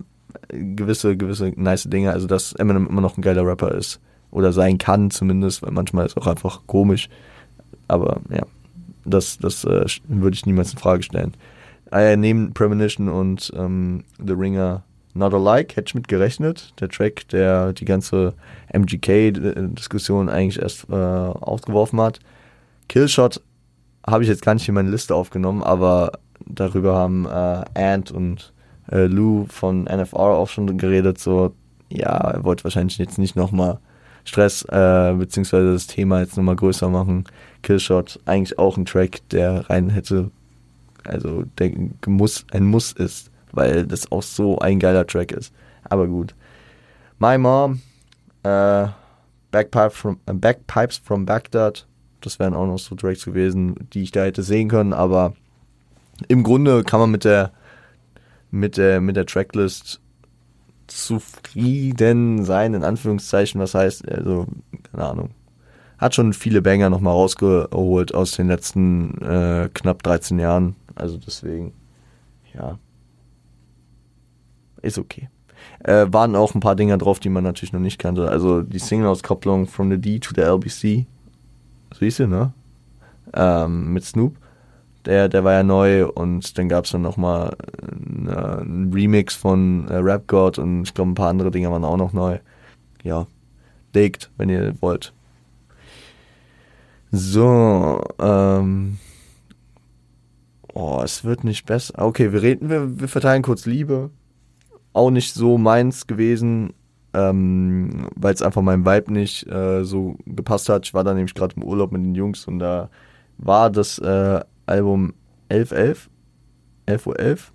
gewisse, 0.50 1.16
gewisse 1.16 1.54
nice 1.56 1.86
Dinge. 1.86 2.12
Also, 2.12 2.28
dass 2.28 2.54
Eminem 2.54 2.88
immer 2.88 3.02
noch 3.02 3.18
ein 3.18 3.22
geiler 3.22 3.46
Rapper 3.46 3.72
ist. 3.72 4.02
Oder 4.30 4.52
sein 4.52 4.78
kann 4.78 5.10
zumindest, 5.10 5.62
weil 5.62 5.72
manchmal 5.72 6.06
ist 6.06 6.18
es 6.18 6.22
auch 6.22 6.28
einfach 6.28 6.62
komisch. 6.68 7.10
Aber 7.88 8.22
ja, 8.30 8.46
das, 9.06 9.38
das 9.40 9.64
äh, 9.64 9.86
würde 10.08 10.36
ich 10.36 10.46
niemals 10.46 10.74
in 10.74 10.80
Frage 10.80 11.04
stellen. 11.04 11.34
Äh, 11.92 12.18
neben 12.18 12.54
Premonition 12.54 13.10
und 13.10 13.52
ähm, 13.56 14.04
The 14.26 14.34
Ringer 14.34 14.84
Not 15.14 15.34
Alike 15.34 15.76
hätte 15.76 15.90
ich 15.90 15.96
mit 15.96 16.08
gerechnet. 16.08 16.74
Der 16.80 16.90
Track, 16.90 17.28
der 17.30 17.74
die 17.74 17.86
ganze 17.86 18.34
MGK-Diskussion 18.74 20.30
eigentlich 20.30 20.62
erst 20.62 20.90
äh, 20.90 20.96
aufgeworfen 20.96 22.00
hat. 22.00 22.20
Killshot 22.88 23.42
habe 24.06 24.24
ich 24.24 24.30
jetzt 24.30 24.44
gar 24.44 24.54
nicht 24.54 24.68
in 24.68 24.76
meine 24.76 24.90
Liste 24.90 25.16
aufgenommen, 25.16 25.64
aber 25.64 26.14
darüber 26.46 26.96
haben 26.96 27.26
äh, 27.26 27.64
Ant 27.74 28.12
und 28.12 28.54
äh, 28.92 29.06
Lou 29.06 29.46
von 29.48 29.84
NFR 29.86 30.20
auch 30.20 30.50
schon 30.50 30.78
geredet, 30.78 31.20
so, 31.20 31.54
ja, 31.90 32.32
er 32.32 32.44
wollte 32.44 32.64
wahrscheinlich 32.64 32.98
jetzt 32.98 33.18
nicht 33.18 33.36
nochmal 33.36 33.80
Stress, 34.24 34.64
äh, 34.64 35.14
beziehungsweise 35.18 35.74
das 35.74 35.88
Thema 35.88 36.20
jetzt 36.20 36.38
nochmal 36.38 36.56
größer 36.56 36.90
machen. 36.90 37.26
Killshot, 37.64 38.20
eigentlich 38.26 38.60
auch 38.60 38.78
ein 38.78 38.86
Track, 38.86 39.22
der 39.30 39.70
rein 39.70 39.90
hätte, 39.90 40.32
also 41.06 41.44
der 41.58 41.72
muss, 42.06 42.46
ein 42.52 42.66
Muss 42.66 42.92
ist, 42.92 43.31
weil 43.54 43.86
das 43.86 44.12
auch 44.12 44.24
so 44.24 44.60
ein 44.60 44.80
geiler 44.80 45.06
Track 45.06 45.32
ist. 45.32 45.54
Aber 45.84 46.08
gut. 46.08 46.36
My 47.20 47.38
Mom, 47.38 47.82
äh, 48.44 48.88
Backpipe 49.52 49.92
from, 49.92 50.20
äh, 50.26 50.34
Backpipes 50.34 50.98
from 50.98 51.26
Baghdad, 51.26 51.88
das 52.22 52.40
wären 52.40 52.54
auch 52.54 52.66
noch 52.66 52.80
so 52.80 52.96
Tracks 52.96 53.26
gewesen, 53.26 53.76
die 53.94 54.04
ich 54.04 54.12
da 54.12 54.24
hätte 54.24 54.44
sehen 54.44 54.70
können, 54.70 54.94
aber 54.94 55.34
im 56.28 56.44
Grunde 56.44 56.84
kann 56.84 57.00
man 57.00 57.12
mit 57.12 57.26
der 57.26 57.52
mit 58.52 58.78
der, 58.78 59.02
mit 59.02 59.16
der 59.16 59.26
Tracklist 59.26 60.02
zufrieden 60.88 62.44
sein, 62.44 62.74
in 62.74 62.84
Anführungszeichen, 62.84 63.60
was 63.62 63.74
heißt, 63.74 64.08
also, 64.12 64.46
keine 64.92 65.06
Ahnung. 65.06 65.30
Hat 65.98 66.16
schon 66.16 66.34
viele 66.34 66.62
Banger 66.62 66.90
nochmal 66.90 67.14
rausgeholt 67.14 68.14
aus 68.14 68.32
den 68.32 68.48
letzten 68.48 69.22
äh, 69.22 69.70
knapp 69.74 70.04
13 70.04 70.40
Jahren. 70.40 70.76
Also 70.96 71.18
deswegen, 71.18 71.74
ja. 72.54 72.78
Ist 74.82 74.98
okay. 74.98 75.30
Äh, 75.84 76.08
waren 76.10 76.36
auch 76.36 76.56
ein 76.56 76.60
paar 76.60 76.76
Dinger 76.76 76.98
drauf, 76.98 77.20
die 77.20 77.30
man 77.30 77.44
natürlich 77.44 77.74
noch 77.74 77.80
nicht 77.80 78.00
kannte. 78.00 78.30
Also 78.30 78.62
die 78.62 78.80
Single-Auskopplung 78.80 79.68
From 79.68 79.90
the 79.90 79.98
D 79.98 80.20
to 80.20 80.34
the 80.36 80.42
LBC. 80.42 81.06
So 81.94 82.00
hieß 82.00 82.18
sie, 82.18 82.28
ne? 82.28 82.54
Ähm, 83.34 83.94
mit 83.94 84.04
Snoop. 84.04 84.38
Der, 85.06 85.30
der 85.30 85.44
war 85.44 85.54
ja 85.54 85.64
neu 85.64 86.08
und 86.08 86.58
dann 86.58 86.70
gab 86.70 86.86
es 86.86 86.92
dann 86.92 87.02
nochmal 87.02 87.56
ein 87.82 88.92
Remix 88.94 89.36
von 89.36 89.88
äh, 89.88 89.96
Rap 89.96 90.28
God 90.28 90.60
und 90.60 90.84
ich 90.84 90.94
glaube 90.94 91.12
ein 91.12 91.16
paar 91.16 91.30
andere 91.30 91.50
Dinge 91.50 91.72
waren 91.72 91.84
auch 91.84 91.98
noch 91.98 92.14
neu. 92.14 92.38
Ja, 93.04 93.26
legt, 93.94 94.30
wenn 94.38 94.50
ihr 94.50 94.80
wollt. 94.80 95.14
So, 97.12 98.02
ähm. 98.20 99.00
Oh, 100.74 101.02
es 101.04 101.26
wird 101.26 101.44
nicht 101.44 101.66
besser. 101.66 101.96
Okay, 101.98 102.32
wir 102.32 102.42
reden, 102.42 102.70
wir, 102.70 103.00
wir 103.00 103.08
verteilen 103.08 103.42
kurz 103.42 103.66
Liebe. 103.66 104.12
Auch 104.94 105.10
nicht 105.10 105.34
so 105.34 105.58
meins 105.58 106.08
gewesen, 106.08 106.74
ähm, 107.14 108.08
weil 108.16 108.34
es 108.34 108.42
einfach 108.42 108.62
meinem 108.62 108.86
Vibe 108.86 109.14
nicht 109.14 109.48
äh, 109.48 109.84
so 109.84 110.16
gepasst 110.26 110.70
hat. 110.70 110.86
Ich 110.86 110.94
war 110.94 111.04
da 111.04 111.14
nämlich 111.14 111.34
gerade 111.34 111.56
im 111.56 111.64
Urlaub 111.64 111.92
mit 111.92 112.04
den 112.04 112.16
Jungs 112.16 112.46
und 112.48 112.60
da 112.60 112.90
war 113.38 113.70
das 113.70 114.00
äh, 114.00 114.42
Album 114.66 115.14
1111, 115.50 116.10
11 116.86 117.08
Uhr 117.08 117.20
11 117.20 117.54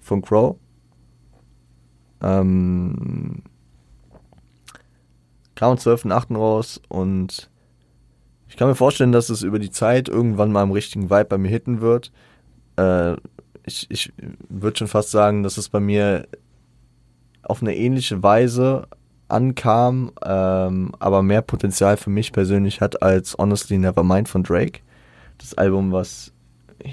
von 0.00 0.22
Crow. 0.22 0.56
Ähm, 2.22 3.42
kam 5.54 5.72
am 5.72 5.76
12.8. 5.76 6.36
raus 6.36 6.80
und 6.88 7.50
ich 8.48 8.56
kann 8.56 8.68
mir 8.68 8.74
vorstellen, 8.74 9.12
dass 9.12 9.30
es 9.30 9.42
über 9.42 9.58
die 9.58 9.70
Zeit 9.70 10.08
irgendwann 10.08 10.52
mal 10.52 10.62
im 10.62 10.72
richtigen 10.72 11.10
Vibe 11.10 11.26
bei 11.26 11.38
mir 11.38 11.48
hitten 11.48 11.80
wird. 11.80 12.12
Äh, 12.76 13.16
ich 13.70 13.86
ich 13.90 14.12
würde 14.48 14.78
schon 14.78 14.88
fast 14.88 15.10
sagen, 15.10 15.42
dass 15.42 15.56
es 15.56 15.68
bei 15.68 15.80
mir 15.80 16.26
auf 17.42 17.62
eine 17.62 17.76
ähnliche 17.76 18.22
Weise 18.22 18.86
ankam, 19.28 20.12
ähm, 20.24 20.92
aber 20.98 21.22
mehr 21.22 21.42
Potenzial 21.42 21.96
für 21.96 22.10
mich 22.10 22.32
persönlich 22.32 22.80
hat 22.80 23.02
als 23.02 23.36
Honestly 23.38 23.78
Nevermind 23.78 24.28
von 24.28 24.42
Drake 24.42 24.80
das 25.38 25.54
Album, 25.54 25.92
was 25.92 26.32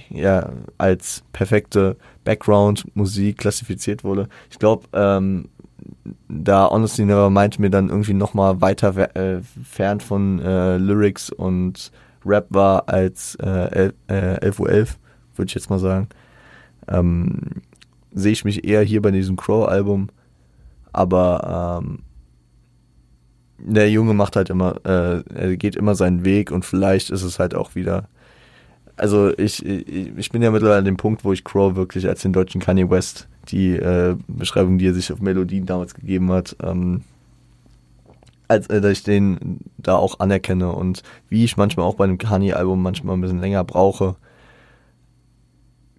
ja 0.09 0.49
als 0.77 1.23
perfekte 1.33 1.97
Background-Musik 2.23 3.37
klassifiziert 3.37 4.03
wurde. 4.03 4.29
Ich 4.51 4.59
glaube, 4.59 4.87
ähm, 4.93 5.49
da 6.27 6.69
Honestly 6.69 7.05
Nevermind 7.05 7.59
mir 7.59 7.69
dann 7.69 7.89
irgendwie 7.89 8.13
nochmal 8.13 8.61
weiter 8.61 9.15
äh, 9.15 9.41
fern 9.63 9.99
von 9.99 10.39
äh, 10.39 10.77
Lyrics 10.77 11.29
und 11.29 11.91
Rap 12.25 12.47
war 12.49 12.89
als 12.89 13.35
äh, 13.35 13.91
äh, 14.07 14.41
11 14.41 14.59
Uhr 14.59 14.69
11, 14.69 14.97
würde 15.35 15.47
ich 15.47 15.55
jetzt 15.55 15.69
mal 15.69 15.79
sagen. 15.79 16.09
Ähm, 16.87 17.61
Sehe 18.13 18.31
ich 18.31 18.45
mich 18.45 18.63
eher 18.63 18.81
hier 18.81 19.01
bei 19.01 19.11
diesem 19.11 19.35
Crow-Album, 19.35 20.09
aber 20.91 21.81
ähm, 21.83 21.99
der 23.59 23.91
Junge 23.91 24.13
macht 24.13 24.35
halt 24.35 24.49
immer, 24.49 24.77
äh, 24.85 25.21
er 25.33 25.57
geht 25.57 25.75
immer 25.75 25.93
seinen 25.93 26.25
Weg 26.25 26.51
und 26.51 26.65
vielleicht 26.65 27.09
ist 27.09 27.23
es 27.23 27.37
halt 27.37 27.53
auch 27.53 27.75
wieder. 27.75 28.07
Also 28.95 29.37
ich, 29.37 29.63
ich, 29.63 30.17
ich 30.17 30.31
bin 30.31 30.41
ja 30.41 30.49
mittlerweile 30.49 30.79
an 30.79 30.85
dem 30.85 30.97
Punkt, 30.97 31.23
wo 31.23 31.31
ich 31.31 31.43
Crow 31.43 31.75
wirklich 31.75 32.07
als 32.07 32.21
den 32.23 32.33
deutschen 32.33 32.61
Kanye 32.61 32.89
West, 32.89 33.27
die 33.49 33.73
äh, 33.73 34.15
Beschreibung, 34.27 34.79
die 34.79 34.87
er 34.87 34.93
sich 34.93 35.11
auf 35.11 35.21
Melodien 35.21 35.65
damals 35.65 35.93
gegeben 35.93 36.31
hat, 36.31 36.55
ähm, 36.63 37.01
als 38.47 38.67
äh, 38.67 38.81
dass 38.81 38.93
ich 38.93 39.03
den 39.03 39.59
da 39.77 39.95
auch 39.95 40.19
anerkenne 40.19 40.71
und 40.71 41.03
wie 41.29 41.43
ich 41.43 41.57
manchmal 41.57 41.85
auch 41.85 41.95
bei 41.95 42.05
einem 42.05 42.17
Kanye-Album 42.17 42.81
manchmal 42.81 43.15
ein 43.15 43.21
bisschen 43.21 43.41
länger 43.41 43.63
brauche, 43.63 44.15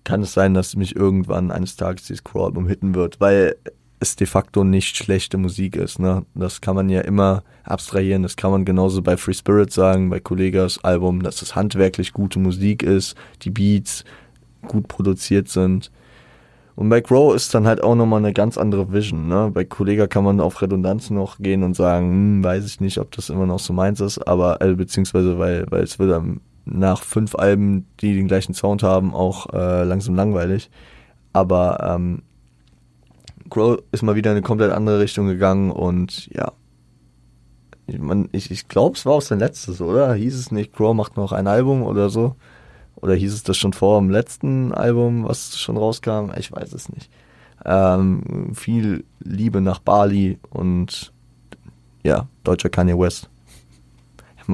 kann 0.09 0.22
es 0.22 0.32
sein, 0.32 0.54
dass 0.54 0.74
mich 0.74 0.96
irgendwann 0.96 1.50
eines 1.50 1.76
Tages 1.76 2.06
dieses 2.06 2.24
Crow-Album 2.24 2.66
hitten 2.66 2.94
wird, 2.94 3.20
weil 3.20 3.56
es 4.00 4.16
de 4.16 4.26
facto 4.26 4.64
nicht 4.64 4.96
schlechte 4.96 5.36
Musik 5.36 5.76
ist. 5.76 5.98
Ne? 5.98 6.24
Das 6.34 6.62
kann 6.62 6.74
man 6.74 6.88
ja 6.88 7.02
immer 7.02 7.42
abstrahieren. 7.62 8.22
Das 8.22 8.34
kann 8.34 8.50
man 8.50 8.64
genauso 8.64 9.02
bei 9.02 9.18
Free 9.18 9.34
Spirit 9.34 9.70
sagen, 9.70 10.09
bei 10.09 10.18
Kollegas 10.18 10.82
Album, 10.82 11.22
dass 11.22 11.42
es 11.42 11.54
handwerklich 11.54 12.14
gute 12.14 12.38
Musik 12.38 12.82
ist, 12.82 13.16
die 13.42 13.50
Beats 13.50 14.04
gut 14.66 14.88
produziert 14.88 15.50
sind. 15.50 15.90
Und 16.74 16.88
bei 16.88 17.02
Crow 17.02 17.34
ist 17.34 17.54
dann 17.54 17.66
halt 17.66 17.82
auch 17.82 17.94
nochmal 17.94 18.20
eine 18.20 18.32
ganz 18.32 18.56
andere 18.56 18.90
Vision. 18.90 19.28
Ne? 19.28 19.50
Bei 19.52 19.66
Kollega 19.66 20.06
kann 20.06 20.24
man 20.24 20.40
auf 20.40 20.62
Redundanz 20.62 21.11
noch 21.11 21.36
gehen 21.38 21.64
und 21.64 21.76
sagen, 21.76 22.11
hm, 22.11 22.44
weiß 22.44 22.64
ich 22.64 22.80
nicht, 22.80 22.96
ob 22.96 23.11
das 23.11 23.28
immer 23.28 23.44
noch 23.44 23.59
so 23.59 23.74
meins 23.74 24.00
ist, 24.00 24.26
aber 24.26 24.62
äh, 24.62 24.72
beziehungsweise 24.72 25.38
weil, 25.38 25.66
weil 25.68 25.82
es 25.82 25.98
wird 25.98 26.12
dann 26.12 26.40
nach 26.70 27.02
fünf 27.02 27.34
Alben, 27.34 27.86
die 28.00 28.14
den 28.14 28.28
gleichen 28.28 28.54
Sound 28.54 28.82
haben, 28.82 29.14
auch 29.14 29.52
äh, 29.52 29.84
langsam 29.84 30.14
langweilig. 30.14 30.70
Aber 31.32 31.78
ähm, 31.82 32.22
Crow 33.50 33.78
ist 33.92 34.02
mal 34.02 34.16
wieder 34.16 34.30
in 34.30 34.36
eine 34.36 34.46
komplett 34.46 34.72
andere 34.72 35.00
Richtung 35.00 35.26
gegangen 35.26 35.70
und 35.70 36.28
ja. 36.34 36.52
Ich, 37.86 37.98
man, 37.98 38.28
ich, 38.32 38.50
ich 38.50 38.68
glaube, 38.68 38.96
es 38.96 39.06
war 39.06 39.14
auch 39.14 39.22
sein 39.22 39.38
letztes, 39.38 39.80
oder? 39.80 40.12
Hieß 40.12 40.34
es 40.34 40.52
nicht, 40.52 40.74
Crow 40.74 40.94
macht 40.94 41.16
noch 41.16 41.32
ein 41.32 41.46
Album 41.46 41.82
oder 41.82 42.10
so? 42.10 42.36
Oder 42.96 43.14
hieß 43.14 43.32
es 43.32 43.42
das 43.44 43.56
schon 43.56 43.72
vor 43.72 44.00
dem 44.00 44.10
letzten 44.10 44.72
Album, 44.74 45.24
was 45.24 45.58
schon 45.58 45.76
rauskam? 45.76 46.30
Ich 46.36 46.52
weiß 46.52 46.72
es 46.72 46.88
nicht. 46.90 47.10
Ähm, 47.64 48.54
viel 48.54 49.04
Liebe 49.20 49.60
nach 49.60 49.78
Bali 49.78 50.38
und 50.50 51.12
ja, 52.02 52.28
deutscher 52.44 52.70
Kanye 52.70 52.98
West. 52.98 53.30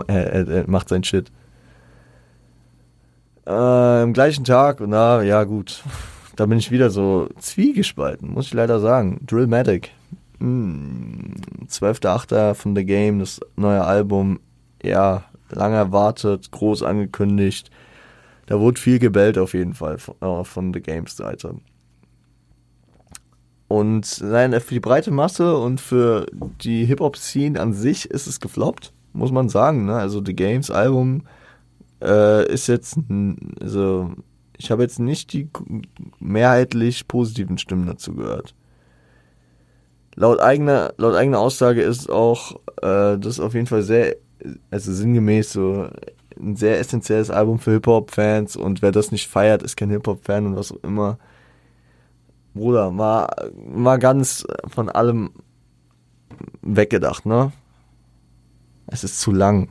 Er, 0.08 0.32
er, 0.32 0.48
er 0.48 0.68
macht 0.68 0.88
sein 0.88 1.04
Shit. 1.04 1.30
Äh, 3.46 3.50
am 3.50 4.12
gleichen 4.12 4.44
Tag, 4.44 4.80
na 4.80 5.22
ja 5.22 5.44
gut, 5.44 5.82
da 6.36 6.46
bin 6.46 6.58
ich 6.58 6.70
wieder 6.70 6.90
so 6.90 7.28
zwiegespalten, 7.38 8.32
muss 8.32 8.46
ich 8.46 8.54
leider 8.54 8.80
sagen. 8.80 9.20
Drillmatic. 9.26 9.90
Hm, 10.40 11.34
12.8. 11.68 12.54
von 12.54 12.74
The 12.74 12.84
Game, 12.84 13.20
das 13.20 13.40
neue 13.56 13.84
Album. 13.84 14.40
Ja, 14.82 15.24
lange 15.50 15.76
erwartet, 15.76 16.50
groß 16.50 16.82
angekündigt. 16.82 17.70
Da 18.46 18.60
wurde 18.60 18.80
viel 18.80 18.98
gebellt 18.98 19.38
auf 19.38 19.54
jeden 19.54 19.74
Fall 19.74 19.98
von, 19.98 20.14
äh, 20.20 20.44
von 20.44 20.72
The 20.72 20.80
Games 20.80 21.16
Seite. 21.16 21.56
Und 23.68 24.20
nein, 24.22 24.52
für 24.60 24.74
die 24.74 24.80
breite 24.80 25.10
Masse 25.10 25.56
und 25.56 25.80
für 25.80 26.26
die 26.60 26.84
Hip-Hop-Scene 26.84 27.58
an 27.58 27.72
sich 27.72 28.10
ist 28.10 28.26
es 28.26 28.40
gefloppt, 28.40 28.92
muss 29.12 29.32
man 29.32 29.48
sagen. 29.48 29.86
Ne? 29.86 29.94
Also 29.96 30.22
The 30.24 30.34
Games 30.34 30.70
Album 30.70 31.22
äh, 32.02 32.50
ist 32.52 32.66
jetzt, 32.66 32.98
also 33.60 34.12
ich 34.56 34.70
habe 34.70 34.82
jetzt 34.82 34.98
nicht 34.98 35.32
die 35.32 35.48
mehrheitlich 36.20 37.08
positiven 37.08 37.58
Stimmen 37.58 37.86
dazu 37.86 38.14
gehört. 38.14 38.54
Laut 40.16 40.40
eigener, 40.40 40.94
laut 40.96 41.14
eigener 41.14 41.40
Aussage 41.40 41.82
ist 41.82 42.08
auch 42.08 42.60
äh, 42.82 43.18
das 43.18 43.40
auf 43.40 43.54
jeden 43.54 43.66
Fall 43.66 43.82
sehr, 43.82 44.16
also 44.70 44.92
sinngemäß 44.92 45.52
so 45.52 45.88
ein 46.38 46.56
sehr 46.56 46.78
essentielles 46.78 47.30
Album 47.30 47.58
für 47.58 47.72
Hip-Hop-Fans 47.72 48.56
und 48.56 48.82
wer 48.82 48.92
das 48.92 49.10
nicht 49.10 49.28
feiert, 49.28 49.62
ist 49.62 49.76
kein 49.76 49.90
Hip-Hop-Fan 49.90 50.46
und 50.46 50.56
was 50.56 50.72
auch 50.72 50.82
immer. 50.82 51.18
Bruder, 52.54 52.96
war, 52.96 53.34
war 53.52 53.98
ganz 53.98 54.46
von 54.68 54.88
allem 54.88 55.30
weggedacht, 56.62 57.26
ne? 57.26 57.52
Es 58.86 59.02
ist 59.02 59.20
zu 59.20 59.32
lang. 59.32 59.68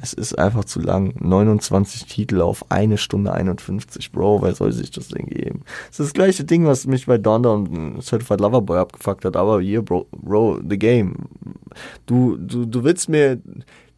Es 0.00 0.12
ist 0.12 0.38
einfach 0.38 0.64
zu 0.64 0.80
lang. 0.80 1.14
29 1.20 2.06
Titel 2.06 2.40
auf 2.40 2.70
eine 2.70 2.98
Stunde 2.98 3.32
51, 3.32 4.12
Bro. 4.12 4.42
Wer 4.42 4.54
soll 4.54 4.72
sich 4.72 4.90
das 4.90 5.08
denn 5.08 5.26
geben? 5.26 5.62
Das 5.88 6.00
ist 6.00 6.06
das 6.06 6.12
gleiche 6.12 6.44
Ding, 6.44 6.66
was 6.66 6.86
mich 6.86 7.06
bei 7.06 7.18
Donda 7.18 7.50
und 7.50 8.02
Certified 8.02 8.40
Lover 8.40 8.62
Boy 8.62 8.78
abgefuckt 8.78 9.24
hat. 9.24 9.36
Aber 9.36 9.60
hier, 9.60 9.82
Bro, 9.82 10.06
Bro, 10.12 10.60
the 10.68 10.78
game. 10.78 11.16
Du, 12.06 12.36
du, 12.36 12.64
du 12.64 12.84
willst 12.84 13.08
mir, 13.08 13.40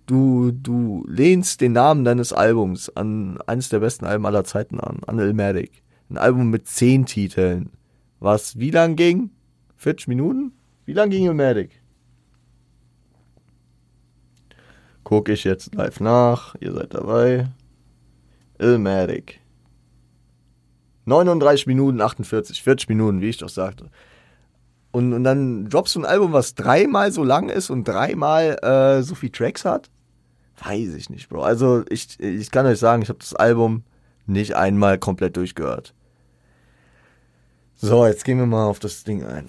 du, 0.07 0.53
du 0.53 1.05
lehnst 1.07 1.61
den 1.61 1.73
Namen 1.73 2.05
deines 2.05 2.33
Albums 2.33 2.89
an 2.97 3.39
eines 3.47 3.69
der 3.69 3.81
besten 3.81 4.07
Alben 4.07 4.25
aller 4.25 4.45
Zeiten 4.45 4.81
an, 4.81 5.01
an 5.07 5.19
Ilmatic. 5.19 5.83
Ein 6.09 6.17
Album 6.17 6.51
mit 6.51 6.67
10 6.67 7.07
Titeln. 7.07 7.71
Was, 8.21 8.59
wie 8.59 8.71
lang 8.71 8.97
ging? 8.97 9.31
40 9.77 10.09
Minuten? 10.09 10.53
Wie 10.87 10.95
lang 10.95 11.11
ging 11.11 11.27
Ilmatic? 11.27 11.80
Gucke 15.11 15.33
ich 15.33 15.43
jetzt 15.43 15.75
live 15.75 15.99
nach. 15.99 16.55
Ihr 16.61 16.73
seid 16.73 16.95
dabei. 16.95 17.49
Ilmatic. 18.61 19.41
39 21.05 21.67
Minuten 21.67 22.01
48, 22.01 22.63
40 22.63 22.89
Minuten, 22.89 23.21
wie 23.21 23.31
ich 23.31 23.39
doch 23.39 23.49
sagte. 23.49 23.91
Und, 24.93 25.13
und 25.13 25.25
dann 25.25 25.69
droppst 25.69 25.97
du 25.97 25.99
ein 25.99 26.07
Album, 26.07 26.33
was 26.33 26.55
dreimal 26.55 27.11
so 27.11 27.25
lang 27.25 27.49
ist 27.49 27.71
und 27.71 27.89
dreimal 27.89 28.57
äh, 28.63 29.03
so 29.03 29.17
viel 29.17 29.31
Tracks 29.31 29.65
hat? 29.65 29.91
Weiß 30.65 30.95
ich 30.95 31.11
nicht, 31.11 31.29
Bro. 31.29 31.43
Also 31.43 31.83
ich, 31.89 32.21
ich 32.21 32.53
kann 32.53 32.67
euch 32.67 32.79
sagen, 32.79 33.03
ich 33.03 33.09
habe 33.09 33.19
das 33.19 33.35
Album 33.35 33.83
nicht 34.27 34.55
einmal 34.55 34.97
komplett 34.97 35.37
durchgehört. 35.37 35.93
So, 37.75 38.07
jetzt 38.07 38.25
gehen 38.25 38.39
wir 38.39 38.47
mal 38.47 38.67
auf 38.67 38.79
das 38.79 39.03
Ding 39.03 39.25
ein. 39.25 39.49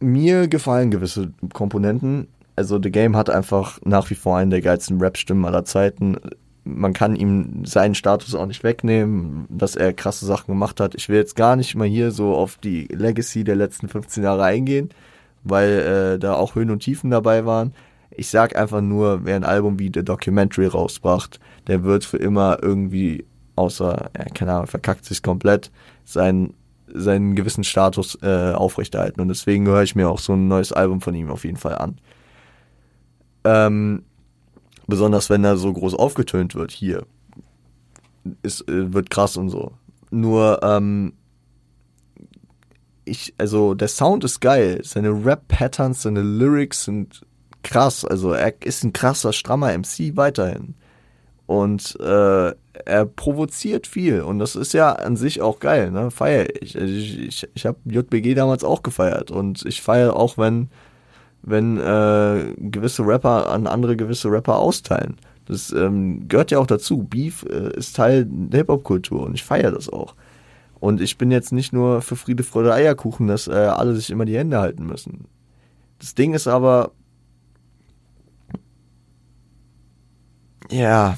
Mir 0.00 0.48
gefallen 0.48 0.90
gewisse 0.90 1.34
Komponenten 1.52 2.28
also 2.56 2.80
The 2.82 2.90
Game 2.90 3.16
hat 3.16 3.30
einfach 3.30 3.78
nach 3.84 4.10
wie 4.10 4.14
vor 4.14 4.36
einen 4.36 4.50
der 4.50 4.62
geilsten 4.62 5.00
Rap-Stimmen 5.00 5.44
aller 5.44 5.64
Zeiten. 5.64 6.16
Man 6.64 6.94
kann 6.94 7.14
ihm 7.14 7.64
seinen 7.64 7.94
Status 7.94 8.34
auch 8.34 8.46
nicht 8.46 8.64
wegnehmen, 8.64 9.46
dass 9.48 9.76
er 9.76 9.92
krasse 9.92 10.26
Sachen 10.26 10.48
gemacht 10.48 10.80
hat. 10.80 10.94
Ich 10.94 11.08
will 11.08 11.16
jetzt 11.16 11.36
gar 11.36 11.54
nicht 11.54 11.76
mal 11.76 11.86
hier 11.86 12.10
so 12.10 12.34
auf 12.34 12.56
die 12.56 12.86
Legacy 12.86 13.44
der 13.44 13.56
letzten 13.56 13.88
15 13.88 14.24
Jahre 14.24 14.42
eingehen, 14.42 14.90
weil 15.44 15.70
äh, 16.14 16.18
da 16.18 16.34
auch 16.34 16.54
Höhen 16.54 16.70
und 16.70 16.80
Tiefen 16.80 17.10
dabei 17.10 17.44
waren. 17.46 17.72
Ich 18.10 18.30
sag 18.30 18.56
einfach 18.56 18.80
nur, 18.80 19.24
wer 19.24 19.36
ein 19.36 19.44
Album 19.44 19.78
wie 19.78 19.92
The 19.94 20.02
Documentary 20.02 20.66
rausbracht, 20.66 21.38
der 21.66 21.84
wird 21.84 22.04
für 22.04 22.16
immer 22.16 22.58
irgendwie, 22.62 23.26
außer, 23.54 24.10
ja, 24.16 24.24
keine 24.34 24.54
Ahnung, 24.54 24.66
verkackt 24.66 25.04
sich 25.04 25.22
komplett, 25.22 25.70
seinen 26.04 26.54
seinen 26.92 27.34
gewissen 27.34 27.64
Status 27.64 28.16
äh, 28.22 28.52
aufrechterhalten. 28.52 29.20
Und 29.20 29.28
deswegen 29.28 29.66
höre 29.66 29.82
ich 29.82 29.94
mir 29.94 30.08
auch 30.08 30.20
so 30.20 30.34
ein 30.34 30.48
neues 30.48 30.72
Album 30.72 31.00
von 31.00 31.14
ihm 31.14 31.30
auf 31.30 31.44
jeden 31.44 31.56
Fall 31.56 31.76
an. 31.76 31.98
Ähm, 33.46 34.02
besonders 34.88 35.30
wenn 35.30 35.44
er 35.44 35.56
so 35.56 35.72
groß 35.72 35.94
aufgetönt 35.94 36.54
wird 36.54 36.72
hier. 36.72 37.06
Ist, 38.42 38.68
äh, 38.68 38.92
wird 38.92 39.08
krass 39.10 39.36
und 39.36 39.50
so. 39.50 39.72
Nur, 40.10 40.60
ähm, 40.62 41.12
ich, 43.04 43.34
also 43.38 43.74
der 43.74 43.88
Sound 43.88 44.24
ist 44.24 44.40
geil. 44.40 44.80
Seine 44.82 45.10
Rap-Patterns, 45.10 46.02
seine 46.02 46.22
Lyrics 46.22 46.84
sind 46.84 47.24
krass. 47.62 48.04
Also 48.04 48.32
er 48.32 48.54
ist 48.62 48.82
ein 48.82 48.92
krasser, 48.92 49.32
strammer 49.32 49.76
MC 49.76 50.16
weiterhin. 50.16 50.74
Und 51.46 51.96
äh, 52.00 52.52
er 52.84 53.06
provoziert 53.06 53.86
viel. 53.86 54.22
Und 54.22 54.40
das 54.40 54.56
ist 54.56 54.74
ja 54.74 54.92
an 54.92 55.16
sich 55.16 55.40
auch 55.40 55.60
geil, 55.60 55.92
ne? 55.92 56.10
Feier 56.10 56.46
ich. 56.60 56.76
Also 56.76 56.92
ich, 56.92 57.18
ich, 57.18 57.48
ich 57.54 57.66
habe 57.66 57.78
JBG 57.84 58.34
damals 58.34 58.64
auch 58.64 58.82
gefeiert. 58.82 59.30
Und 59.30 59.64
ich 59.64 59.80
feiere 59.80 60.16
auch, 60.16 60.36
wenn 60.36 60.68
wenn 61.46 61.78
äh, 61.78 62.54
gewisse 62.58 63.06
Rapper 63.06 63.50
an 63.50 63.66
andere 63.66 63.96
gewisse 63.96 64.30
Rapper 64.30 64.56
austeilen. 64.56 65.16
Das 65.46 65.72
ähm, 65.72 66.28
gehört 66.28 66.50
ja 66.50 66.58
auch 66.58 66.66
dazu. 66.66 67.04
Beef 67.04 67.44
äh, 67.44 67.70
ist 67.76 67.96
Teil 67.96 68.26
der 68.28 68.58
Hip-Hop-Kultur 68.58 69.22
und 69.22 69.34
ich 69.34 69.44
feiere 69.44 69.70
das 69.70 69.88
auch. 69.88 70.14
Und 70.80 71.00
ich 71.00 71.16
bin 71.16 71.30
jetzt 71.30 71.52
nicht 71.52 71.72
nur 71.72 72.02
für 72.02 72.16
Friede, 72.16 72.42
Freude, 72.42 72.74
Eierkuchen, 72.74 73.28
dass 73.28 73.46
äh, 73.46 73.52
alle 73.52 73.94
sich 73.94 74.10
immer 74.10 74.24
die 74.24 74.36
Hände 74.36 74.58
halten 74.58 74.84
müssen. 74.86 75.26
Das 76.00 76.14
Ding 76.14 76.34
ist 76.34 76.48
aber, 76.48 76.90
ja, 80.70 81.16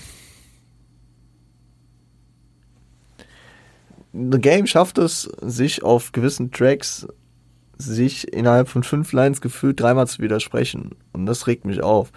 The 4.12 4.39
Game 4.41 4.66
schafft 4.66 4.99
es, 4.99 5.22
sich 5.43 5.83
auf 5.83 6.12
gewissen 6.12 6.51
Tracks 6.51 7.07
sich 7.79 8.33
innerhalb 8.33 8.68
von 8.68 8.83
fünf 8.83 9.12
Lines 9.12 9.41
gefühlt 9.41 9.81
dreimal 9.81 10.07
zu 10.07 10.20
widersprechen. 10.20 10.97
Und 11.12 11.26
das 11.26 11.47
regt 11.47 11.64
mich 11.64 11.83
auf. 11.83 12.12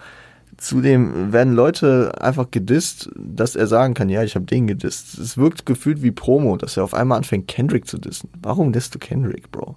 Zudem 0.58 1.32
werden 1.32 1.54
Leute 1.54 2.12
einfach 2.20 2.50
gedisst, 2.50 3.10
dass 3.16 3.56
er 3.56 3.66
sagen 3.66 3.94
kann, 3.94 4.08
ja, 4.08 4.22
ich 4.22 4.34
habe 4.34 4.44
den 4.44 4.66
gedisst. 4.66 5.18
Es 5.18 5.38
wirkt 5.38 5.64
gefühlt 5.64 6.02
wie 6.02 6.10
Promo, 6.10 6.56
dass 6.56 6.76
er 6.76 6.84
auf 6.84 6.94
einmal 6.94 7.18
anfängt, 7.18 7.48
Kendrick 7.48 7.86
zu 7.86 7.98
dissen. 7.98 8.28
Warum 8.40 8.72
disst 8.72 8.94
du 8.94 8.98
Kendrick, 8.98 9.50
Bro? 9.50 9.76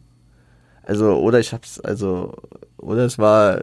Also, 0.83 1.15
oder 1.15 1.39
ich 1.39 1.53
hab's, 1.53 1.79
also, 1.79 2.35
oder 2.77 3.05
es 3.05 3.17
war, 3.17 3.61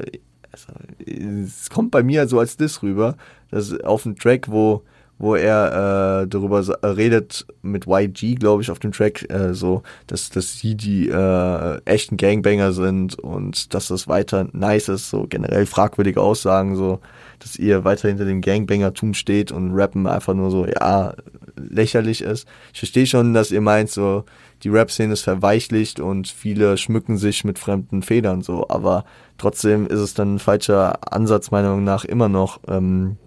also, 0.51 0.73
es 1.07 1.71
kommt 1.71 1.91
bei 1.91 2.03
mir 2.03 2.27
so 2.27 2.41
als 2.41 2.57
Diss 2.57 2.83
rüber, 2.83 3.17
dass 3.51 3.79
auf 3.81 4.03
dem 4.05 4.17
Track, 4.17 4.51
wo, 4.51 4.83
wo 5.23 5.37
er 5.37 6.23
äh, 6.23 6.27
darüber 6.27 6.59
äh, 6.83 6.87
redet 6.89 7.47
mit 7.63 7.87
YG, 7.87 8.35
glaube 8.35 8.61
ich, 8.61 8.73
auf 8.73 8.81
dem 8.81 8.91
Track, 8.91 9.31
äh, 9.31 9.55
so, 9.55 9.85
dass, 10.09 10.31
dass 10.31 10.59
sie 10.59 10.75
die 10.75 11.09
äh, 11.09 11.81
echten 11.85 12.17
Gangbanger 12.17 12.73
sind 12.73 13.21
und 13.21 13.73
dass 13.73 13.87
das 13.87 14.09
weiter 14.09 14.49
nice 14.53 14.89
ist, 14.89 15.11
so 15.11 15.29
generell 15.29 15.65
fragwürdige 15.67 16.21
Aussagen, 16.21 16.75
so, 16.75 16.99
dass 17.39 17.55
ihr 17.55 17.85
weiter 17.85 18.09
hinter 18.09 18.25
dem 18.25 18.41
Gangbangertum 18.41 19.15
steht 19.15 19.53
und 19.53 19.71
Rappen 19.73 20.09
einfach 20.09 20.35
nur 20.35 20.51
so, 20.51 20.67
ja, 20.67 21.15
lächerlich 21.55 22.23
ist. 22.23 22.49
Ich 22.73 22.81
verstehe 22.81 23.07
schon, 23.07 23.33
dass 23.33 23.53
ihr 23.53 23.61
meint, 23.61 23.91
so, 23.91 24.25
die 24.65 24.71
Rap-Szene 24.71 25.13
ist 25.13 25.23
verweichlicht 25.23 26.01
und 26.01 26.27
viele 26.27 26.77
schmücken 26.77 27.17
sich 27.17 27.45
mit 27.45 27.61
fremden 27.61 28.03
Federn 28.03 28.43
so, 28.43 28.67
aber 28.69 29.05
trotzdem 29.39 29.87
ist 29.87 30.01
es 30.01 30.15
dann 30.15 30.35
ein 30.35 30.39
falscher 30.41 31.13
Ansatz 31.13 31.53
meiner 31.53 31.69
Meinung 31.69 31.85
nach 31.85 32.05
immer 32.05 32.29
noch, 32.29 32.59
ähm, 32.67 33.19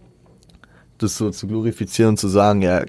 das 0.98 1.18
so 1.18 1.30
zu 1.30 1.48
glorifizieren 1.48 2.12
und 2.12 2.18
zu 2.18 2.28
sagen, 2.28 2.62
ja, 2.62 2.84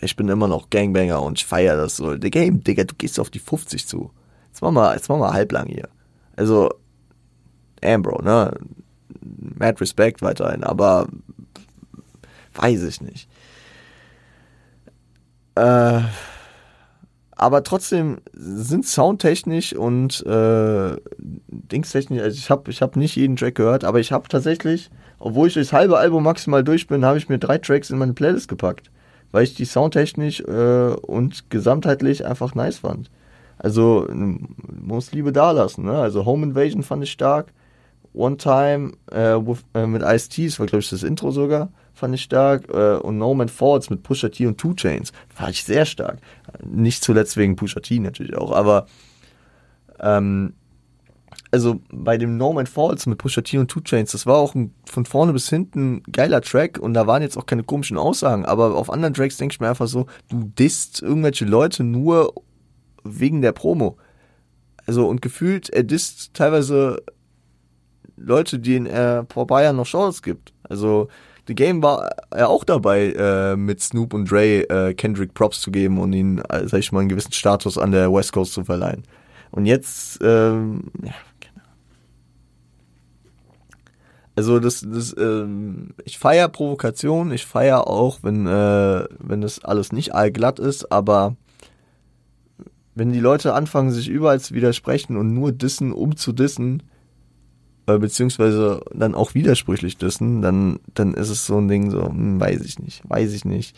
ich 0.00 0.16
bin 0.16 0.28
immer 0.28 0.48
noch 0.48 0.70
Gangbanger 0.70 1.22
und 1.22 1.38
ich 1.38 1.46
feiere 1.46 1.76
das 1.76 1.96
so. 1.96 2.12
The 2.12 2.30
Game, 2.30 2.62
Digga, 2.62 2.84
du 2.84 2.94
gehst 2.96 3.18
auf 3.18 3.30
die 3.30 3.38
50 3.38 3.86
zu. 3.86 4.10
Jetzt 4.48 4.62
mach 4.62 4.70
mal, 4.70 4.94
jetzt 4.94 5.08
mach 5.08 5.18
mal 5.18 5.32
halblang 5.32 5.66
hier. 5.66 5.88
Also, 6.36 6.70
Ambro, 7.82 8.22
ne? 8.22 8.52
Mad 9.20 9.80
Respect 9.80 10.22
weiterhin, 10.22 10.62
aber 10.62 11.08
weiß 12.54 12.82
ich 12.84 13.00
nicht. 13.00 13.28
Äh, 15.54 16.00
aber 17.32 17.62
trotzdem 17.62 18.18
sind 18.32 18.86
soundtechnisch 18.86 19.72
und 19.72 20.24
äh, 20.26 20.96
dingstechnisch, 21.18 22.20
also 22.20 22.36
ich 22.36 22.50
habe 22.50 22.70
ich 22.70 22.82
hab 22.82 22.96
nicht 22.96 23.16
jeden 23.16 23.36
Track 23.36 23.54
gehört, 23.54 23.84
aber 23.84 24.00
ich 24.00 24.10
habe 24.10 24.28
tatsächlich, 24.28 24.90
obwohl 25.18 25.48
ich 25.48 25.54
das 25.54 25.72
halbe 25.72 25.98
Album 25.98 26.24
maximal 26.24 26.64
durch 26.64 26.86
bin, 26.86 27.04
habe 27.04 27.18
ich 27.18 27.28
mir 27.28 27.38
drei 27.38 27.58
Tracks 27.58 27.90
in 27.90 27.98
meine 27.98 28.12
Playlist 28.12 28.48
gepackt, 28.48 28.90
weil 29.32 29.44
ich 29.44 29.54
die 29.54 29.64
soundtechnisch 29.64 30.40
äh, 30.40 30.94
und 31.02 31.50
gesamtheitlich 31.50 32.24
einfach 32.26 32.54
nice 32.54 32.78
fand. 32.78 33.10
Also 33.58 34.06
muss 34.10 35.12
Liebe 35.12 35.32
da 35.32 35.50
lassen, 35.50 35.84
ne? 35.84 35.98
Also 35.98 36.24
Home 36.24 36.46
Invasion 36.46 36.82
fand 36.82 37.02
ich 37.02 37.10
stark, 37.10 37.52
One 38.14 38.36
Time 38.36 38.92
äh, 39.10 39.34
with, 39.34 39.64
äh, 39.74 39.86
mit 39.86 40.02
Ice-T, 40.02 40.46
das 40.46 40.58
war 40.60 40.66
glaube 40.66 40.80
ich 40.80 40.90
das 40.90 41.02
Intro 41.02 41.30
sogar 41.30 41.68
fand 41.98 42.14
ich 42.14 42.22
stark. 42.22 42.68
Äh, 42.70 42.96
und 42.96 43.18
No 43.18 43.34
Man 43.34 43.48
Falls 43.48 43.90
mit 43.90 44.02
Pusha 44.02 44.28
T 44.28 44.46
und 44.46 44.58
Two 44.58 44.74
Chains 44.74 45.12
fand 45.28 45.50
ich 45.50 45.64
sehr 45.64 45.84
stark. 45.84 46.18
Nicht 46.64 47.04
zuletzt 47.04 47.36
wegen 47.36 47.56
Pusha 47.56 47.80
T 47.80 47.98
natürlich 47.98 48.36
auch, 48.36 48.52
aber 48.52 48.86
ähm, 50.00 50.54
also 51.50 51.80
bei 51.90 52.18
dem 52.18 52.36
No 52.36 52.52
Man 52.52 52.66
Falls 52.66 53.06
mit 53.06 53.18
Pusha 53.18 53.40
T 53.40 53.58
und 53.58 53.70
Two 53.70 53.80
Chains, 53.80 54.12
das 54.12 54.26
war 54.26 54.36
auch 54.36 54.54
ein, 54.54 54.74
von 54.84 55.06
vorne 55.06 55.32
bis 55.32 55.48
hinten 55.48 56.02
geiler 56.12 56.40
Track 56.40 56.78
und 56.78 56.94
da 56.94 57.06
waren 57.06 57.22
jetzt 57.22 57.36
auch 57.36 57.46
keine 57.46 57.62
komischen 57.62 57.98
Aussagen, 57.98 58.44
aber 58.44 58.74
auf 58.74 58.90
anderen 58.90 59.14
Tracks 59.14 59.36
denke 59.36 59.54
ich 59.54 59.60
mir 59.60 59.68
einfach 59.68 59.88
so, 59.88 60.06
du 60.28 60.50
disst 60.58 61.02
irgendwelche 61.02 61.44
Leute 61.44 61.84
nur 61.84 62.34
wegen 63.04 63.42
der 63.42 63.52
Promo. 63.52 63.96
Also 64.86 65.06
und 65.06 65.22
gefühlt, 65.22 65.70
er 65.70 65.82
disst 65.82 66.34
teilweise 66.34 67.02
Leute, 68.16 68.58
denen 68.58 68.86
er 68.86 69.26
vor 69.32 69.46
Bayern 69.46 69.76
noch 69.76 69.86
Chance 69.86 70.22
gibt. 70.22 70.52
Also 70.62 71.08
The 71.48 71.54
Game 71.54 71.82
war 71.82 72.10
ja 72.36 72.46
auch 72.46 72.62
dabei, 72.62 73.12
äh, 73.16 73.56
mit 73.56 73.80
Snoop 73.80 74.12
und 74.12 74.30
Dre 74.30 74.68
äh, 74.68 74.92
Kendrick 74.92 75.32
Props 75.32 75.62
zu 75.62 75.70
geben 75.70 75.98
und 75.98 76.12
ihnen, 76.12 76.38
äh, 76.50 76.68
sag 76.68 76.80
ich 76.80 76.92
mal, 76.92 77.00
einen 77.00 77.08
gewissen 77.08 77.32
Status 77.32 77.78
an 77.78 77.90
der 77.90 78.12
West 78.12 78.32
Coast 78.34 78.52
zu 78.52 78.64
verleihen. 78.64 79.04
Und 79.50 79.64
jetzt, 79.64 80.18
ähm, 80.22 80.84
ja, 81.02 81.14
genau. 81.40 81.64
Also 84.38 84.60
das, 84.60 84.86
das, 84.88 85.16
ähm, 85.18 85.88
ich 86.04 86.16
feier 86.16 86.46
Provokation, 86.46 87.32
ich 87.32 87.44
feier 87.44 87.88
auch, 87.88 88.20
wenn, 88.22 88.46
äh, 88.46 89.04
wenn 89.18 89.40
das 89.40 89.64
alles 89.64 89.90
nicht 89.90 90.14
allglatt 90.14 90.60
ist, 90.60 90.92
aber 90.92 91.34
wenn 92.94 93.12
die 93.12 93.18
Leute 93.18 93.52
anfangen, 93.52 93.90
sich 93.90 94.08
überall 94.08 94.38
zu 94.38 94.54
widersprechen 94.54 95.16
und 95.16 95.34
nur 95.34 95.50
dissen, 95.50 95.90
um 95.90 96.14
zu 96.14 96.30
dissen, 96.30 96.84
äh, 97.88 97.98
beziehungsweise 97.98 98.80
dann 98.94 99.16
auch 99.16 99.34
widersprüchlich 99.34 99.96
dissen, 99.96 100.40
dann, 100.40 100.78
dann 100.94 101.14
ist 101.14 101.30
es 101.30 101.44
so 101.44 101.58
ein 101.58 101.66
Ding 101.66 101.90
so, 101.90 102.06
hm, 102.06 102.38
weiß 102.38 102.60
ich 102.60 102.78
nicht, 102.78 103.02
weiß 103.10 103.32
ich 103.32 103.44
nicht. 103.44 103.76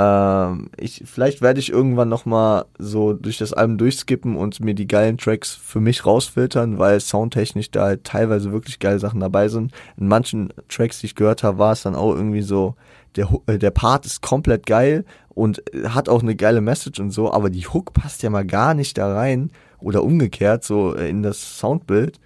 Ähm, 0.00 0.70
ich, 0.78 1.02
vielleicht 1.04 1.42
werde 1.42 1.60
ich 1.60 1.70
irgendwann 1.70 2.08
nochmal 2.08 2.64
so 2.78 3.12
durch 3.12 3.36
das 3.36 3.52
Album 3.52 3.76
durchskippen 3.76 4.34
und 4.34 4.60
mir 4.60 4.74
die 4.74 4.88
geilen 4.88 5.18
Tracks 5.18 5.54
für 5.54 5.80
mich 5.80 6.06
rausfiltern, 6.06 6.78
weil 6.78 7.00
soundtechnisch 7.00 7.70
da 7.70 7.82
halt 7.82 8.04
teilweise 8.04 8.50
wirklich 8.50 8.78
geile 8.78 8.98
Sachen 8.98 9.20
dabei 9.20 9.48
sind. 9.48 9.72
In 9.98 10.08
manchen 10.08 10.54
Tracks, 10.68 11.00
die 11.00 11.06
ich 11.06 11.16
gehört 11.16 11.42
habe, 11.42 11.58
war 11.58 11.72
es 11.72 11.82
dann 11.82 11.94
auch 11.94 12.14
irgendwie 12.14 12.40
so, 12.40 12.76
der, 13.16 13.28
äh, 13.46 13.58
der 13.58 13.72
Part 13.72 14.06
ist 14.06 14.22
komplett 14.22 14.64
geil 14.64 15.04
und 15.28 15.62
hat 15.84 16.08
auch 16.08 16.22
eine 16.22 16.34
geile 16.34 16.62
Message 16.62 16.98
und 16.98 17.10
so, 17.10 17.30
aber 17.30 17.50
die 17.50 17.66
Hook 17.66 17.92
passt 17.92 18.22
ja 18.22 18.30
mal 18.30 18.46
gar 18.46 18.72
nicht 18.72 18.96
da 18.96 19.12
rein 19.12 19.50
oder 19.80 20.02
umgekehrt 20.02 20.64
so 20.64 20.94
in 20.94 21.22
das 21.22 21.58
Soundbild 21.58 22.18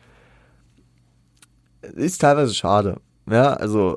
ist 1.83 2.21
teilweise 2.21 2.55
schade. 2.55 3.01
Ja, 3.31 3.55
also 3.55 3.97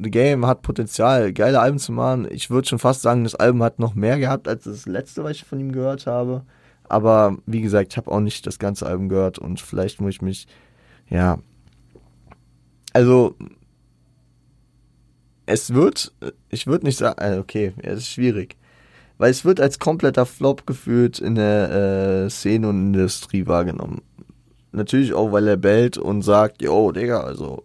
The 0.00 0.10
Game 0.10 0.46
hat 0.46 0.62
Potenzial, 0.62 1.32
geile 1.32 1.60
Alben 1.60 1.78
zu 1.78 1.92
machen. 1.92 2.28
Ich 2.30 2.50
würde 2.50 2.68
schon 2.68 2.78
fast 2.78 3.02
sagen, 3.02 3.24
das 3.24 3.34
Album 3.34 3.62
hat 3.62 3.78
noch 3.78 3.94
mehr 3.94 4.18
gehabt 4.18 4.48
als 4.48 4.64
das 4.64 4.86
letzte, 4.86 5.24
was 5.24 5.32
ich 5.32 5.44
von 5.44 5.58
ihm 5.58 5.72
gehört 5.72 6.06
habe. 6.06 6.44
Aber 6.88 7.36
wie 7.46 7.60
gesagt, 7.60 7.92
ich 7.92 7.96
habe 7.96 8.10
auch 8.10 8.20
nicht 8.20 8.46
das 8.46 8.58
ganze 8.58 8.86
Album 8.86 9.08
gehört 9.08 9.38
und 9.38 9.60
vielleicht 9.60 10.00
muss 10.00 10.14
ich 10.14 10.22
mich, 10.22 10.46
ja. 11.10 11.38
Also, 12.92 13.34
es 15.46 15.74
wird, 15.74 16.12
ich 16.48 16.66
würde 16.66 16.86
nicht 16.86 16.98
sagen, 16.98 17.20
äh, 17.20 17.38
okay, 17.38 17.74
es 17.78 17.98
ist 17.98 18.08
schwierig. 18.08 18.56
Weil 19.18 19.30
es 19.30 19.44
wird 19.44 19.60
als 19.60 19.78
kompletter 19.78 20.26
Flop 20.26 20.66
gefühlt 20.66 21.18
in 21.18 21.34
der 21.34 22.24
äh, 22.26 22.30
Szene 22.30 22.68
und 22.68 22.94
Industrie 22.94 23.46
wahrgenommen 23.46 24.02
natürlich 24.72 25.12
auch, 25.12 25.32
weil 25.32 25.46
er 25.46 25.56
bellt 25.56 25.98
und 25.98 26.22
sagt, 26.22 26.62
yo, 26.62 26.92
Digga, 26.92 27.20
also 27.20 27.64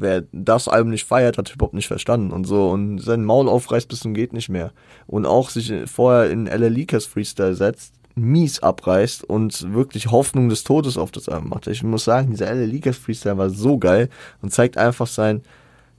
wer 0.00 0.24
das 0.32 0.68
Album 0.68 0.90
nicht 0.90 1.04
feiert, 1.04 1.38
hat 1.38 1.54
überhaupt 1.54 1.74
nicht 1.74 1.88
verstanden 1.88 2.32
und 2.32 2.44
so 2.44 2.70
und 2.70 2.98
sein 2.98 3.24
Maul 3.24 3.48
aufreißt 3.48 3.88
bis 3.88 4.00
zum 4.00 4.14
geht 4.14 4.32
nicht 4.32 4.48
mehr 4.48 4.72
und 5.06 5.26
auch 5.26 5.50
sich 5.50 5.72
vorher 5.86 6.30
in 6.30 6.46
Leakers 6.46 7.06
Freestyle 7.06 7.54
setzt, 7.54 7.94
mies 8.14 8.62
abreißt 8.62 9.24
und 9.24 9.72
wirklich 9.72 10.10
Hoffnung 10.10 10.48
des 10.48 10.64
Todes 10.64 10.98
auf 10.98 11.10
das 11.10 11.28
Album 11.28 11.50
macht. 11.50 11.66
Ich 11.66 11.82
muss 11.82 12.04
sagen, 12.04 12.30
dieser 12.30 12.54
Leakers 12.54 12.96
Freestyle 12.96 13.38
war 13.38 13.50
so 13.50 13.78
geil 13.78 14.08
und 14.42 14.52
zeigt 14.52 14.76
einfach 14.76 15.06
sein 15.06 15.42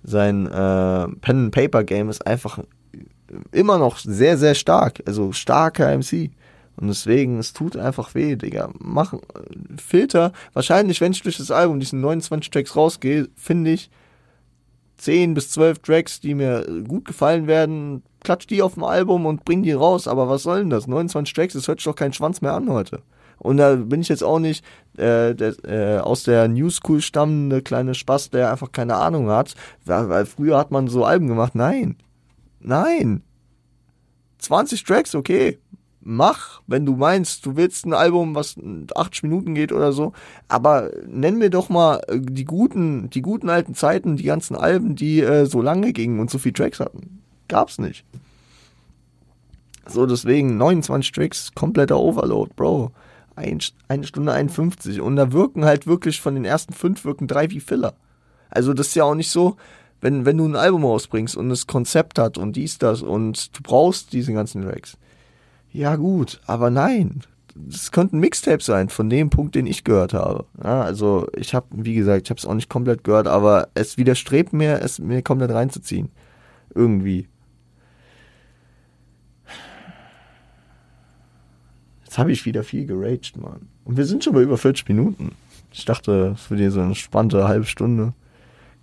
sein 0.04 0.48
äh, 0.48 1.08
Pen 1.22 1.46
and 1.46 1.52
Paper 1.52 1.84
Game 1.84 2.10
ist 2.10 2.26
einfach 2.26 2.60
immer 3.52 3.78
noch 3.78 3.98
sehr 3.98 4.38
sehr 4.38 4.56
stark, 4.56 5.02
also 5.06 5.32
starker 5.32 5.96
MC. 5.98 6.32
Und 6.78 6.88
deswegen, 6.88 7.38
es 7.38 7.54
tut 7.54 7.78
einfach 7.78 8.16
weh, 8.16 8.36
Digga. 8.36 8.70
Mach, 8.80 9.14
Filter. 9.78 10.32
Wahrscheinlich, 10.54 11.02
wenn 11.02 11.12
ich 11.12 11.22
durch 11.22 11.38
das 11.38 11.52
Album 11.52 11.80
diesen 11.80 12.02
29 12.02 12.50
Tracks 12.50 12.76
rausgehe, 12.76 13.30
finde 13.36 13.72
ich 13.72 13.90
10 14.98 15.34
bis 15.34 15.52
12 15.52 15.80
Tracks, 15.80 16.20
die 16.20 16.34
mir 16.34 16.66
gut 16.88 17.06
gefallen 17.06 17.48
werden. 17.48 18.04
Klatsch 18.24 18.48
die 18.48 18.62
auf 18.62 18.76
dem 18.76 18.84
Album 18.84 19.26
und 19.26 19.46
bring 19.46 19.64
die 19.64 19.72
raus. 19.72 20.08
Aber 20.08 20.30
was 20.30 20.44
soll 20.44 20.60
denn 20.60 20.70
das? 20.70 20.88
29 20.88 21.34
Tracks, 21.34 21.54
das 21.54 21.68
hört 21.68 21.80
sich 21.80 21.86
doch 21.86 21.96
kein 21.96 22.14
Schwanz 22.14 22.42
mehr 22.42 22.54
an 22.54 22.70
heute. 22.70 23.02
Und 23.38 23.58
da 23.58 23.76
bin 23.76 24.02
ich 24.02 24.10
jetzt 24.10 24.24
auch 24.24 24.38
nicht 24.38 24.64
äh, 24.98 25.34
der, 25.34 25.56
äh, 25.66 26.00
aus 26.00 26.24
der 26.24 26.48
New 26.48 26.70
School 26.70 27.02
stammende 27.02 27.64
kleine 27.64 27.96
Spaß, 27.96 28.30
der 28.30 28.52
einfach 28.52 28.72
keine 28.72 28.96
Ahnung 28.96 29.30
hat. 29.30 29.56
Weil, 29.86 30.10
weil 30.10 30.26
früher 30.28 30.58
hat 30.58 30.70
man 30.70 30.88
so 30.88 31.04
Alben 31.04 31.28
gemacht. 31.28 31.56
Nein. 31.56 31.98
Nein. 32.60 33.24
20 34.38 34.84
Tracks, 34.84 35.16
okay 35.16 35.60
mach, 36.02 36.62
wenn 36.68 36.86
du 36.86 36.96
meinst, 36.96 37.46
du 37.46 37.56
willst 37.56 37.86
ein 37.86 37.94
Album, 37.94 38.36
was 38.36 38.56
80 38.96 39.24
Minuten 39.24 39.54
geht 39.54 39.72
oder 39.72 39.94
so, 39.94 40.14
aber 40.48 40.92
nenn 41.08 41.38
mir 41.38 41.50
doch 41.50 41.70
mal 41.70 42.02
äh, 42.08 42.20
die 42.20 42.46
guten, 42.46 43.10
die 43.10 43.22
guten 43.22 43.50
alten 43.50 43.76
Zeiten, 43.76 44.18
die 44.18 44.24
ganzen 44.24 44.56
Alben, 44.56 44.96
die 44.96 45.22
äh, 45.22 45.46
so 45.46 45.62
lange 45.62 45.94
gingen 45.94 46.20
und 46.20 46.30
so 46.30 46.40
viele 46.40 46.54
Tracks 46.54 46.80
hatten. 46.80 47.22
Gab's 47.48 47.78
nicht. 47.78 48.04
So, 49.88 50.06
deswegen 50.06 50.58
29 50.58 51.12
Tracks, 51.12 51.52
kompletter 51.54 52.00
Overload, 52.00 52.52
Bro. 52.56 52.92
Ein, 53.36 53.60
Stunde 54.04 54.34
51 54.34 55.02
und 55.02 55.16
da 55.16 55.32
wirken 55.32 55.66
halt 55.66 55.88
wirklich 55.88 56.22
von 56.22 56.36
den 56.36 56.46
ersten 56.46 56.74
fünf 56.74 57.06
wirken 57.06 57.28
drei 57.28 57.50
wie 57.50 57.60
Filler. 57.60 57.94
Also 58.52 58.74
das 58.74 58.88
ist 58.88 58.96
ja 58.96 59.06
auch 59.06 59.16
nicht 59.16 59.32
so, 59.32 59.56
wenn, 60.00 60.26
wenn 60.26 60.38
du 60.38 60.46
ein 60.46 60.56
Album 60.56 60.84
rausbringst 60.86 61.36
und 61.38 61.50
das 61.50 61.66
Konzept 61.66 62.20
hat 62.20 62.38
und 62.38 62.56
dies, 62.56 62.78
das 62.78 63.02
und 63.02 63.58
du 63.58 63.64
brauchst 63.64 64.14
diese 64.14 64.34
ganzen 64.34 64.62
Tracks 64.62 64.98
ja 65.72 65.96
gut, 65.96 66.42
aber 66.46 66.70
nein. 66.70 67.22
Es 67.70 67.92
könnte 67.92 68.16
ein 68.16 68.22
Mixtape 68.22 68.64
sein 68.64 68.90
von 68.90 69.10
dem 69.10 69.30
Punkt, 69.30 69.56
den 69.56 69.68
ich 69.68 69.84
gehört 69.84 70.14
habe. 70.14 70.46
Ja, 70.64 70.82
also 70.82 71.28
ich 71.36 71.54
habe, 71.54 71.68
wie 71.72 71.96
gesagt, 71.96 72.28
ich 72.28 72.30
habe 72.30 72.40
es 72.40 72.46
auch 72.46 72.54
nicht 72.54 72.70
komplett 72.70 73.04
gehört, 73.04 73.28
aber 73.28 73.68
es 73.74 73.98
widerstrebt 73.98 74.54
mir, 74.54 74.82
es 74.82 75.00
mir 75.00 75.22
komplett 75.22 75.52
reinzuziehen. 75.52 76.10
Irgendwie. 76.74 77.28
Jetzt 82.04 82.18
habe 82.18 82.32
ich 82.32 82.46
wieder 82.46 82.64
viel 82.64 82.86
geraged, 82.86 83.38
Mann. 83.38 83.68
Und 83.86 83.98
wir 83.98 84.06
sind 84.06 84.24
schon 84.24 84.34
bei 84.34 84.42
über 84.42 84.58
40 84.58 84.88
Minuten. 84.90 85.32
Ich 85.72 85.86
dachte, 85.86 86.36
es 86.36 86.50
wird 86.50 86.60
hier 86.60 86.72
so 86.72 86.82
eine 86.82 86.96
spannende 86.96 87.48
halbe 87.48 87.66
Stunde. 87.66 88.14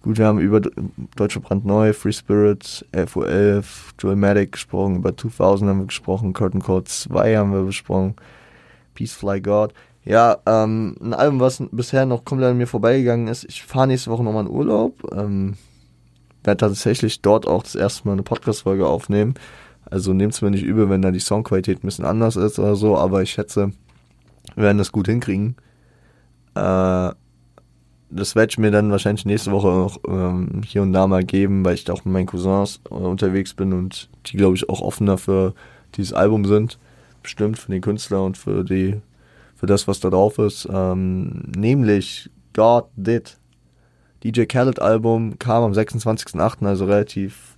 Gut, 0.03 0.18
wir 0.18 0.26
haben 0.26 0.38
über 0.38 0.61
Deutsche 1.16 1.40
Brandneu, 1.40 1.92
Free 1.92 2.12
Spirit, 2.12 2.86
FO11, 2.92 4.14
Matic 4.14 4.53
gesprochen, 4.53 4.96
über 4.96 5.16
2000 5.16 5.68
haben 5.68 5.80
wir 5.80 5.86
gesprochen, 5.86 6.32
Curtain 6.32 6.62
Code 6.62 6.84
2 6.84 7.36
haben 7.36 7.53
wir 7.53 7.64
besprochen, 7.64 8.14
Peace 8.94 9.12
Fly 9.12 9.40
God. 9.40 9.74
Ja, 10.05 10.38
ähm, 10.46 10.96
ein 11.03 11.14
Album, 11.14 11.40
was 11.40 11.62
bisher 11.72 12.07
noch 12.07 12.24
komplett 12.24 12.51
an 12.51 12.59
mir 12.59 12.66
vorbeigegangen 12.66 13.26
ist. 13.26 13.44
Ich 13.44 13.64
fahre 13.64 13.88
nächste 13.88 14.11
Woche 14.11 14.22
nochmal 14.22 14.46
in 14.46 14.51
Urlaub. 14.51 14.94
Ähm, 15.12 15.57
werde 16.44 16.59
tatsächlich 16.59 17.20
dort 17.20 17.46
auch 17.46 17.62
das 17.62 17.74
erste 17.74 18.07
Mal 18.07 18.12
eine 18.12 18.22
Podcast-Folge 18.22 18.86
aufnehmen. 18.86 19.34
Also 19.90 20.12
nehmt 20.14 20.32
es 20.32 20.42
mir 20.42 20.51
nicht 20.51 20.62
übel, 20.62 20.88
wenn 20.88 21.03
da 21.03 21.11
die 21.11 21.18
Songqualität 21.18 21.78
ein 21.82 21.86
bisschen 21.86 22.05
anders 22.05 22.36
ist 22.36 22.59
oder 22.59 22.76
so, 22.76 22.96
aber 22.96 23.22
ich 23.22 23.30
schätze, 23.30 23.72
wir 24.55 24.64
werden 24.64 24.78
das 24.78 24.92
gut 24.92 25.09
hinkriegen. 25.09 25.57
Äh, 26.55 27.11
das 28.11 28.35
werde 28.35 28.51
ich 28.51 28.59
mir 28.59 28.71
dann 28.71 28.91
wahrscheinlich 28.91 29.27
nächste 29.27 29.53
Woche 29.53 29.69
noch 29.69 29.99
ähm, 30.09 30.63
hier 30.65 30.83
und 30.83 30.93
da 30.93 31.07
mal 31.07 31.25
geben, 31.25 31.65
weil 31.65 31.75
ich 31.75 31.85
da 31.85 31.93
auch 31.93 32.05
mit 32.05 32.13
meinen 32.13 32.27
Cousins 32.27 32.81
äh, 32.91 32.95
unterwegs 32.95 33.55
bin 33.55 33.73
und 33.73 34.09
die, 34.27 34.37
glaube 34.37 34.57
ich, 34.57 34.69
auch 34.69 34.81
offener 34.81 35.19
für 35.19 35.55
dieses 35.95 36.13
Album 36.13 36.45
sind. 36.45 36.79
Bestimmt 37.23 37.59
für 37.59 37.71
den 37.71 37.83
Künstler 37.83 38.25
und 38.25 38.39
für 38.39 38.65
die, 38.65 39.01
für 39.55 39.67
das, 39.67 39.89
was 39.89 40.01
da 40.01 40.11
drauf 40.11 40.39
ist. 40.39 40.69
Ähm, 40.73 41.43
nämlich 41.57 42.31
God 42.55 42.87
Did. 42.97 43.39
DJ 44.25 44.45
Khaled 44.45 44.81
Album 44.81 45.39
kam 45.39 45.63
am 45.63 45.73
26.08., 45.73 46.67
also 46.67 46.87
relativ, 46.87 47.57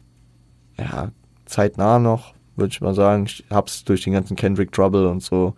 ja, 0.79 1.11
zeitnah 1.47 1.99
noch, 1.99 2.35
würde 2.57 2.73
ich 2.73 2.81
mal 2.81 2.95
sagen. 2.95 3.25
Ich 3.27 3.45
hab's 3.51 3.85
durch 3.85 4.03
den 4.03 4.13
ganzen 4.13 4.37
Kendrick 4.37 4.73
Trouble 4.73 5.09
und 5.09 5.23
so 5.23 5.55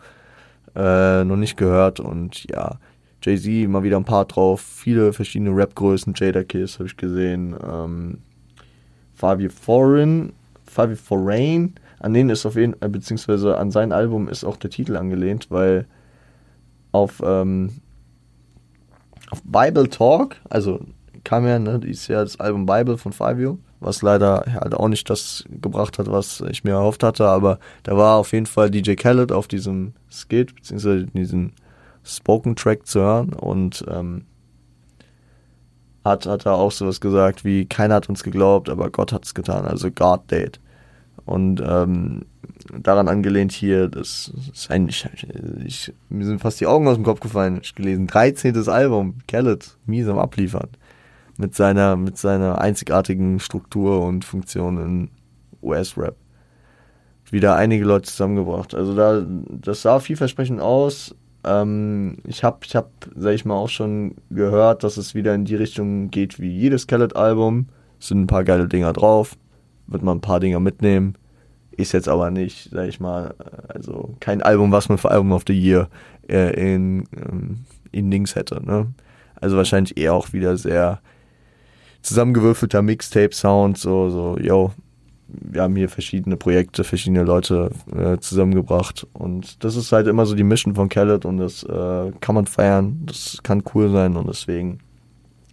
äh, 0.76 1.24
noch 1.24 1.36
nicht 1.36 1.56
gehört 1.56 1.98
und 1.98 2.44
ja, 2.50 2.78
Jay-Z 3.22 3.68
mal 3.68 3.82
wieder 3.82 3.96
ein 3.96 4.04
paar 4.04 4.24
drauf, 4.24 4.60
viele 4.60 5.12
verschiedene 5.12 5.54
Rap-Größen, 5.54 6.14
Jada 6.16 6.44
Kiss 6.44 6.78
habe 6.78 6.86
ich 6.86 6.96
gesehen, 6.96 7.56
ähm, 7.64 8.18
Fabio 9.14 9.50
Foreign, 9.50 10.32
Fabio 10.64 10.96
Foreign, 10.96 11.74
an 12.00 12.14
denen 12.14 12.30
ist 12.30 12.44
auf 12.44 12.56
jeden 12.56 12.74
Fall, 12.74 12.88
beziehungsweise 12.88 13.56
an 13.56 13.70
sein 13.70 13.92
Album 13.92 14.28
ist 14.28 14.44
auch 14.44 14.56
der 14.56 14.70
Titel 14.70 14.96
angelehnt, 14.96 15.46
weil 15.50 15.86
auf, 16.90 17.22
ähm, 17.24 17.80
auf 19.30 19.40
Bible 19.44 19.88
Talk, 19.88 20.36
also 20.50 20.80
kam 21.24 21.46
ja, 21.46 21.58
ne, 21.58 21.78
dieses 21.78 22.08
Jahr 22.08 22.24
das 22.24 22.40
Album 22.40 22.66
Bible 22.66 22.98
von 22.98 23.12
Fabio, 23.12 23.58
was 23.80 24.02
leider 24.02 24.44
halt 24.52 24.74
auch 24.74 24.88
nicht 24.88 25.08
das 25.08 25.44
gebracht 25.48 25.98
hat, 25.98 26.10
was 26.10 26.42
ich 26.50 26.64
mir 26.64 26.72
erhofft 26.72 27.02
hatte, 27.02 27.26
aber 27.26 27.58
da 27.84 27.96
war 27.96 28.16
auf 28.16 28.32
jeden 28.32 28.46
Fall 28.46 28.70
DJ 28.70 28.94
Khaled 28.94 29.32
auf 29.32 29.46
diesem 29.46 29.92
Skit, 30.10 30.54
beziehungsweise 30.54 31.06
diesen 31.06 31.52
Spoken 32.04 32.56
Track 32.56 32.86
zu 32.86 33.00
hören 33.00 33.32
und 33.32 33.84
ähm, 33.88 34.26
hat, 36.04 36.26
hat 36.26 36.46
er 36.46 36.54
auch 36.54 36.72
sowas 36.72 37.00
gesagt 37.00 37.44
wie, 37.44 37.66
keiner 37.66 37.96
hat 37.96 38.08
uns 38.08 38.22
geglaubt, 38.22 38.68
aber 38.68 38.90
Gott 38.90 39.12
hat 39.12 39.24
es 39.24 39.34
getan, 39.34 39.64
also 39.64 39.90
God 39.90 40.30
did. 40.30 40.60
Und 41.24 41.62
ähm, 41.64 42.22
daran 42.76 43.08
angelehnt 43.08 43.52
hier, 43.52 43.88
das 43.88 44.32
ist 44.52 44.70
eigentlich, 44.70 45.08
ich, 45.64 45.92
mir 46.08 46.26
sind 46.26 46.40
fast 46.40 46.60
die 46.60 46.66
Augen 46.66 46.88
aus 46.88 46.96
dem 46.96 47.04
Kopf 47.04 47.20
gefallen, 47.20 47.60
ich 47.62 47.74
gelesen, 47.74 48.06
13. 48.06 48.68
Album, 48.68 49.18
Khaled, 49.28 49.76
mies 49.86 50.08
am 50.08 50.18
Abliefern. 50.18 50.68
Mit 51.38 51.54
seiner, 51.54 51.96
mit 51.96 52.18
seiner 52.18 52.60
einzigartigen 52.60 53.40
Struktur 53.40 54.04
und 54.04 54.24
Funktion 54.24 54.78
in 54.78 55.10
US-Rap. 55.62 56.16
Wieder 57.30 57.56
einige 57.56 57.86
Leute 57.86 58.10
zusammengebracht. 58.10 58.74
Also 58.74 58.94
da, 58.94 59.24
das 59.48 59.80
sah 59.80 60.00
vielversprechend 60.00 60.60
aus. 60.60 61.14
Ähm, 61.44 62.18
ich 62.26 62.44
habe, 62.44 62.58
ich 62.64 62.76
hab, 62.76 62.90
sag 63.14 63.34
ich 63.34 63.44
mal, 63.44 63.54
auch 63.54 63.68
schon 63.68 64.14
gehört, 64.30 64.84
dass 64.84 64.96
es 64.96 65.14
wieder 65.14 65.34
in 65.34 65.44
die 65.44 65.56
Richtung 65.56 66.10
geht 66.10 66.40
wie 66.40 66.50
jedes 66.50 66.82
Skelet-Album. 66.82 67.68
Sind 67.98 68.22
ein 68.22 68.26
paar 68.26 68.44
geile 68.44 68.68
Dinger 68.68 68.92
drauf. 68.92 69.36
Wird 69.86 70.02
man 70.02 70.18
ein 70.18 70.22
paar 70.22 70.40
Dinger 70.40 70.60
mitnehmen. 70.60 71.16
Ist 71.72 71.92
jetzt 71.92 72.08
aber 72.08 72.30
nicht, 72.30 72.70
sag 72.70 72.88
ich 72.88 73.00
mal, 73.00 73.34
also 73.68 74.14
kein 74.20 74.42
Album, 74.42 74.72
was 74.72 74.88
man 74.88 74.98
für 74.98 75.10
Album 75.10 75.32
of 75.32 75.44
the 75.46 75.58
Year 75.58 75.88
äh, 76.28 76.74
in, 76.74 77.04
ähm, 77.16 77.60
in 77.90 78.10
Dings 78.10 78.34
hätte. 78.34 78.64
Ne? 78.64 78.92
Also 79.40 79.56
wahrscheinlich 79.56 79.96
eher 79.96 80.14
auch 80.14 80.32
wieder 80.32 80.56
sehr 80.56 81.00
zusammengewürfelter 82.02 82.82
Mixtape-Sound, 82.82 83.78
so, 83.78 84.10
so, 84.10 84.36
yo, 84.38 84.72
wir 85.40 85.62
haben 85.62 85.76
hier 85.76 85.88
verschiedene 85.88 86.36
Projekte, 86.36 86.84
verschiedene 86.84 87.24
Leute 87.24 87.70
äh, 87.94 88.18
zusammengebracht 88.18 89.06
und 89.12 89.64
das 89.64 89.76
ist 89.76 89.92
halt 89.92 90.06
immer 90.06 90.26
so 90.26 90.34
die 90.34 90.44
Mission 90.44 90.74
von 90.74 90.88
Khaled 90.88 91.24
und 91.24 91.38
das 91.38 91.62
äh, 91.64 92.12
kann 92.20 92.34
man 92.34 92.46
feiern, 92.46 93.02
das 93.06 93.38
kann 93.42 93.62
cool 93.74 93.90
sein 93.90 94.16
und 94.16 94.28
deswegen, 94.28 94.78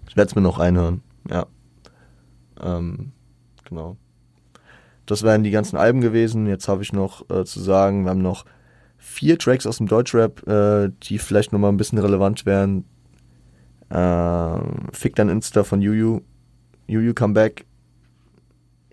ich 0.08 0.18
werde 0.18 0.30
es 0.30 0.36
mir 0.36 0.42
noch 0.42 0.60
einhören, 0.60 1.02
ja. 1.30 1.46
Ähm, 2.62 3.12
genau. 3.64 3.98
Das 5.06 5.24
wären 5.24 5.44
die 5.44 5.52
ganzen 5.52 5.78
Alben 5.78 6.02
gewesen. 6.02 6.46
Jetzt 6.46 6.68
habe 6.68 6.84
ich 6.84 6.94
noch 6.94 7.28
äh, 7.32 7.44
zu 7.44 7.60
sagen, 7.60 8.04
wir 8.04 8.12
haben 8.12 8.22
noch 8.22 8.46
vier 8.98 9.40
Tracks 9.40 9.66
aus 9.66 9.78
dem 9.78 9.88
Deutschrap, 9.88 10.48
äh, 10.48 10.92
die 11.04 11.18
vielleicht 11.18 11.52
nochmal 11.52 11.72
ein 11.72 11.78
bisschen 11.78 11.98
relevant 11.98 12.46
wären. 12.46 12.86
Äh, 13.90 14.60
Fick 14.92 15.16
dein 15.16 15.30
Insta 15.30 15.64
von 15.64 15.82
Juju, 15.82 16.22
Juju 16.86 17.14
Comeback 17.16 17.66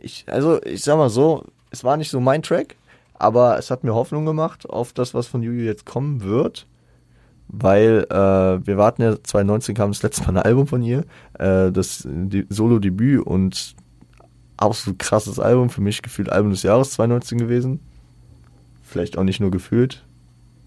ich, 0.06 0.24
also 0.26 0.62
ich 0.62 0.82
sag 0.82 0.96
mal 0.96 1.10
so, 1.10 1.44
es 1.70 1.84
war 1.84 1.96
nicht 1.96 2.10
so 2.10 2.20
mein 2.20 2.42
Track, 2.42 2.76
aber 3.14 3.58
es 3.58 3.70
hat 3.70 3.84
mir 3.84 3.94
Hoffnung 3.94 4.24
gemacht 4.24 4.68
auf 4.68 4.92
das, 4.92 5.12
was 5.12 5.26
von 5.26 5.42
Juju 5.42 5.64
jetzt 5.64 5.84
kommen 5.84 6.22
wird. 6.22 6.66
Weil 7.48 8.06
äh, 8.10 8.66
wir 8.66 8.76
warten 8.76 9.02
ja, 9.02 9.22
2019 9.22 9.76
kam 9.76 9.92
das 9.92 10.02
letzte 10.02 10.22
Mal 10.22 10.30
ein 10.30 10.44
Album 10.44 10.66
von 10.66 10.82
ihr, 10.82 11.04
äh, 11.38 11.70
das 11.70 12.06
Solo-Debüt 12.48 13.24
und 13.24 13.76
absolut 14.56 14.98
krasses 14.98 15.38
Album, 15.38 15.70
für 15.70 15.80
mich 15.80 16.02
gefühlt 16.02 16.28
Album 16.28 16.50
des 16.50 16.64
Jahres 16.64 16.90
2019 16.92 17.38
gewesen. 17.38 17.80
Vielleicht 18.82 19.16
auch 19.16 19.22
nicht 19.22 19.38
nur 19.38 19.52
gefühlt, 19.52 20.04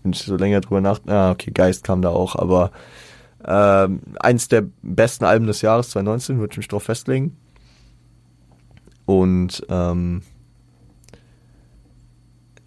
wenn 0.03 0.13
ich 0.13 0.23
so 0.23 0.37
länger 0.37 0.61
drüber 0.61 0.79
nach, 0.79 0.99
ah, 1.07 1.31
okay, 1.31 1.51
Geist 1.51 1.83
kam 1.83 2.01
da 2.01 2.09
auch, 2.09 2.35
aber 2.37 2.71
äh, 3.43 3.89
eins 4.21 4.47
der 4.47 4.63
besten 4.81 5.25
Alben 5.25 5.47
des 5.47 5.61
Jahres 5.61 5.89
2019, 5.89 6.39
würde 6.39 6.51
ich 6.53 6.57
mich 6.59 6.67
drauf 6.69 6.83
festlegen. 6.83 7.35
Und 9.09 9.65
ähm, 9.69 10.21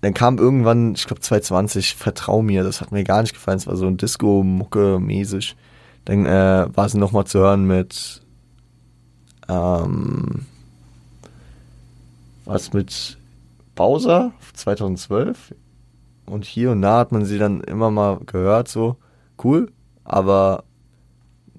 dann 0.01 0.13
kam 0.13 0.39
irgendwann, 0.39 0.95
ich 0.97 1.07
glaube 1.07 1.21
2020, 1.21 1.95
Vertrau 1.95 2.43
mir, 2.43 2.65
das 2.65 2.81
hat 2.81 2.91
mir 2.91 3.05
gar 3.05 3.23
nicht 3.23 3.33
gefallen, 3.33 3.59
es 3.59 3.69
war 3.69 3.77
so 3.77 3.87
ein 3.87 3.97
Disco-Mucke-mäßig. 3.97 5.55
Dann 6.05 6.27
äh, 6.27 6.67
war 6.75 6.89
sie 6.89 6.99
nochmal 6.99 7.27
zu 7.27 7.39
hören 7.39 7.65
mit 7.69 8.23
ähm, 9.49 10.47
was 12.45 12.73
mit 12.73 13.19
Bowser 13.77 14.33
2012 14.55 15.55
und 16.27 16.45
hier 16.45 16.73
und 16.73 16.83
da 16.83 16.99
hat 16.99 17.13
man 17.13 17.25
sie 17.25 17.39
dann 17.39 17.61
immer 17.61 17.93
mal 17.93 18.19
gehört, 18.27 18.67
so 18.67 18.97
cool, 19.45 19.71
aber 20.03 20.65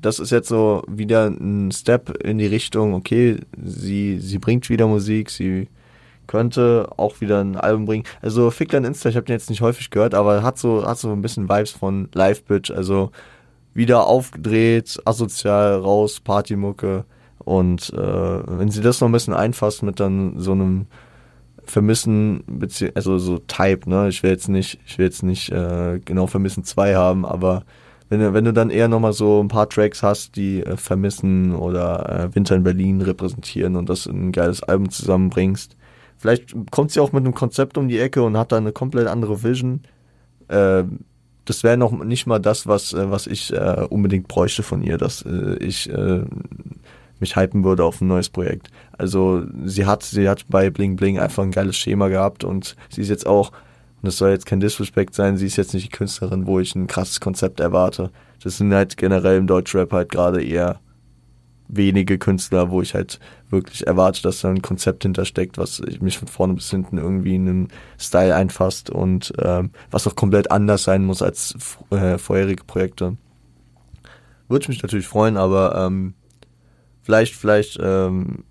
das 0.04 0.20
ist 0.20 0.32
jetzt 0.32 0.50
so 0.50 0.84
wieder 0.88 1.28
ein 1.28 1.72
Step 1.72 2.10
in 2.24 2.38
die 2.38 2.46
Richtung, 2.46 2.94
okay, 2.94 3.38
sie, 3.64 4.20
sie 4.20 4.38
bringt 4.38 4.70
wieder 4.70 4.86
Musik, 4.86 5.30
sie 5.30 5.70
könnte 6.28 6.90
auch 6.98 7.22
wieder 7.22 7.42
ein 7.42 7.56
Album 7.56 7.86
bringen. 7.86 8.04
Also 8.22 8.52
Fick 8.52 8.70
dein 8.70 8.84
Insta, 8.84 9.10
ich 9.10 9.16
habe 9.16 9.26
den 9.26 9.34
jetzt 9.34 9.50
nicht 9.50 9.62
häufig 9.62 9.90
gehört, 9.90 10.14
aber 10.14 10.44
hat 10.44 10.58
so, 10.58 10.86
hat 10.86 10.98
so 10.98 11.12
ein 11.12 11.22
bisschen 11.22 11.50
Vibes 11.50 11.72
von 11.72 12.10
Live 12.14 12.44
Bitch, 12.44 12.70
also 12.70 13.12
wieder 13.74 14.06
aufgedreht, 14.06 15.02
asozial, 15.06 15.80
raus, 15.80 16.20
Partymucke. 16.20 17.06
Und 17.40 17.92
äh, 17.94 17.98
wenn 17.98 18.70
sie 18.70 18.82
das 18.82 19.02
noch 19.02 19.10
ein 19.10 19.14
bisschen 19.14 19.34
einfasst 19.34 19.84
mit 19.84 20.00
dann 20.00 20.40
so 20.40 20.52
einem 20.52 20.86
Vermissen, 21.66 22.44
also 22.94 23.18
so 23.18 23.40
Type, 23.40 23.90
ne? 23.90 24.10
Ich 24.10 24.22
will 24.22 24.32
jetzt 24.32 24.50
nicht, 24.50 24.80
ich 24.86 24.98
will 24.98 25.06
jetzt 25.06 25.24
nicht 25.24 25.50
äh, 25.50 26.00
genau 26.04 26.28
Vermissen 26.28 26.64
2 26.64 26.96
haben, 26.96 27.26
aber 27.26 27.64
wenn 28.10 28.20
du, 28.20 28.34
wenn 28.34 28.46
du 28.46 28.54
dann 28.54 28.70
eher 28.70 28.88
nochmal 28.88 29.14
so 29.14 29.42
ein 29.42 29.48
paar 29.48 29.70
Tracks 29.70 30.04
hast, 30.04 30.36
die 30.36 30.64
äh, 30.64 30.78
Vermissen 30.78 31.56
oder 31.56 32.10
äh, 32.10 32.36
Winter 32.36 32.56
in 32.56 32.64
Berlin 32.64 33.02
repräsentieren 33.02 33.76
und 33.76 33.90
das 33.90 34.06
in 34.06 34.28
ein 34.28 34.32
geiles 34.32 34.64
Album 34.64 34.90
zusammenbringst. 34.90 35.76
Vielleicht 36.18 36.54
kommt 36.72 36.92
sie 36.92 37.00
auch 37.00 37.12
mit 37.12 37.26
einem 37.26 37.34
Konzept 37.34 37.78
um 37.78 37.88
die 37.88 38.00
Ecke 38.00 38.24
und 38.24 38.38
hat 38.38 38.52
da 38.52 38.58
eine 38.58 38.72
komplett 38.72 39.08
andere 39.08 39.44
Vision. 39.44 39.82
Äh, 40.48 40.84
das 41.46 41.64
wäre 41.64 41.78
noch 41.78 41.92
nicht 41.92 42.26
mal 42.26 42.40
das, 42.40 42.68
was, 42.68 42.94
äh, 42.94 43.10
was 43.12 43.28
ich 43.28 43.54
äh, 43.54 43.86
unbedingt 43.90 44.28
bräuchte 44.28 44.64
von 44.64 44.82
ihr, 44.82 44.98
dass 44.98 45.24
äh, 45.24 45.56
ich 45.58 45.92
mich 47.20 47.36
hypen 47.38 47.64
würde 47.64 47.86
auf 47.86 48.02
ein 48.02 48.08
neues 48.08 48.30
Projekt. 48.30 48.70
Also 48.98 49.44
sie 49.64 49.86
hat, 49.86 50.04
sie 50.04 50.28
hat 50.28 50.46
bei 50.50 50.70
Bling 50.70 50.98
Bling 50.98 51.20
einfach 51.20 51.44
ein 51.44 51.52
geiles 51.52 51.78
Schema 51.78 52.10
gehabt 52.10 52.44
und 52.44 52.76
sie 52.90 53.02
ist 53.02 53.10
jetzt 53.10 53.26
auch 53.26 53.52
und 54.04 54.08
das 54.08 54.18
soll 54.18 54.32
jetzt 54.32 54.46
kein 54.46 54.60
Disrespect 54.60 55.16
sein, 55.16 55.38
sie 55.38 55.46
ist 55.46 55.56
jetzt 55.56 55.74
nicht 55.74 55.86
die 55.86 55.98
Künstlerin, 55.98 56.46
wo 56.46 56.60
ich 56.60 56.76
ein 56.76 56.88
krasses 56.88 57.22
Konzept 57.22 57.62
erwarte. 57.62 58.12
Das 58.44 58.58
sind 58.58 58.74
halt 58.74 58.98
generell 58.98 59.38
im 59.38 59.48
Deutschrap 59.48 59.94
halt 59.94 60.12
gerade 60.12 60.44
eher 60.44 60.82
wenige 61.70 62.18
Künstler, 62.18 62.70
wo 62.70 62.82
ich 62.82 62.96
halt 62.96 63.22
wirklich 63.50 63.88
erwarte, 63.88 64.22
dass 64.22 64.42
da 64.42 64.50
ein 64.50 64.62
Konzept 64.62 65.04
hintersteckt, 65.04 65.58
was 65.58 65.82
mich 66.02 66.18
von 66.18 66.28
vorne 66.28 66.54
bis 66.54 66.70
hinten 66.70 66.98
irgendwie 66.98 67.36
in 67.36 67.48
einen 67.48 67.68
Style 67.98 68.36
einfasst 68.36 68.90
und 68.90 69.32
ähm, 69.42 69.70
was 69.90 70.06
auch 70.06 70.18
komplett 70.18 70.52
anders 70.52 70.84
sein 70.84 71.06
muss 71.06 71.22
als 71.22 71.56
äh, 71.92 72.18
vorherige 72.18 72.66
Projekte. 72.66 73.16
Würde 74.50 74.64
ich 74.64 74.70
mich 74.70 74.84
natürlich 74.84 75.08
freuen, 75.08 75.38
aber 75.38 75.78
ähm, 75.78 76.14
vielleicht, 77.04 77.36
vielleicht, 77.36 77.80
ähm, 77.82 78.44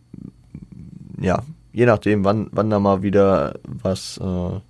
ja, 1.20 1.42
je 1.74 1.84
nachdem, 1.84 2.24
wann, 2.24 2.48
wann 2.52 2.70
da 2.70 2.80
mal 2.80 3.02
wieder 3.02 3.60
was 3.64 4.16
äh, 4.16 4.60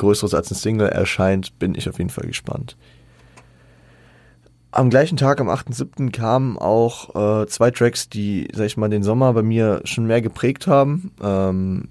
Größeres 0.00 0.34
als 0.34 0.50
ein 0.50 0.56
Single 0.56 0.88
erscheint, 0.88 1.58
bin 1.58 1.74
ich 1.74 1.88
auf 1.88 1.98
jeden 1.98 2.10
Fall 2.10 2.26
gespannt. 2.26 2.76
Am 4.72 4.88
gleichen 4.88 5.16
Tag, 5.16 5.40
am 5.40 5.48
8.7., 5.48 6.10
kamen 6.12 6.56
auch 6.56 7.42
äh, 7.42 7.46
zwei 7.46 7.70
Tracks, 7.70 8.08
die, 8.08 8.48
sag 8.52 8.66
ich 8.66 8.76
mal, 8.76 8.88
den 8.88 9.02
Sommer 9.02 9.32
bei 9.32 9.42
mir 9.42 9.80
schon 9.84 10.06
mehr 10.06 10.22
geprägt 10.22 10.66
haben. 10.66 11.10
Ähm, 11.22 11.88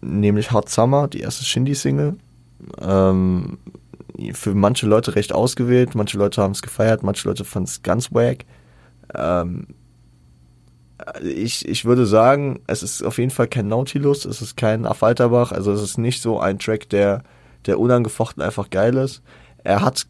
nämlich 0.00 0.52
Hot 0.52 0.68
Summer, 0.68 1.08
die 1.08 1.20
erste 1.20 1.44
Shindy-Single. 1.44 2.16
Ähm, 2.80 3.58
für 4.32 4.54
manche 4.54 4.86
Leute 4.86 5.16
recht 5.16 5.32
ausgewählt, 5.32 5.94
manche 5.94 6.18
Leute 6.18 6.40
haben 6.40 6.52
es 6.52 6.62
gefeiert, 6.62 7.02
manche 7.02 7.28
Leute 7.28 7.44
fanden 7.44 7.68
es 7.68 7.82
ganz 7.82 8.12
wack. 8.12 8.44
Ähm, 9.14 9.66
ich, 11.22 11.68
ich 11.68 11.84
würde 11.84 12.06
sagen, 12.06 12.60
es 12.66 12.82
ist 12.82 13.02
auf 13.02 13.18
jeden 13.18 13.30
Fall 13.30 13.48
kein 13.48 13.68
Nautilus, 13.68 14.24
es 14.24 14.40
ist 14.42 14.56
kein 14.56 14.86
Affalterbach, 14.86 15.52
also 15.52 15.72
es 15.72 15.82
ist 15.82 15.98
nicht 15.98 16.22
so 16.22 16.38
ein 16.38 16.58
Track, 16.58 16.88
der, 16.88 17.22
der 17.66 17.78
unangefochten 17.78 18.42
einfach 18.42 18.70
geil 18.70 18.96
ist. 18.96 19.22
Er 19.62 19.82
hat 19.82 20.06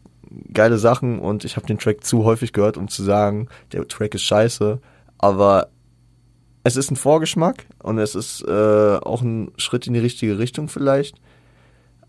geile 0.53 0.77
Sachen 0.77 1.19
und 1.19 1.45
ich 1.45 1.55
habe 1.55 1.67
den 1.67 1.79
Track 1.79 2.03
zu 2.03 2.23
häufig 2.23 2.53
gehört, 2.53 2.77
um 2.77 2.87
zu 2.87 3.03
sagen, 3.03 3.47
der 3.71 3.87
Track 3.87 4.15
ist 4.15 4.23
scheiße. 4.23 4.79
Aber 5.17 5.69
es 6.63 6.75
ist 6.75 6.91
ein 6.91 6.95
Vorgeschmack 6.95 7.65
und 7.81 7.99
es 7.99 8.15
ist 8.15 8.41
äh, 8.47 8.97
auch 8.97 9.21
ein 9.21 9.51
Schritt 9.57 9.87
in 9.87 9.93
die 9.93 9.99
richtige 9.99 10.39
Richtung 10.39 10.67
vielleicht. 10.67 11.21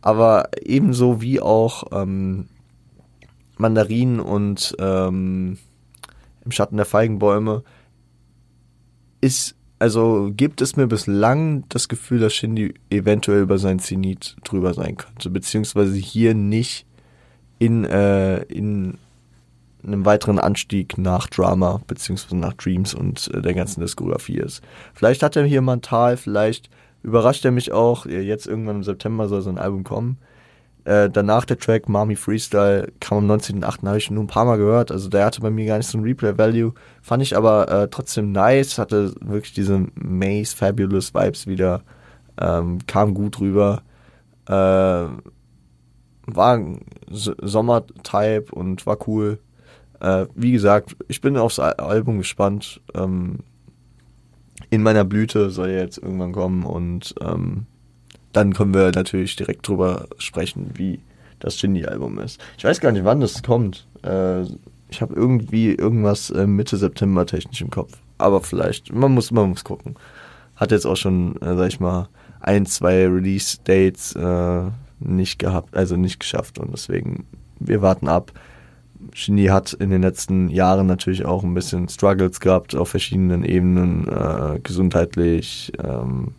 Aber 0.00 0.50
ebenso 0.62 1.20
wie 1.20 1.40
auch 1.40 1.84
ähm, 1.92 2.48
Mandarinen 3.58 4.20
und 4.20 4.74
ähm, 4.78 5.58
im 6.44 6.50
Schatten 6.52 6.76
der 6.76 6.86
Feigenbäume 6.86 7.64
ist, 9.26 9.54
also 9.78 10.30
gibt 10.34 10.60
es 10.62 10.76
mir 10.76 10.86
bislang 10.86 11.64
das 11.68 11.88
Gefühl, 11.88 12.20
dass 12.20 12.34
Shindy 12.34 12.74
eventuell 12.90 13.42
über 13.42 13.58
sein 13.58 13.78
Zenit 13.78 14.36
drüber 14.44 14.72
sein 14.72 14.96
könnte, 14.96 15.30
beziehungsweise 15.30 15.96
hier 15.96 16.34
nicht 16.34 16.86
in, 17.58 17.84
äh, 17.84 18.42
in 18.44 18.98
einem 19.84 20.04
weiteren 20.04 20.38
Anstieg 20.38 20.98
nach 20.98 21.28
Drama 21.28 21.80
beziehungsweise 21.86 22.36
nach 22.36 22.54
Dreams 22.54 22.94
und 22.94 23.30
äh, 23.34 23.42
der 23.42 23.54
ganzen 23.54 23.80
Diskografie 23.80 24.38
ist. 24.38 24.62
Vielleicht 24.94 25.22
hat 25.22 25.36
er 25.36 25.44
hier 25.44 25.60
mal 25.60 25.74
ein 25.74 25.82
Tal, 25.82 26.16
vielleicht 26.16 26.70
überrascht 27.02 27.44
er 27.44 27.52
mich 27.52 27.72
auch. 27.72 28.06
Jetzt 28.06 28.46
irgendwann 28.46 28.76
im 28.76 28.82
September 28.82 29.28
soll 29.28 29.42
so 29.42 29.50
ein 29.50 29.58
Album 29.58 29.84
kommen. 29.84 30.18
Äh, 30.86 31.10
danach 31.10 31.44
der 31.44 31.58
Track 31.58 31.88
Mami 31.88 32.14
Freestyle 32.14 32.92
kam 33.00 33.18
am 33.18 33.38
19.8. 33.38 33.88
habe 33.88 33.98
ich 33.98 34.08
nur 34.08 34.22
ein 34.22 34.28
paar 34.28 34.44
Mal 34.44 34.56
gehört. 34.56 34.92
Also 34.92 35.08
der 35.08 35.24
hatte 35.24 35.40
bei 35.40 35.50
mir 35.50 35.66
gar 35.66 35.78
nicht 35.78 35.88
so 35.88 35.98
ein 35.98 36.04
Replay-Value. 36.04 36.74
Fand 37.02 37.24
ich 37.24 37.36
aber 37.36 37.68
äh, 37.68 37.88
trotzdem 37.88 38.30
nice, 38.30 38.78
hatte 38.78 39.12
wirklich 39.20 39.52
diese 39.52 39.88
Maze 39.96 40.56
Fabulous 40.56 41.12
Vibes 41.12 41.48
wieder. 41.48 41.82
Ähm, 42.40 42.78
kam 42.86 43.14
gut 43.14 43.40
rüber. 43.40 43.82
Äh, 44.46 44.52
war 44.52 46.54
ein 46.54 46.82
Sommertype 47.10 48.52
und 48.52 48.86
war 48.86 49.08
cool. 49.08 49.40
Äh, 49.98 50.26
wie 50.36 50.52
gesagt, 50.52 50.94
ich 51.08 51.20
bin 51.20 51.36
aufs 51.36 51.58
Album 51.58 52.18
gespannt. 52.18 52.80
Ähm, 52.94 53.40
in 54.70 54.84
meiner 54.84 55.04
Blüte 55.04 55.50
soll 55.50 55.70
jetzt 55.70 55.98
irgendwann 55.98 56.30
kommen 56.30 56.64
und 56.64 57.12
ähm, 57.20 57.66
dann 58.36 58.52
können 58.52 58.74
wir 58.74 58.92
natürlich 58.92 59.34
direkt 59.36 59.66
drüber 59.66 60.06
sprechen, 60.18 60.70
wie 60.74 61.00
das 61.40 61.56
Shindy-Album 61.58 62.18
ist. 62.18 62.40
Ich 62.58 62.64
weiß 62.64 62.80
gar 62.80 62.92
nicht, 62.92 63.04
wann 63.04 63.20
das 63.20 63.42
kommt. 63.42 63.86
Äh, 64.02 64.42
ich 64.88 65.00
habe 65.00 65.14
irgendwie 65.14 65.74
irgendwas 65.74 66.30
äh, 66.30 66.46
Mitte 66.46 66.76
September 66.76 67.26
technisch 67.26 67.60
im 67.62 67.70
Kopf. 67.70 67.92
Aber 68.18 68.40
vielleicht, 68.42 68.92
man 68.92 69.12
muss, 69.12 69.30
man 69.30 69.50
muss 69.50 69.64
gucken. 69.64 69.96
Hat 70.54 70.70
jetzt 70.70 70.86
auch 70.86 70.96
schon, 70.96 71.40
äh, 71.40 71.56
sag 71.56 71.68
ich 71.68 71.80
mal, 71.80 72.08
ein, 72.40 72.66
zwei 72.66 73.06
Release-Dates 73.06 74.14
äh, 74.14 74.62
nicht 75.00 75.38
gehabt, 75.38 75.76
also 75.76 75.96
nicht 75.96 76.20
geschafft 76.20 76.58
und 76.58 76.72
deswegen, 76.72 77.26
wir 77.58 77.82
warten 77.82 78.08
ab. 78.08 78.32
Shindy 79.12 79.46
hat 79.46 79.72
in 79.72 79.90
den 79.90 80.02
letzten 80.02 80.48
Jahren 80.48 80.86
natürlich 80.86 81.24
auch 81.24 81.42
ein 81.42 81.54
bisschen 81.54 81.88
Struggles 81.88 82.40
gehabt 82.40 82.74
auf 82.74 82.90
verschiedenen 82.90 83.44
Ebenen, 83.44 84.08
äh, 84.08 84.58
gesundheitlich, 84.62 85.72
ähm, 85.82 86.34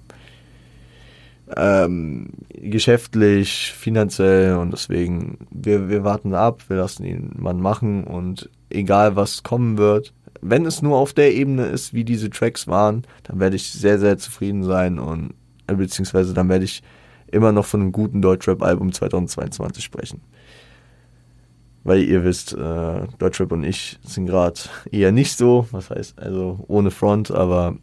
ähm, 1.56 2.30
geschäftlich, 2.50 3.74
finanziell 3.78 4.56
und 4.56 4.72
deswegen, 4.72 5.48
wir, 5.52 5.90
wir 5.90 6.04
warten 6.04 6.34
ab, 6.34 6.64
wir 6.68 6.78
lassen 6.78 7.06
ihn 7.06 7.32
mal 7.38 7.54
machen 7.54 8.04
und 8.04 8.50
egal 8.70 9.16
was 9.16 9.44
kommen 9.44 9.78
wird, 9.78 10.14
wenn 10.42 10.66
es 10.66 10.82
nur 10.82 10.98
auf 10.98 11.14
der 11.14 11.34
Ebene 11.34 11.66
ist, 11.66 11.94
wie 11.94 12.04
diese 12.04 12.30
Tracks 12.30 12.68
waren, 12.68 13.04
dann 13.24 13.40
werde 13.40 13.56
ich 13.56 13.72
sehr, 13.72 14.00
sehr 14.00 14.18
zufrieden 14.18 14.64
sein 14.64 15.00
und 15.00 15.34
äh, 15.68 15.76
beziehungsweise 15.76 16.34
dann 16.34 16.50
werde 16.50 16.66
ich 16.66 16.84
immer 17.32 17.52
noch 17.52 17.66
von 17.66 17.82
einem 17.82 17.92
guten 17.92 18.22
Deutschrap-Album 18.22 18.92
2022 18.92 19.84
sprechen. 19.84 20.22
Weil 21.84 22.04
ihr 22.04 22.24
wisst, 22.24 22.54
äh, 22.54 23.08
Deutschrap 23.18 23.52
und 23.52 23.64
ich 23.64 23.98
sind 24.04 24.26
gerade 24.26 24.60
eher 24.92 25.12
nicht 25.12 25.38
so, 25.38 25.68
was 25.72 25.90
heißt, 25.90 26.20
also 26.20 26.64
ohne 26.68 26.92
Front, 26.92 27.32
aber 27.32 27.78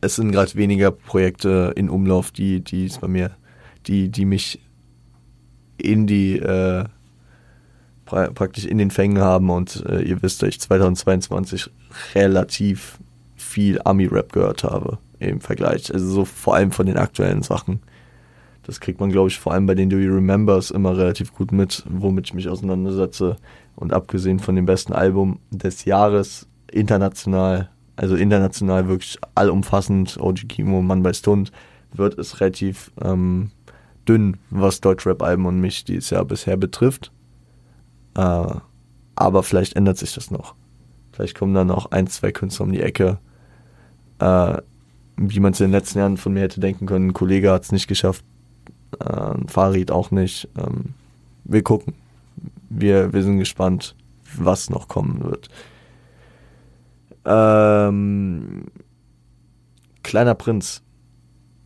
es 0.00 0.16
sind 0.16 0.32
gerade 0.32 0.54
weniger 0.54 0.90
Projekte 0.90 1.72
in 1.76 1.88
Umlauf, 1.88 2.30
die, 2.30 2.60
die 2.60 2.90
bei 3.00 3.08
mir, 3.08 3.30
die, 3.86 4.08
die 4.08 4.24
mich 4.24 4.60
in 5.78 6.06
die 6.06 6.38
äh, 6.38 6.84
pra 8.04 8.30
praktisch 8.30 8.64
in 8.64 8.78
den 8.78 8.90
Fängen 8.90 9.18
haben 9.18 9.50
und 9.50 9.84
äh, 9.86 10.02
ihr 10.02 10.22
wisst, 10.22 10.42
dass 10.42 10.48
ich 10.48 10.60
2022 10.60 11.70
relativ 12.14 12.98
viel 13.36 13.80
Ami-Rap 13.84 14.32
gehört 14.32 14.64
habe 14.64 14.98
im 15.18 15.40
Vergleich. 15.40 15.92
Also 15.92 16.06
so 16.06 16.24
vor 16.24 16.54
allem 16.54 16.72
von 16.72 16.86
den 16.86 16.96
aktuellen 16.96 17.42
Sachen. 17.42 17.80
Das 18.62 18.80
kriegt 18.80 18.98
man, 18.98 19.10
glaube 19.10 19.28
ich, 19.28 19.38
vor 19.38 19.52
allem 19.52 19.66
bei 19.66 19.74
den 19.74 19.90
Do 19.90 19.96
You 19.96 20.12
Remembers 20.12 20.72
immer 20.72 20.96
relativ 20.96 21.32
gut 21.32 21.52
mit, 21.52 21.84
womit 21.88 22.26
ich 22.26 22.34
mich 22.34 22.48
auseinandersetze. 22.48 23.36
Und 23.76 23.92
abgesehen 23.92 24.40
von 24.40 24.56
dem 24.56 24.66
besten 24.66 24.92
Album 24.92 25.38
des 25.50 25.84
Jahres, 25.84 26.48
international, 26.72 27.70
also 27.96 28.14
international 28.14 28.88
wirklich 28.88 29.18
allumfassend, 29.34 30.18
OG 30.20 30.48
Kimo, 30.48 30.82
Mann 30.82 31.02
bei 31.02 31.12
Stund, 31.12 31.50
wird 31.92 32.18
es 32.18 32.40
relativ 32.40 32.92
ähm, 33.02 33.50
dünn, 34.08 34.36
was 34.50 34.80
Deutschrap-Alben 34.80 35.46
und 35.46 35.60
mich 35.60 35.84
dieses 35.84 36.10
Jahr 36.10 36.24
bisher 36.24 36.56
betrifft. 36.56 37.10
Äh, 38.14 38.54
aber 39.16 39.42
vielleicht 39.42 39.74
ändert 39.76 39.98
sich 39.98 40.14
das 40.14 40.30
noch. 40.30 40.54
Vielleicht 41.12 41.36
kommen 41.38 41.54
dann 41.54 41.68
noch 41.68 41.90
ein, 41.90 42.06
zwei 42.06 42.30
Künstler 42.32 42.66
um 42.66 42.72
die 42.72 42.82
Ecke, 42.82 43.18
äh, 44.18 44.58
wie 45.16 45.40
man 45.40 45.52
es 45.52 45.60
in 45.60 45.68
den 45.68 45.72
letzten 45.72 45.98
Jahren 45.98 46.16
von 46.18 46.34
mir 46.34 46.42
hätte 46.42 46.60
denken 46.60 46.86
können. 46.86 47.08
Ein 47.08 47.14
Kollege 47.14 47.50
hat 47.50 47.64
es 47.64 47.72
nicht 47.72 47.88
geschafft, 47.88 48.22
äh, 49.00 49.34
Farid 49.46 49.90
auch 49.90 50.10
nicht. 50.10 50.48
Ähm, 50.58 50.94
wir 51.44 51.62
gucken. 51.62 51.94
Wir, 52.68 53.12
wir 53.12 53.22
sind 53.22 53.38
gespannt, 53.38 53.94
was 54.36 54.68
noch 54.68 54.88
kommen 54.88 55.24
wird. 55.24 55.48
Ähm, 57.26 58.66
Kleiner 60.06 60.34
Prinz. 60.34 60.82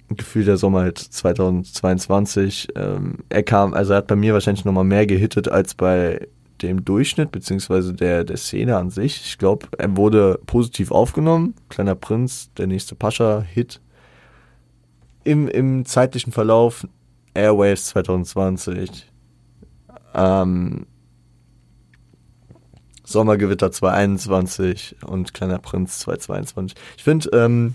Gefühl 0.09 0.45
der 0.45 0.57
Sommer 0.57 0.81
halt 0.81 0.99
2022. 0.99 2.69
Ähm, 2.75 3.19
er 3.29 3.43
kam, 3.43 3.75
also 3.75 3.93
er 3.93 3.99
hat 3.99 4.07
bei 4.07 4.17
mir 4.17 4.33
wahrscheinlich 4.33 4.65
nochmal 4.65 4.85
mehr 4.85 5.07
gehittet 5.07 5.49
als 5.49 5.75
bei 5.75 6.27
dem 6.63 6.85
Durchschnitt, 6.85 7.31
beziehungsweise 7.31 7.93
der, 7.93 8.25
der 8.25 8.39
Szene 8.39 8.77
an 8.77 8.91
sich. 8.91 9.21
Ich 9.25 9.39
glaube, 9.39 9.69
er 9.79 9.97
wurde 9.97 10.41
positiv 10.47 10.91
aufgenommen. 10.91 11.55
Kleiner 11.69 11.95
Prinz, 11.95 12.51
der 12.55 12.67
nächste 12.67 12.95
Pascha-Hit. 12.95 13.81
Im, 15.23 15.47
Im 15.47 15.85
zeitlichen 15.85 16.33
Verlauf 16.33 16.87
Airwaves 17.35 17.87
2020, 17.87 19.13
ähm, 20.15 20.87
Sommergewitter 23.11 23.73
2021 23.73 24.97
und 25.05 25.35
Kleiner 25.35 25.59
Prinz 25.59 25.99
2022. 26.01 26.77
Ich 26.97 27.05
finde, 27.05 27.29
ähm, 27.33 27.75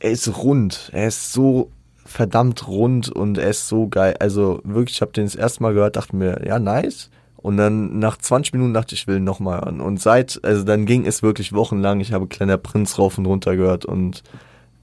er 0.00 0.10
ist 0.10 0.36
rund. 0.36 0.90
Er 0.92 1.08
ist 1.08 1.32
so 1.32 1.70
verdammt 2.04 2.66
rund 2.68 3.08
und 3.08 3.38
er 3.38 3.50
ist 3.50 3.68
so 3.68 3.88
geil. 3.88 4.16
Also 4.18 4.60
wirklich, 4.64 4.96
ich 4.96 5.00
habe 5.00 5.12
den 5.12 5.24
das 5.24 5.34
erste 5.34 5.62
Mal 5.62 5.74
gehört, 5.74 5.96
dachte 5.96 6.16
mir, 6.16 6.44
ja, 6.44 6.58
nice. 6.58 7.10
Und 7.36 7.56
dann 7.56 7.98
nach 7.98 8.16
20 8.16 8.52
Minuten 8.52 8.74
dachte 8.74 8.94
ich, 8.94 9.02
ich 9.02 9.06
will 9.06 9.20
nochmal 9.20 9.60
hören. 9.60 9.80
Und 9.80 10.00
seit, 10.00 10.40
also 10.42 10.64
dann 10.64 10.84
ging 10.84 11.06
es 11.06 11.22
wirklich 11.22 11.52
wochenlang. 11.52 12.00
Ich 12.00 12.12
habe 12.12 12.26
Kleiner 12.26 12.56
Prinz 12.56 12.98
rauf 12.98 13.16
und 13.18 13.26
runter 13.26 13.56
gehört 13.56 13.84
und 13.84 14.22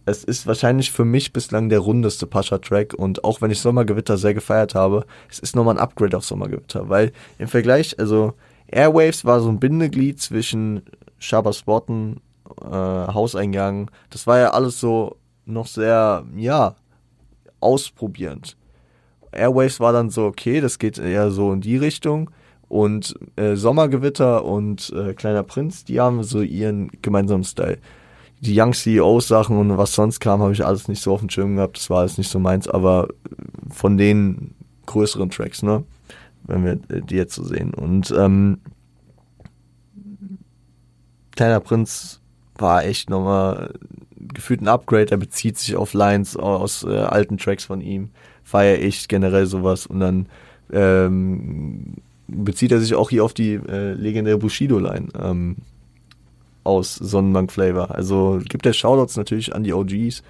es 0.06 0.24
ist 0.24 0.48
wahrscheinlich 0.48 0.92
für 0.92 1.06
mich 1.06 1.34
bislang 1.34 1.70
der 1.70 1.80
rundeste 1.80 2.26
Pascha-Track 2.28 2.94
und 2.94 3.24
auch 3.24 3.42
wenn 3.42 3.52
ich 3.52 3.60
Sommergewitter 3.60 4.18
sehr 4.18 4.34
gefeiert 4.34 4.76
habe, 4.76 5.06
es 5.30 5.40
ist 5.40 5.56
nochmal 5.56 5.76
ein 5.76 5.82
Upgrade 5.84 6.18
auf 6.18 6.26
Sommergewitter, 6.26 6.90
weil 6.90 7.12
im 7.38 7.48
Vergleich, 7.48 8.00
also 8.00 8.34
Airwaves 8.68 9.26
war 9.26 9.42
so 9.42 9.50
ein 9.50 9.60
Bindeglied 9.60 10.20
zwischen 10.20 10.82
Shabba 11.20 11.54
Spotten, 11.54 12.22
äh, 12.62 12.66
Hauseingang. 12.66 13.92
Das 14.10 14.28
war 14.28 14.40
ja 14.40 14.52
alles 14.52 14.80
so 14.80 15.18
noch 15.46 15.68
sehr, 15.68 16.26
ja, 16.36 16.76
ausprobierend. 17.60 18.58
Airwaves 19.32 19.80
war 19.80 19.94
dann 19.94 20.10
so, 20.10 20.26
okay, 20.26 20.62
das 20.62 20.80
geht 20.80 20.98
eher 20.98 21.32
so 21.32 21.54
in 21.54 21.62
die 21.62 21.78
Richtung. 21.78 22.32
Und 22.68 23.16
äh, 23.36 23.56
Sommergewitter 23.56 24.46
und 24.46 24.94
äh, 24.96 25.14
Kleiner 25.14 25.44
Prinz, 25.44 25.84
die 25.84 26.00
haben 26.00 26.24
so 26.24 26.42
ihren 26.42 26.90
gemeinsamen 27.02 27.44
Style. 27.44 27.78
Die 28.42 28.60
Young 28.60 28.74
CEOs 28.74 29.28
Sachen 29.28 29.58
und 29.58 29.78
was 29.78 29.94
sonst 29.94 30.20
kam, 30.20 30.42
habe 30.42 30.52
ich 30.52 30.66
alles 30.66 30.88
nicht 30.88 31.02
so 31.02 31.14
auf 31.14 31.20
dem 31.20 31.30
Schirm 31.30 31.56
gehabt. 31.56 31.78
Das 31.78 31.90
war 31.90 32.00
alles 32.00 32.18
nicht 32.18 32.30
so 32.30 32.40
meins, 32.40 32.68
aber 32.68 33.08
von 33.70 33.98
den 33.98 34.56
größeren 34.88 35.30
Tracks, 35.30 35.64
ne? 35.64 35.84
Wenn 36.44 36.66
wir 36.66 36.76
die 36.76 37.16
jetzt 37.16 37.36
so 37.36 37.44
sehen. 37.44 37.74
Und 37.74 38.12
ähm, 38.18 38.58
Kleiner 41.36 41.60
Prinz 41.60 42.20
war 42.56 42.86
echt 42.86 43.10
nochmal 43.10 43.74
gefühlt 44.16 44.62
ein 44.62 44.68
Upgrade. 44.68 45.12
Er 45.12 45.18
bezieht 45.18 45.58
sich 45.58 45.76
auf 45.76 45.94
Lines 45.94 46.36
aus 46.38 46.84
äh, 46.84 46.90
alten 46.90 47.38
Tracks 47.38 47.66
von 47.66 47.82
ihm. 47.82 48.10
Feier 48.44 48.78
ich 48.80 49.08
generell 49.08 49.46
sowas. 49.46 49.88
Und 49.88 50.02
dann 50.02 50.28
ähm, 50.72 51.96
bezieht 52.28 52.72
er 52.72 52.80
sich 52.80 52.94
auch 52.96 53.10
hier 53.10 53.24
auf 53.24 53.34
die 53.34 53.54
äh, 53.54 53.94
legendäre 53.94 54.38
Bushido-Line 54.38 55.08
ähm, 55.20 55.56
aus 56.64 56.96
Sonnenbank 56.96 57.52
Flavor. 57.52 57.92
Also 57.92 58.40
gibt 58.48 58.66
er 58.66 58.74
Shoutouts 58.74 59.18
natürlich 59.18 59.56
an 59.56 59.64
die 59.64 59.74
OGs. 59.74 60.24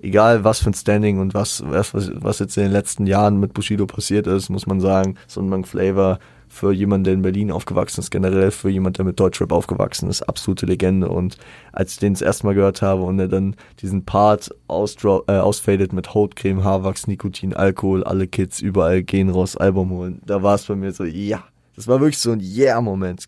Egal 0.00 0.44
was 0.44 0.60
für 0.60 0.70
ein 0.70 0.74
Standing 0.74 1.18
und 1.18 1.34
was, 1.34 1.62
was, 1.66 1.92
was 1.92 2.38
jetzt 2.38 2.56
in 2.56 2.64
den 2.64 2.72
letzten 2.72 3.06
Jahren 3.06 3.40
mit 3.40 3.52
Bushido 3.52 3.86
passiert 3.86 4.26
ist, 4.26 4.48
muss 4.48 4.66
man 4.66 4.80
sagen, 4.80 5.16
Sonnenbank 5.26 5.66
Flavor 5.66 6.18
für 6.48 6.72
jemanden, 6.72 7.04
der 7.04 7.14
in 7.14 7.22
Berlin 7.22 7.50
aufgewachsen 7.50 8.00
ist, 8.00 8.10
generell 8.10 8.50
für 8.50 8.70
jemanden, 8.70 8.96
der 8.96 9.04
mit 9.04 9.20
Deutschrap 9.20 9.52
aufgewachsen 9.52 10.08
ist, 10.08 10.22
absolute 10.22 10.66
Legende. 10.66 11.08
Und 11.08 11.36
als 11.72 11.92
ich 11.92 11.98
den 11.98 12.14
das 12.14 12.22
erste 12.22 12.46
Mal 12.46 12.54
gehört 12.54 12.82
habe 12.82 13.02
und 13.02 13.18
er 13.18 13.28
dann 13.28 13.54
diesen 13.80 14.04
Part 14.04 14.54
ausdro 14.66 15.24
äh, 15.26 15.32
ausfadet 15.32 15.92
mit 15.92 16.14
Hautcreme, 16.14 16.64
Haarwachs, 16.64 17.06
Nikotin, 17.06 17.54
Alkohol, 17.54 18.02
alle 18.04 18.26
Kids 18.26 18.60
überall 18.60 19.02
gehen 19.02 19.30
raus, 19.30 19.56
Album 19.56 19.90
holen, 19.90 20.22
da 20.26 20.42
war 20.42 20.54
es 20.54 20.64
bei 20.64 20.74
mir 20.74 20.92
so, 20.92 21.04
ja, 21.04 21.44
das 21.76 21.86
war 21.86 22.00
wirklich 22.00 22.18
so 22.18 22.32
ein 22.32 22.40
Yeah-Moment. 22.40 23.26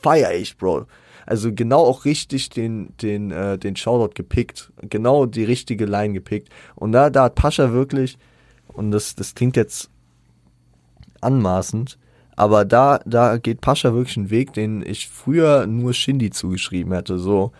Feier 0.00 0.34
ich, 0.34 0.56
Bro. 0.56 0.86
Also 1.30 1.54
genau 1.54 1.84
auch 1.84 2.06
richtig 2.06 2.50
den, 2.50 2.92
den, 3.00 3.30
äh, 3.30 3.56
den 3.56 3.76
Shoutout 3.76 4.14
gepickt. 4.16 4.72
Genau 4.82 5.26
die 5.26 5.44
richtige 5.44 5.86
Line 5.86 6.12
gepickt. 6.12 6.48
Und 6.74 6.90
da, 6.90 7.08
da 7.08 7.22
hat 7.22 7.36
Pascha 7.36 7.70
wirklich, 7.70 8.18
und 8.66 8.90
das, 8.90 9.14
das 9.14 9.36
klingt 9.36 9.56
jetzt 9.56 9.90
anmaßend, 11.20 11.98
aber 12.34 12.64
da, 12.64 12.98
da 13.06 13.36
geht 13.36 13.60
Pascha 13.60 13.94
wirklich 13.94 14.16
einen 14.16 14.30
Weg, 14.30 14.54
den 14.54 14.84
ich 14.84 15.08
früher 15.08 15.68
nur 15.68 15.94
Shindy 15.94 16.30
zugeschrieben 16.30 16.92
hätte. 16.92 17.16
So 17.20 17.52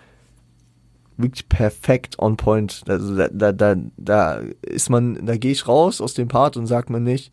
wirklich 1.17 1.49
perfekt 1.49 2.19
on 2.19 2.37
point. 2.37 2.83
Also 2.89 3.15
da, 3.15 3.29
da, 3.29 3.53
da, 3.53 3.77
da 3.97 4.41
ist 4.63 4.91
man, 4.91 5.25
da 5.25 5.37
gehe 5.37 5.53
ich 5.53 5.69
raus 5.69 6.01
aus 6.01 6.15
dem 6.15 6.27
Part 6.27 6.57
und 6.57 6.67
sagt 6.67 6.91
man 6.91 7.05
nicht, 7.05 7.33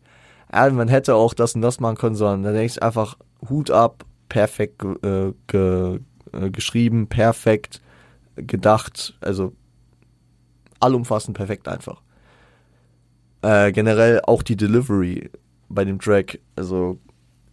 ja, 0.52 0.70
man 0.70 0.86
hätte 0.86 1.16
auch 1.16 1.34
das 1.34 1.56
und 1.56 1.62
das 1.62 1.80
machen 1.80 1.96
können, 1.96 2.14
sondern 2.14 2.44
da 2.44 2.52
denke 2.52 2.66
ich 2.66 2.80
einfach, 2.80 3.18
Hut 3.48 3.72
ab, 3.72 4.04
perfekt 4.28 4.84
äh, 5.02 5.32
ge, 5.48 5.98
äh, 6.32 6.50
geschrieben, 6.50 7.08
perfekt 7.08 7.80
gedacht, 8.36 9.16
also 9.20 9.52
allumfassend 10.80 11.36
perfekt 11.36 11.68
einfach. 11.68 12.02
Äh, 13.42 13.72
generell 13.72 14.20
auch 14.24 14.42
die 14.42 14.56
Delivery 14.56 15.30
bei 15.68 15.84
dem 15.84 16.00
Track, 16.00 16.40
also 16.56 16.98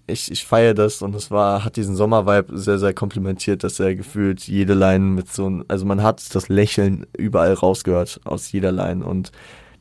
ich, 0.08 0.32
ich 0.32 0.46
feiere 0.46 0.74
das 0.74 1.02
und 1.02 1.16
es 1.16 1.32
war, 1.32 1.66
hat 1.66 1.78
diesen 1.78 1.96
Sommervibe 1.96 2.58
sehr, 2.58 2.78
sehr 2.78 2.94
komplimentiert, 2.94 3.64
dass 3.64 3.80
er 3.80 3.96
gefühlt 3.96 4.48
jede 4.48 4.74
Line 4.74 5.06
mit 5.06 5.32
so 5.32 5.50
ein, 5.50 5.66
also 5.68 5.86
man 5.86 6.04
hat 6.04 6.36
das 6.36 6.50
Lächeln 6.50 7.08
überall 7.18 7.54
rausgehört 7.54 8.22
aus 8.24 8.52
jeder 8.52 8.72
Line 8.72 9.04
und 9.04 9.32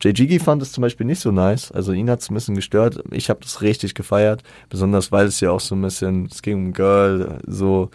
Jiggy 0.02 0.38
fand 0.38 0.60
es 0.60 0.72
zum 0.72 0.82
Beispiel 0.82 1.06
nicht 1.06 1.20
so 1.20 1.30
nice, 1.30 1.72
also 1.72 1.92
ihn 1.92 2.10
hat 2.10 2.20
es 2.20 2.30
ein 2.30 2.34
bisschen 2.34 2.54
gestört. 2.56 3.02
Ich 3.10 3.30
habe 3.30 3.40
das 3.40 3.62
richtig 3.62 3.94
gefeiert, 3.94 4.42
besonders 4.68 5.12
weil 5.12 5.26
es 5.26 5.40
ja 5.40 5.50
auch 5.50 5.60
so 5.60 5.74
ein 5.74 5.80
bisschen, 5.80 6.26
es 6.26 6.42
ging 6.42 6.66
um 6.66 6.72
Girl, 6.74 7.38
so, 7.46 7.90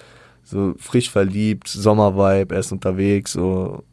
so 0.50 0.74
frisch 0.78 1.10
verliebt, 1.12 1.68
Sommervibe, 1.68 2.56
er 2.56 2.60
ist 2.60 2.72
unterwegs, 2.72 3.34
so, 3.34 3.84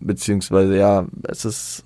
beziehungsweise 0.00 0.76
ja, 0.76 1.06
es 1.24 1.44
ist, 1.44 1.84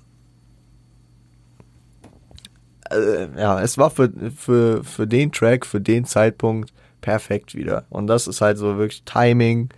äh, 2.89 3.27
ja, 3.37 3.61
es 3.61 3.77
war 3.77 3.89
für, 3.89 4.09
für, 4.35 4.83
für 4.83 5.05
den 5.05 5.31
Track, 5.31 5.65
für 5.65 5.81
den 5.81 6.05
Zeitpunkt 6.05 6.73
perfekt 7.01 7.55
wieder. 7.55 7.85
Und 7.89 8.07
das 8.07 8.27
ist 8.27 8.41
halt 8.41 8.57
so 8.57 8.77
wirklich 8.77 9.03
Timing, 9.03 9.69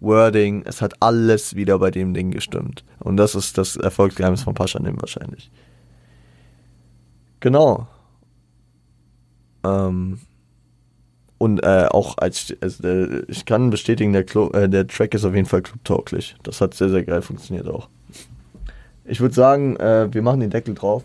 Wording, 0.00 0.62
es 0.64 0.80
hat 0.80 0.94
alles 1.00 1.54
wieder 1.54 1.78
bei 1.78 1.90
dem 1.90 2.14
Ding 2.14 2.30
gestimmt. 2.30 2.84
Und 2.98 3.18
das 3.18 3.34
ist 3.34 3.58
das 3.58 3.76
Erfolgsgeheimnis 3.76 4.42
von 4.42 4.54
Paschanim 4.54 5.00
wahrscheinlich. 5.00 5.50
Genau. 7.40 7.86
Ähm, 9.64 10.20
und 11.40 11.64
äh, 11.64 11.86
auch 11.90 12.18
als 12.18 12.50
äh, 12.50 13.22
ich 13.26 13.44
kann 13.44 13.70
bestätigen, 13.70 14.12
der, 14.12 14.22
Klo, 14.22 14.50
äh, 14.50 14.68
der 14.68 14.86
Track 14.86 15.14
ist 15.14 15.24
auf 15.24 15.34
jeden 15.34 15.48
Fall 15.48 15.62
clubtauglich. 15.62 16.36
Das 16.44 16.60
hat 16.60 16.74
sehr, 16.74 16.90
sehr 16.90 17.02
geil 17.02 17.22
funktioniert 17.22 17.66
auch. 17.66 17.88
Ich 19.04 19.20
würde 19.20 19.34
sagen, 19.34 19.76
äh, 19.76 20.08
wir 20.12 20.22
machen 20.22 20.40
den 20.40 20.50
Deckel 20.50 20.74
drauf 20.74 21.02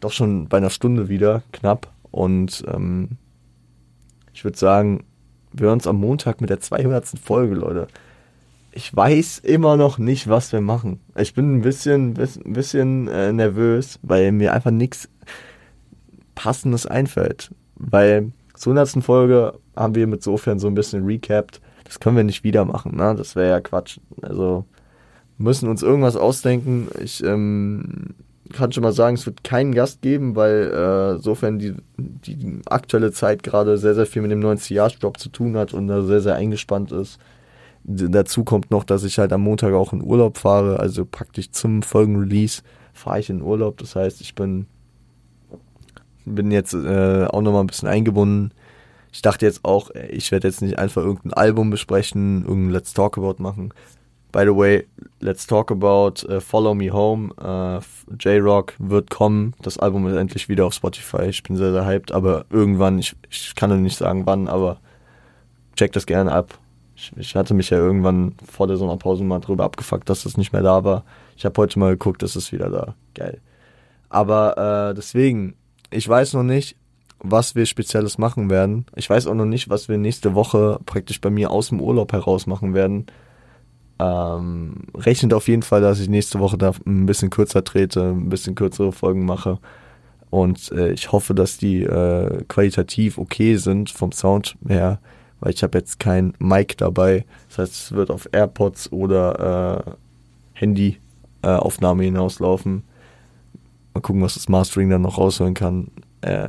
doch 0.00 0.12
schon 0.12 0.48
bei 0.48 0.58
einer 0.58 0.70
Stunde 0.70 1.08
wieder, 1.08 1.42
knapp. 1.52 1.92
Und 2.10 2.64
ähm, 2.72 3.18
ich 4.32 4.44
würde 4.44 4.56
sagen, 4.56 5.04
wir 5.52 5.66
hören 5.66 5.78
uns 5.78 5.86
am 5.86 5.96
Montag 5.96 6.40
mit 6.40 6.50
der 6.50 6.60
200. 6.60 7.18
Folge, 7.22 7.54
Leute. 7.54 7.88
Ich 8.72 8.94
weiß 8.94 9.38
immer 9.40 9.76
noch 9.76 9.98
nicht, 9.98 10.28
was 10.28 10.52
wir 10.52 10.60
machen. 10.60 11.00
Ich 11.16 11.34
bin 11.34 11.56
ein 11.56 11.62
bisschen, 11.62 12.14
ein 12.18 12.52
bisschen 12.52 13.08
äh, 13.08 13.32
nervös, 13.32 13.98
weil 14.02 14.32
mir 14.32 14.52
einfach 14.52 14.70
nichts 14.70 15.08
Passendes 16.34 16.86
einfällt. 16.86 17.50
Weil 17.74 18.32
zur 18.56 18.72
100. 18.72 19.04
Folge 19.04 19.54
haben 19.76 19.94
wir 19.94 20.06
mit 20.06 20.22
sofern 20.22 20.58
so 20.58 20.66
ein 20.66 20.74
bisschen 20.74 21.04
recapped. 21.04 21.60
Das 21.84 22.00
können 22.00 22.16
wir 22.16 22.24
nicht 22.24 22.44
wieder 22.44 22.64
machen, 22.64 22.96
ne? 22.96 23.14
Das 23.16 23.36
wäre 23.36 23.50
ja 23.50 23.60
Quatsch. 23.60 23.98
Also 24.22 24.64
müssen 25.38 25.68
uns 25.68 25.82
irgendwas 25.82 26.16
ausdenken. 26.16 26.88
Ich 27.00 27.22
ähm, 27.22 28.14
kann 28.52 28.72
schon 28.72 28.82
mal 28.82 28.92
sagen, 28.92 29.16
es 29.16 29.26
wird 29.26 29.44
keinen 29.44 29.74
Gast 29.74 30.02
geben, 30.02 30.36
weil 30.36 30.70
äh, 30.70 31.22
sofern 31.22 31.58
die, 31.58 31.74
die 31.96 32.60
aktuelle 32.66 33.12
Zeit 33.12 33.42
gerade 33.42 33.78
sehr, 33.78 33.94
sehr 33.94 34.06
viel 34.06 34.22
mit 34.22 34.30
dem 34.30 34.40
90-Jahres-Job 34.40 35.18
zu 35.18 35.28
tun 35.28 35.56
hat 35.56 35.74
und 35.74 35.88
da 35.88 36.02
sehr, 36.02 36.20
sehr 36.20 36.34
eingespannt 36.34 36.92
ist. 36.92 37.18
D 37.84 38.08
dazu 38.08 38.42
kommt 38.42 38.70
noch, 38.70 38.82
dass 38.82 39.04
ich 39.04 39.18
halt 39.18 39.32
am 39.32 39.42
Montag 39.42 39.72
auch 39.72 39.92
in 39.92 40.02
Urlaub 40.02 40.38
fahre, 40.38 40.80
also 40.80 41.04
praktisch 41.04 41.52
zum 41.52 41.82
Folgenrelease 41.82 42.62
fahre 42.92 43.20
ich 43.20 43.30
in 43.30 43.42
Urlaub. 43.42 43.78
Das 43.78 43.94
heißt, 43.94 44.20
ich 44.20 44.34
bin, 44.34 44.66
bin 46.26 46.50
jetzt 46.50 46.74
äh, 46.74 47.24
auch 47.24 47.40
nochmal 47.40 47.62
ein 47.62 47.68
bisschen 47.68 47.88
eingebunden. 47.88 48.52
Ich 49.12 49.22
dachte 49.22 49.46
jetzt 49.46 49.64
auch, 49.64 49.90
ich 50.10 50.30
werde 50.30 50.48
jetzt 50.48 50.60
nicht 50.60 50.78
einfach 50.78 51.02
irgendein 51.02 51.32
Album 51.32 51.70
besprechen, 51.70 52.44
irgendein 52.44 52.72
Let's 52.72 52.92
Talk 52.92 53.16
About 53.16 53.36
machen, 53.42 53.72
By 54.36 54.44
the 54.44 54.54
way, 54.54 54.84
let's 55.20 55.46
talk 55.46 55.70
about 55.70 56.22
uh, 56.28 56.40
Follow 56.40 56.74
Me 56.74 56.90
Home. 56.90 57.32
Uh, 57.38 57.80
J-Rock 58.18 58.74
wird 58.78 59.08
kommen. 59.08 59.54
Das 59.62 59.78
Album 59.78 60.06
ist 60.08 60.14
endlich 60.14 60.50
wieder 60.50 60.66
auf 60.66 60.74
Spotify. 60.74 61.22
Ich 61.22 61.42
bin 61.42 61.56
sehr, 61.56 61.72
sehr 61.72 61.86
hyped, 61.86 62.12
aber 62.12 62.44
irgendwann, 62.50 62.98
ich, 62.98 63.16
ich 63.30 63.54
kann 63.54 63.70
nur 63.70 63.78
nicht 63.78 63.96
sagen 63.96 64.26
wann, 64.26 64.46
aber 64.46 64.78
check 65.74 65.92
das 65.92 66.04
gerne 66.04 66.32
ab. 66.32 66.58
Ich, 66.96 67.12
ich 67.16 67.34
hatte 67.34 67.54
mich 67.54 67.70
ja 67.70 67.78
irgendwann 67.78 68.34
vor 68.46 68.66
der 68.66 68.76
Sommerpause 68.76 69.24
mal 69.24 69.40
drüber 69.40 69.64
abgefuckt, 69.64 70.10
dass 70.10 70.24
das 70.24 70.36
nicht 70.36 70.52
mehr 70.52 70.62
da 70.62 70.84
war. 70.84 71.04
Ich 71.34 71.46
habe 71.46 71.58
heute 71.58 71.78
mal 71.78 71.92
geguckt, 71.92 72.22
das 72.22 72.36
ist 72.36 72.52
wieder 72.52 72.68
da. 72.68 72.94
Geil. 73.14 73.40
Aber 74.10 74.90
äh, 74.90 74.94
deswegen, 74.94 75.54
ich 75.90 76.08
weiß 76.08 76.34
noch 76.34 76.42
nicht, 76.42 76.76
was 77.20 77.54
wir 77.54 77.66
Spezielles 77.66 78.18
machen 78.18 78.50
werden. 78.50 78.86
Ich 78.94 79.08
weiß 79.08 79.26
auch 79.26 79.34
noch 79.34 79.46
nicht, 79.46 79.68
was 79.68 79.88
wir 79.88 79.98
nächste 79.98 80.34
Woche 80.34 80.80
praktisch 80.86 81.20
bei 81.20 81.30
mir 81.30 81.50
aus 81.50 81.68
dem 81.68 81.80
Urlaub 81.80 82.12
heraus 82.12 82.46
machen 82.46 82.74
werden. 82.74 83.06
Ähm, 83.98 84.74
rechnet 84.94 85.32
auf 85.32 85.48
jeden 85.48 85.62
Fall, 85.62 85.80
dass 85.80 86.00
ich 86.00 86.08
nächste 86.08 86.38
Woche 86.38 86.58
da 86.58 86.72
ein 86.84 87.06
bisschen 87.06 87.30
kürzer 87.30 87.64
trete, 87.64 88.02
ein 88.10 88.28
bisschen 88.28 88.54
kürzere 88.54 88.92
Folgen 88.92 89.24
mache. 89.24 89.58
Und 90.28 90.70
äh, 90.72 90.90
ich 90.90 91.12
hoffe, 91.12 91.34
dass 91.34 91.56
die 91.56 91.82
äh, 91.82 92.44
qualitativ 92.48 93.16
okay 93.16 93.56
sind 93.56 93.90
vom 93.90 94.12
Sound 94.12 94.56
her, 94.68 94.98
weil 95.40 95.52
ich 95.52 95.62
habe 95.62 95.78
jetzt 95.78 95.98
kein 95.98 96.34
Mic 96.38 96.74
dabei. 96.76 97.24
Das 97.48 97.58
heißt, 97.58 97.72
es 97.72 97.92
wird 97.92 98.10
auf 98.10 98.28
AirPods 98.32 98.92
oder 98.92 99.86
äh, 99.86 99.90
Handy-Aufnahme 100.54 102.02
äh, 102.02 102.06
hinauslaufen. 102.06 102.82
Mal 103.96 104.02
gucken, 104.02 104.20
was 104.20 104.34
das 104.34 104.50
Mastering 104.50 104.90
dann 104.90 105.00
noch 105.00 105.16
rausholen 105.16 105.54
kann. 105.54 105.88
Äh, 106.20 106.48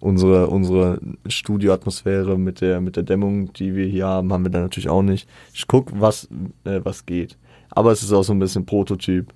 unsere, 0.00 0.48
unsere 0.48 1.00
Studioatmosphäre 1.28 2.36
mit 2.36 2.60
der, 2.60 2.80
mit 2.80 2.96
der 2.96 3.04
Dämmung, 3.04 3.52
die 3.52 3.76
wir 3.76 3.86
hier 3.86 4.06
haben, 4.06 4.32
haben 4.32 4.44
wir 4.44 4.50
dann 4.50 4.62
natürlich 4.62 4.88
auch 4.88 5.02
nicht. 5.02 5.28
Ich 5.52 5.68
gucke, 5.68 5.92
was, 6.00 6.28
äh, 6.64 6.80
was 6.82 7.06
geht. 7.06 7.38
Aber 7.70 7.92
es 7.92 8.02
ist 8.02 8.12
auch 8.12 8.24
so 8.24 8.32
ein 8.32 8.40
bisschen 8.40 8.66
Prototyp, 8.66 9.32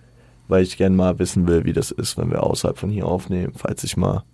weil 0.48 0.64
ich 0.64 0.76
gerne 0.76 0.96
mal 0.96 1.20
wissen 1.20 1.46
will, 1.46 1.64
wie 1.64 1.72
das 1.72 1.92
ist, 1.92 2.18
wenn 2.18 2.32
wir 2.32 2.42
außerhalb 2.42 2.76
von 2.76 2.90
hier 2.90 3.06
aufnehmen, 3.06 3.52
falls 3.54 3.84
ich 3.84 3.96
mal 3.96 4.24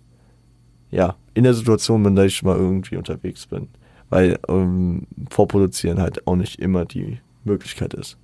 ja, 0.89 1.15
in 1.35 1.43
der 1.43 1.53
Situation 1.53 2.01
bin, 2.01 2.15
dass 2.15 2.25
ich 2.25 2.41
mal 2.41 2.57
irgendwie 2.57 2.97
unterwegs 2.97 3.45
bin. 3.45 3.67
Weil 4.09 4.39
ähm, 4.47 5.05
vorproduzieren 5.29 6.01
halt 6.01 6.25
auch 6.25 6.35
nicht 6.35 6.59
immer 6.59 6.85
die 6.85 7.19
Möglichkeit 7.43 7.93
ist. 7.93 8.17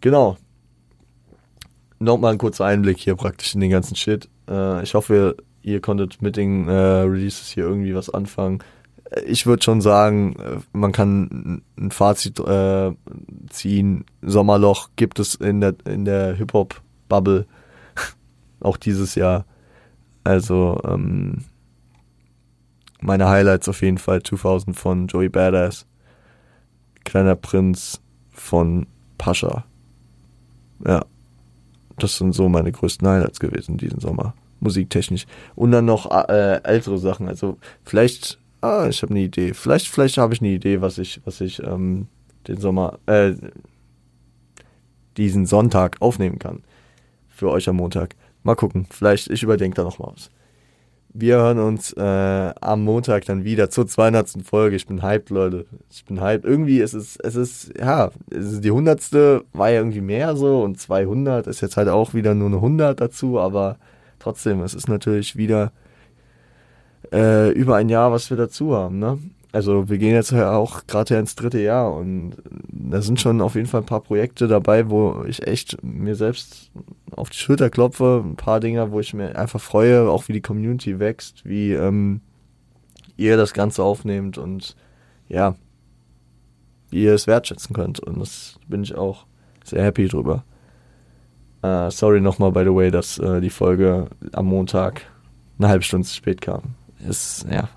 Genau. 0.00 0.36
Nochmal 1.98 2.32
ein 2.32 2.38
kurzer 2.38 2.64
Einblick 2.64 2.98
hier 2.98 3.14
praktisch 3.14 3.54
in 3.54 3.60
den 3.60 3.70
ganzen 3.70 3.96
Shit. 3.96 4.28
Äh, 4.48 4.82
ich 4.82 4.94
hoffe, 4.94 5.36
ihr 5.62 5.80
konntet 5.80 6.20
mit 6.20 6.36
den 6.36 6.68
äh, 6.68 6.72
Releases 6.72 7.48
hier 7.48 7.64
irgendwie 7.64 7.94
was 7.94 8.10
anfangen. 8.10 8.62
Ich 9.26 9.46
würde 9.46 9.62
schon 9.62 9.80
sagen, 9.80 10.36
äh, 10.36 10.58
man 10.72 10.92
kann 10.92 11.62
ein 11.78 11.90
Fazit 11.90 12.38
äh, 12.40 12.92
ziehen. 13.48 14.04
Sommerloch 14.22 14.90
gibt 14.96 15.18
es 15.18 15.34
in 15.34 15.60
der, 15.60 15.74
in 15.86 16.04
der 16.04 16.34
Hip-Hop-Bubble 16.34 17.46
auch 18.60 18.76
dieses 18.76 19.14
Jahr. 19.14 19.46
Also, 20.24 20.80
ähm, 20.86 21.44
meine 23.00 23.28
Highlights 23.28 23.68
auf 23.68 23.82
jeden 23.82 23.98
Fall 23.98 24.22
2000 24.22 24.74
von 24.76 25.06
Joey 25.08 25.28
Badass, 25.28 25.86
Kleiner 27.04 27.36
Prinz 27.36 28.00
von 28.30 28.86
Pascha. 29.18 29.64
Ja, 30.86 31.04
das 31.98 32.18
sind 32.18 32.32
so 32.32 32.48
meine 32.48 32.72
größten 32.72 33.06
Highlights 33.06 33.40
gewesen 33.40 33.76
diesen 33.76 34.00
Sommer, 34.00 34.34
musiktechnisch. 34.60 35.26
Und 35.54 35.72
dann 35.72 35.84
noch 35.84 36.10
äh, 36.10 36.60
ältere 36.62 36.98
Sachen. 36.98 37.28
Also 37.28 37.58
vielleicht, 37.84 38.38
ah, 38.60 38.86
ich 38.88 39.02
habe 39.02 39.12
eine 39.12 39.22
Idee. 39.22 39.54
Vielleicht, 39.54 39.88
vielleicht 39.88 40.18
habe 40.18 40.34
ich 40.34 40.40
eine 40.40 40.50
Idee, 40.50 40.80
was 40.80 40.98
ich, 40.98 41.20
was 41.24 41.40
ich 41.40 41.62
ähm, 41.62 42.08
den 42.48 42.58
Sommer, 42.58 42.98
äh, 43.06 43.34
diesen 45.16 45.46
Sonntag 45.46 45.96
aufnehmen 46.00 46.38
kann 46.38 46.62
für 47.28 47.50
euch 47.50 47.68
am 47.68 47.76
Montag. 47.76 48.16
Mal 48.42 48.56
gucken. 48.56 48.86
Vielleicht, 48.90 49.30
ich 49.30 49.42
überdenke 49.42 49.76
da 49.76 49.84
noch 49.84 49.98
mal 49.98 50.12
was. 50.14 50.30
Wir 51.16 51.36
hören 51.36 51.60
uns 51.60 51.92
äh, 51.92 52.52
am 52.60 52.82
Montag 52.82 53.24
dann 53.26 53.44
wieder 53.44 53.70
zur 53.70 53.86
200. 53.86 54.30
Folge. 54.44 54.74
Ich 54.74 54.88
bin 54.88 55.00
hyped, 55.00 55.30
Leute. 55.30 55.64
Ich 55.88 56.04
bin 56.04 56.20
hyped. 56.20 56.44
Irgendwie 56.44 56.80
ist 56.80 56.92
es, 56.92 57.16
es 57.18 57.36
ist, 57.36 57.72
ja, 57.78 58.10
es 58.30 58.54
ist 58.54 58.64
die 58.64 58.70
100. 58.70 59.12
war 59.52 59.70
ja 59.70 59.78
irgendwie 59.78 60.00
mehr 60.00 60.34
so 60.34 60.60
und 60.64 60.80
200 60.80 61.46
ist 61.46 61.60
jetzt 61.60 61.76
halt 61.76 61.88
auch 61.88 62.14
wieder 62.14 62.34
nur 62.34 62.48
eine 62.48 62.56
100 62.56 63.00
dazu, 63.00 63.38
aber 63.38 63.76
trotzdem, 64.18 64.60
es 64.62 64.74
ist 64.74 64.88
natürlich 64.88 65.36
wieder 65.36 65.70
äh, 67.12 67.52
über 67.52 67.76
ein 67.76 67.88
Jahr, 67.88 68.10
was 68.10 68.28
wir 68.30 68.36
dazu 68.36 68.74
haben, 68.74 68.98
ne? 68.98 69.18
Also 69.54 69.88
wir 69.88 69.98
gehen 69.98 70.14
jetzt 70.14 70.32
ja 70.32 70.50
auch 70.56 70.88
gerade 70.88 71.16
ins 71.16 71.36
dritte 71.36 71.60
Jahr 71.60 71.94
und 71.94 72.34
da 72.68 73.00
sind 73.00 73.20
schon 73.20 73.40
auf 73.40 73.54
jeden 73.54 73.68
Fall 73.68 73.82
ein 73.82 73.86
paar 73.86 74.00
Projekte 74.00 74.48
dabei, 74.48 74.90
wo 74.90 75.24
ich 75.28 75.46
echt 75.46 75.82
mir 75.84 76.16
selbst 76.16 76.72
auf 77.12 77.30
die 77.30 77.38
Schulter 77.38 77.70
klopfe, 77.70 78.20
ein 78.24 78.34
paar 78.34 78.58
Dinge, 78.58 78.90
wo 78.90 78.98
ich 78.98 79.14
mir 79.14 79.38
einfach 79.38 79.60
freue, 79.60 80.10
auch 80.10 80.26
wie 80.26 80.32
die 80.32 80.40
Community 80.40 80.98
wächst, 80.98 81.44
wie 81.44 81.72
ähm, 81.72 82.20
ihr 83.16 83.36
das 83.36 83.54
Ganze 83.54 83.84
aufnehmt 83.84 84.38
und 84.38 84.74
ja, 85.28 85.54
wie 86.90 87.04
ihr 87.04 87.14
es 87.14 87.28
wertschätzen 87.28 87.76
könnt 87.76 88.00
und 88.00 88.18
das 88.20 88.58
bin 88.66 88.82
ich 88.82 88.96
auch 88.96 89.24
sehr 89.62 89.84
happy 89.84 90.08
drüber. 90.08 90.42
Uh, 91.62 91.90
sorry 91.90 92.20
nochmal, 92.20 92.50
by 92.50 92.64
the 92.64 92.74
way, 92.74 92.90
dass 92.90 93.20
uh, 93.20 93.38
die 93.38 93.50
Folge 93.50 94.08
am 94.32 94.46
Montag 94.46 95.02
eine 95.58 95.68
halbe 95.68 95.84
Stunde 95.84 96.08
zu 96.08 96.14
spät 96.16 96.40
kam. 96.40 96.74
Ist, 97.08 97.46
ja, 97.48 97.68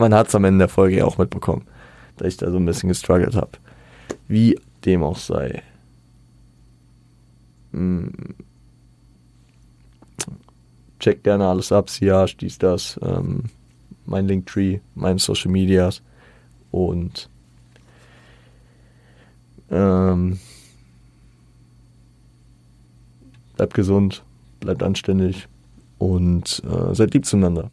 man 0.00 0.14
hat 0.14 0.28
es 0.28 0.34
am 0.34 0.44
Ende 0.44 0.60
der 0.60 0.68
Folge 0.68 0.96
ja 0.96 1.04
auch 1.04 1.18
mitbekommen, 1.18 1.66
dass 2.16 2.28
ich 2.28 2.36
da 2.38 2.50
so 2.50 2.56
ein 2.56 2.64
bisschen 2.64 2.88
gestruggelt 2.88 3.36
habe. 3.36 3.52
Wie 4.26 4.58
dem 4.84 5.02
auch 5.02 5.18
sei. 5.18 5.62
Hm. 7.72 8.10
Check 10.98 11.22
gerne 11.22 11.46
alles 11.46 11.70
ab, 11.70 11.88
Siage, 11.88 12.36
dies, 12.40 12.58
das, 12.58 12.98
ähm, 13.02 13.44
mein 14.06 14.26
Linktree, 14.26 14.80
meine 14.94 15.18
Social 15.18 15.50
Medias 15.50 16.02
und 16.70 17.28
ähm, 19.70 20.38
bleibt 23.56 23.74
gesund, 23.74 24.22
bleibt 24.60 24.82
anständig 24.82 25.46
und 25.98 26.62
äh, 26.64 26.94
seid 26.94 27.12
lieb 27.12 27.26
zueinander. 27.26 27.68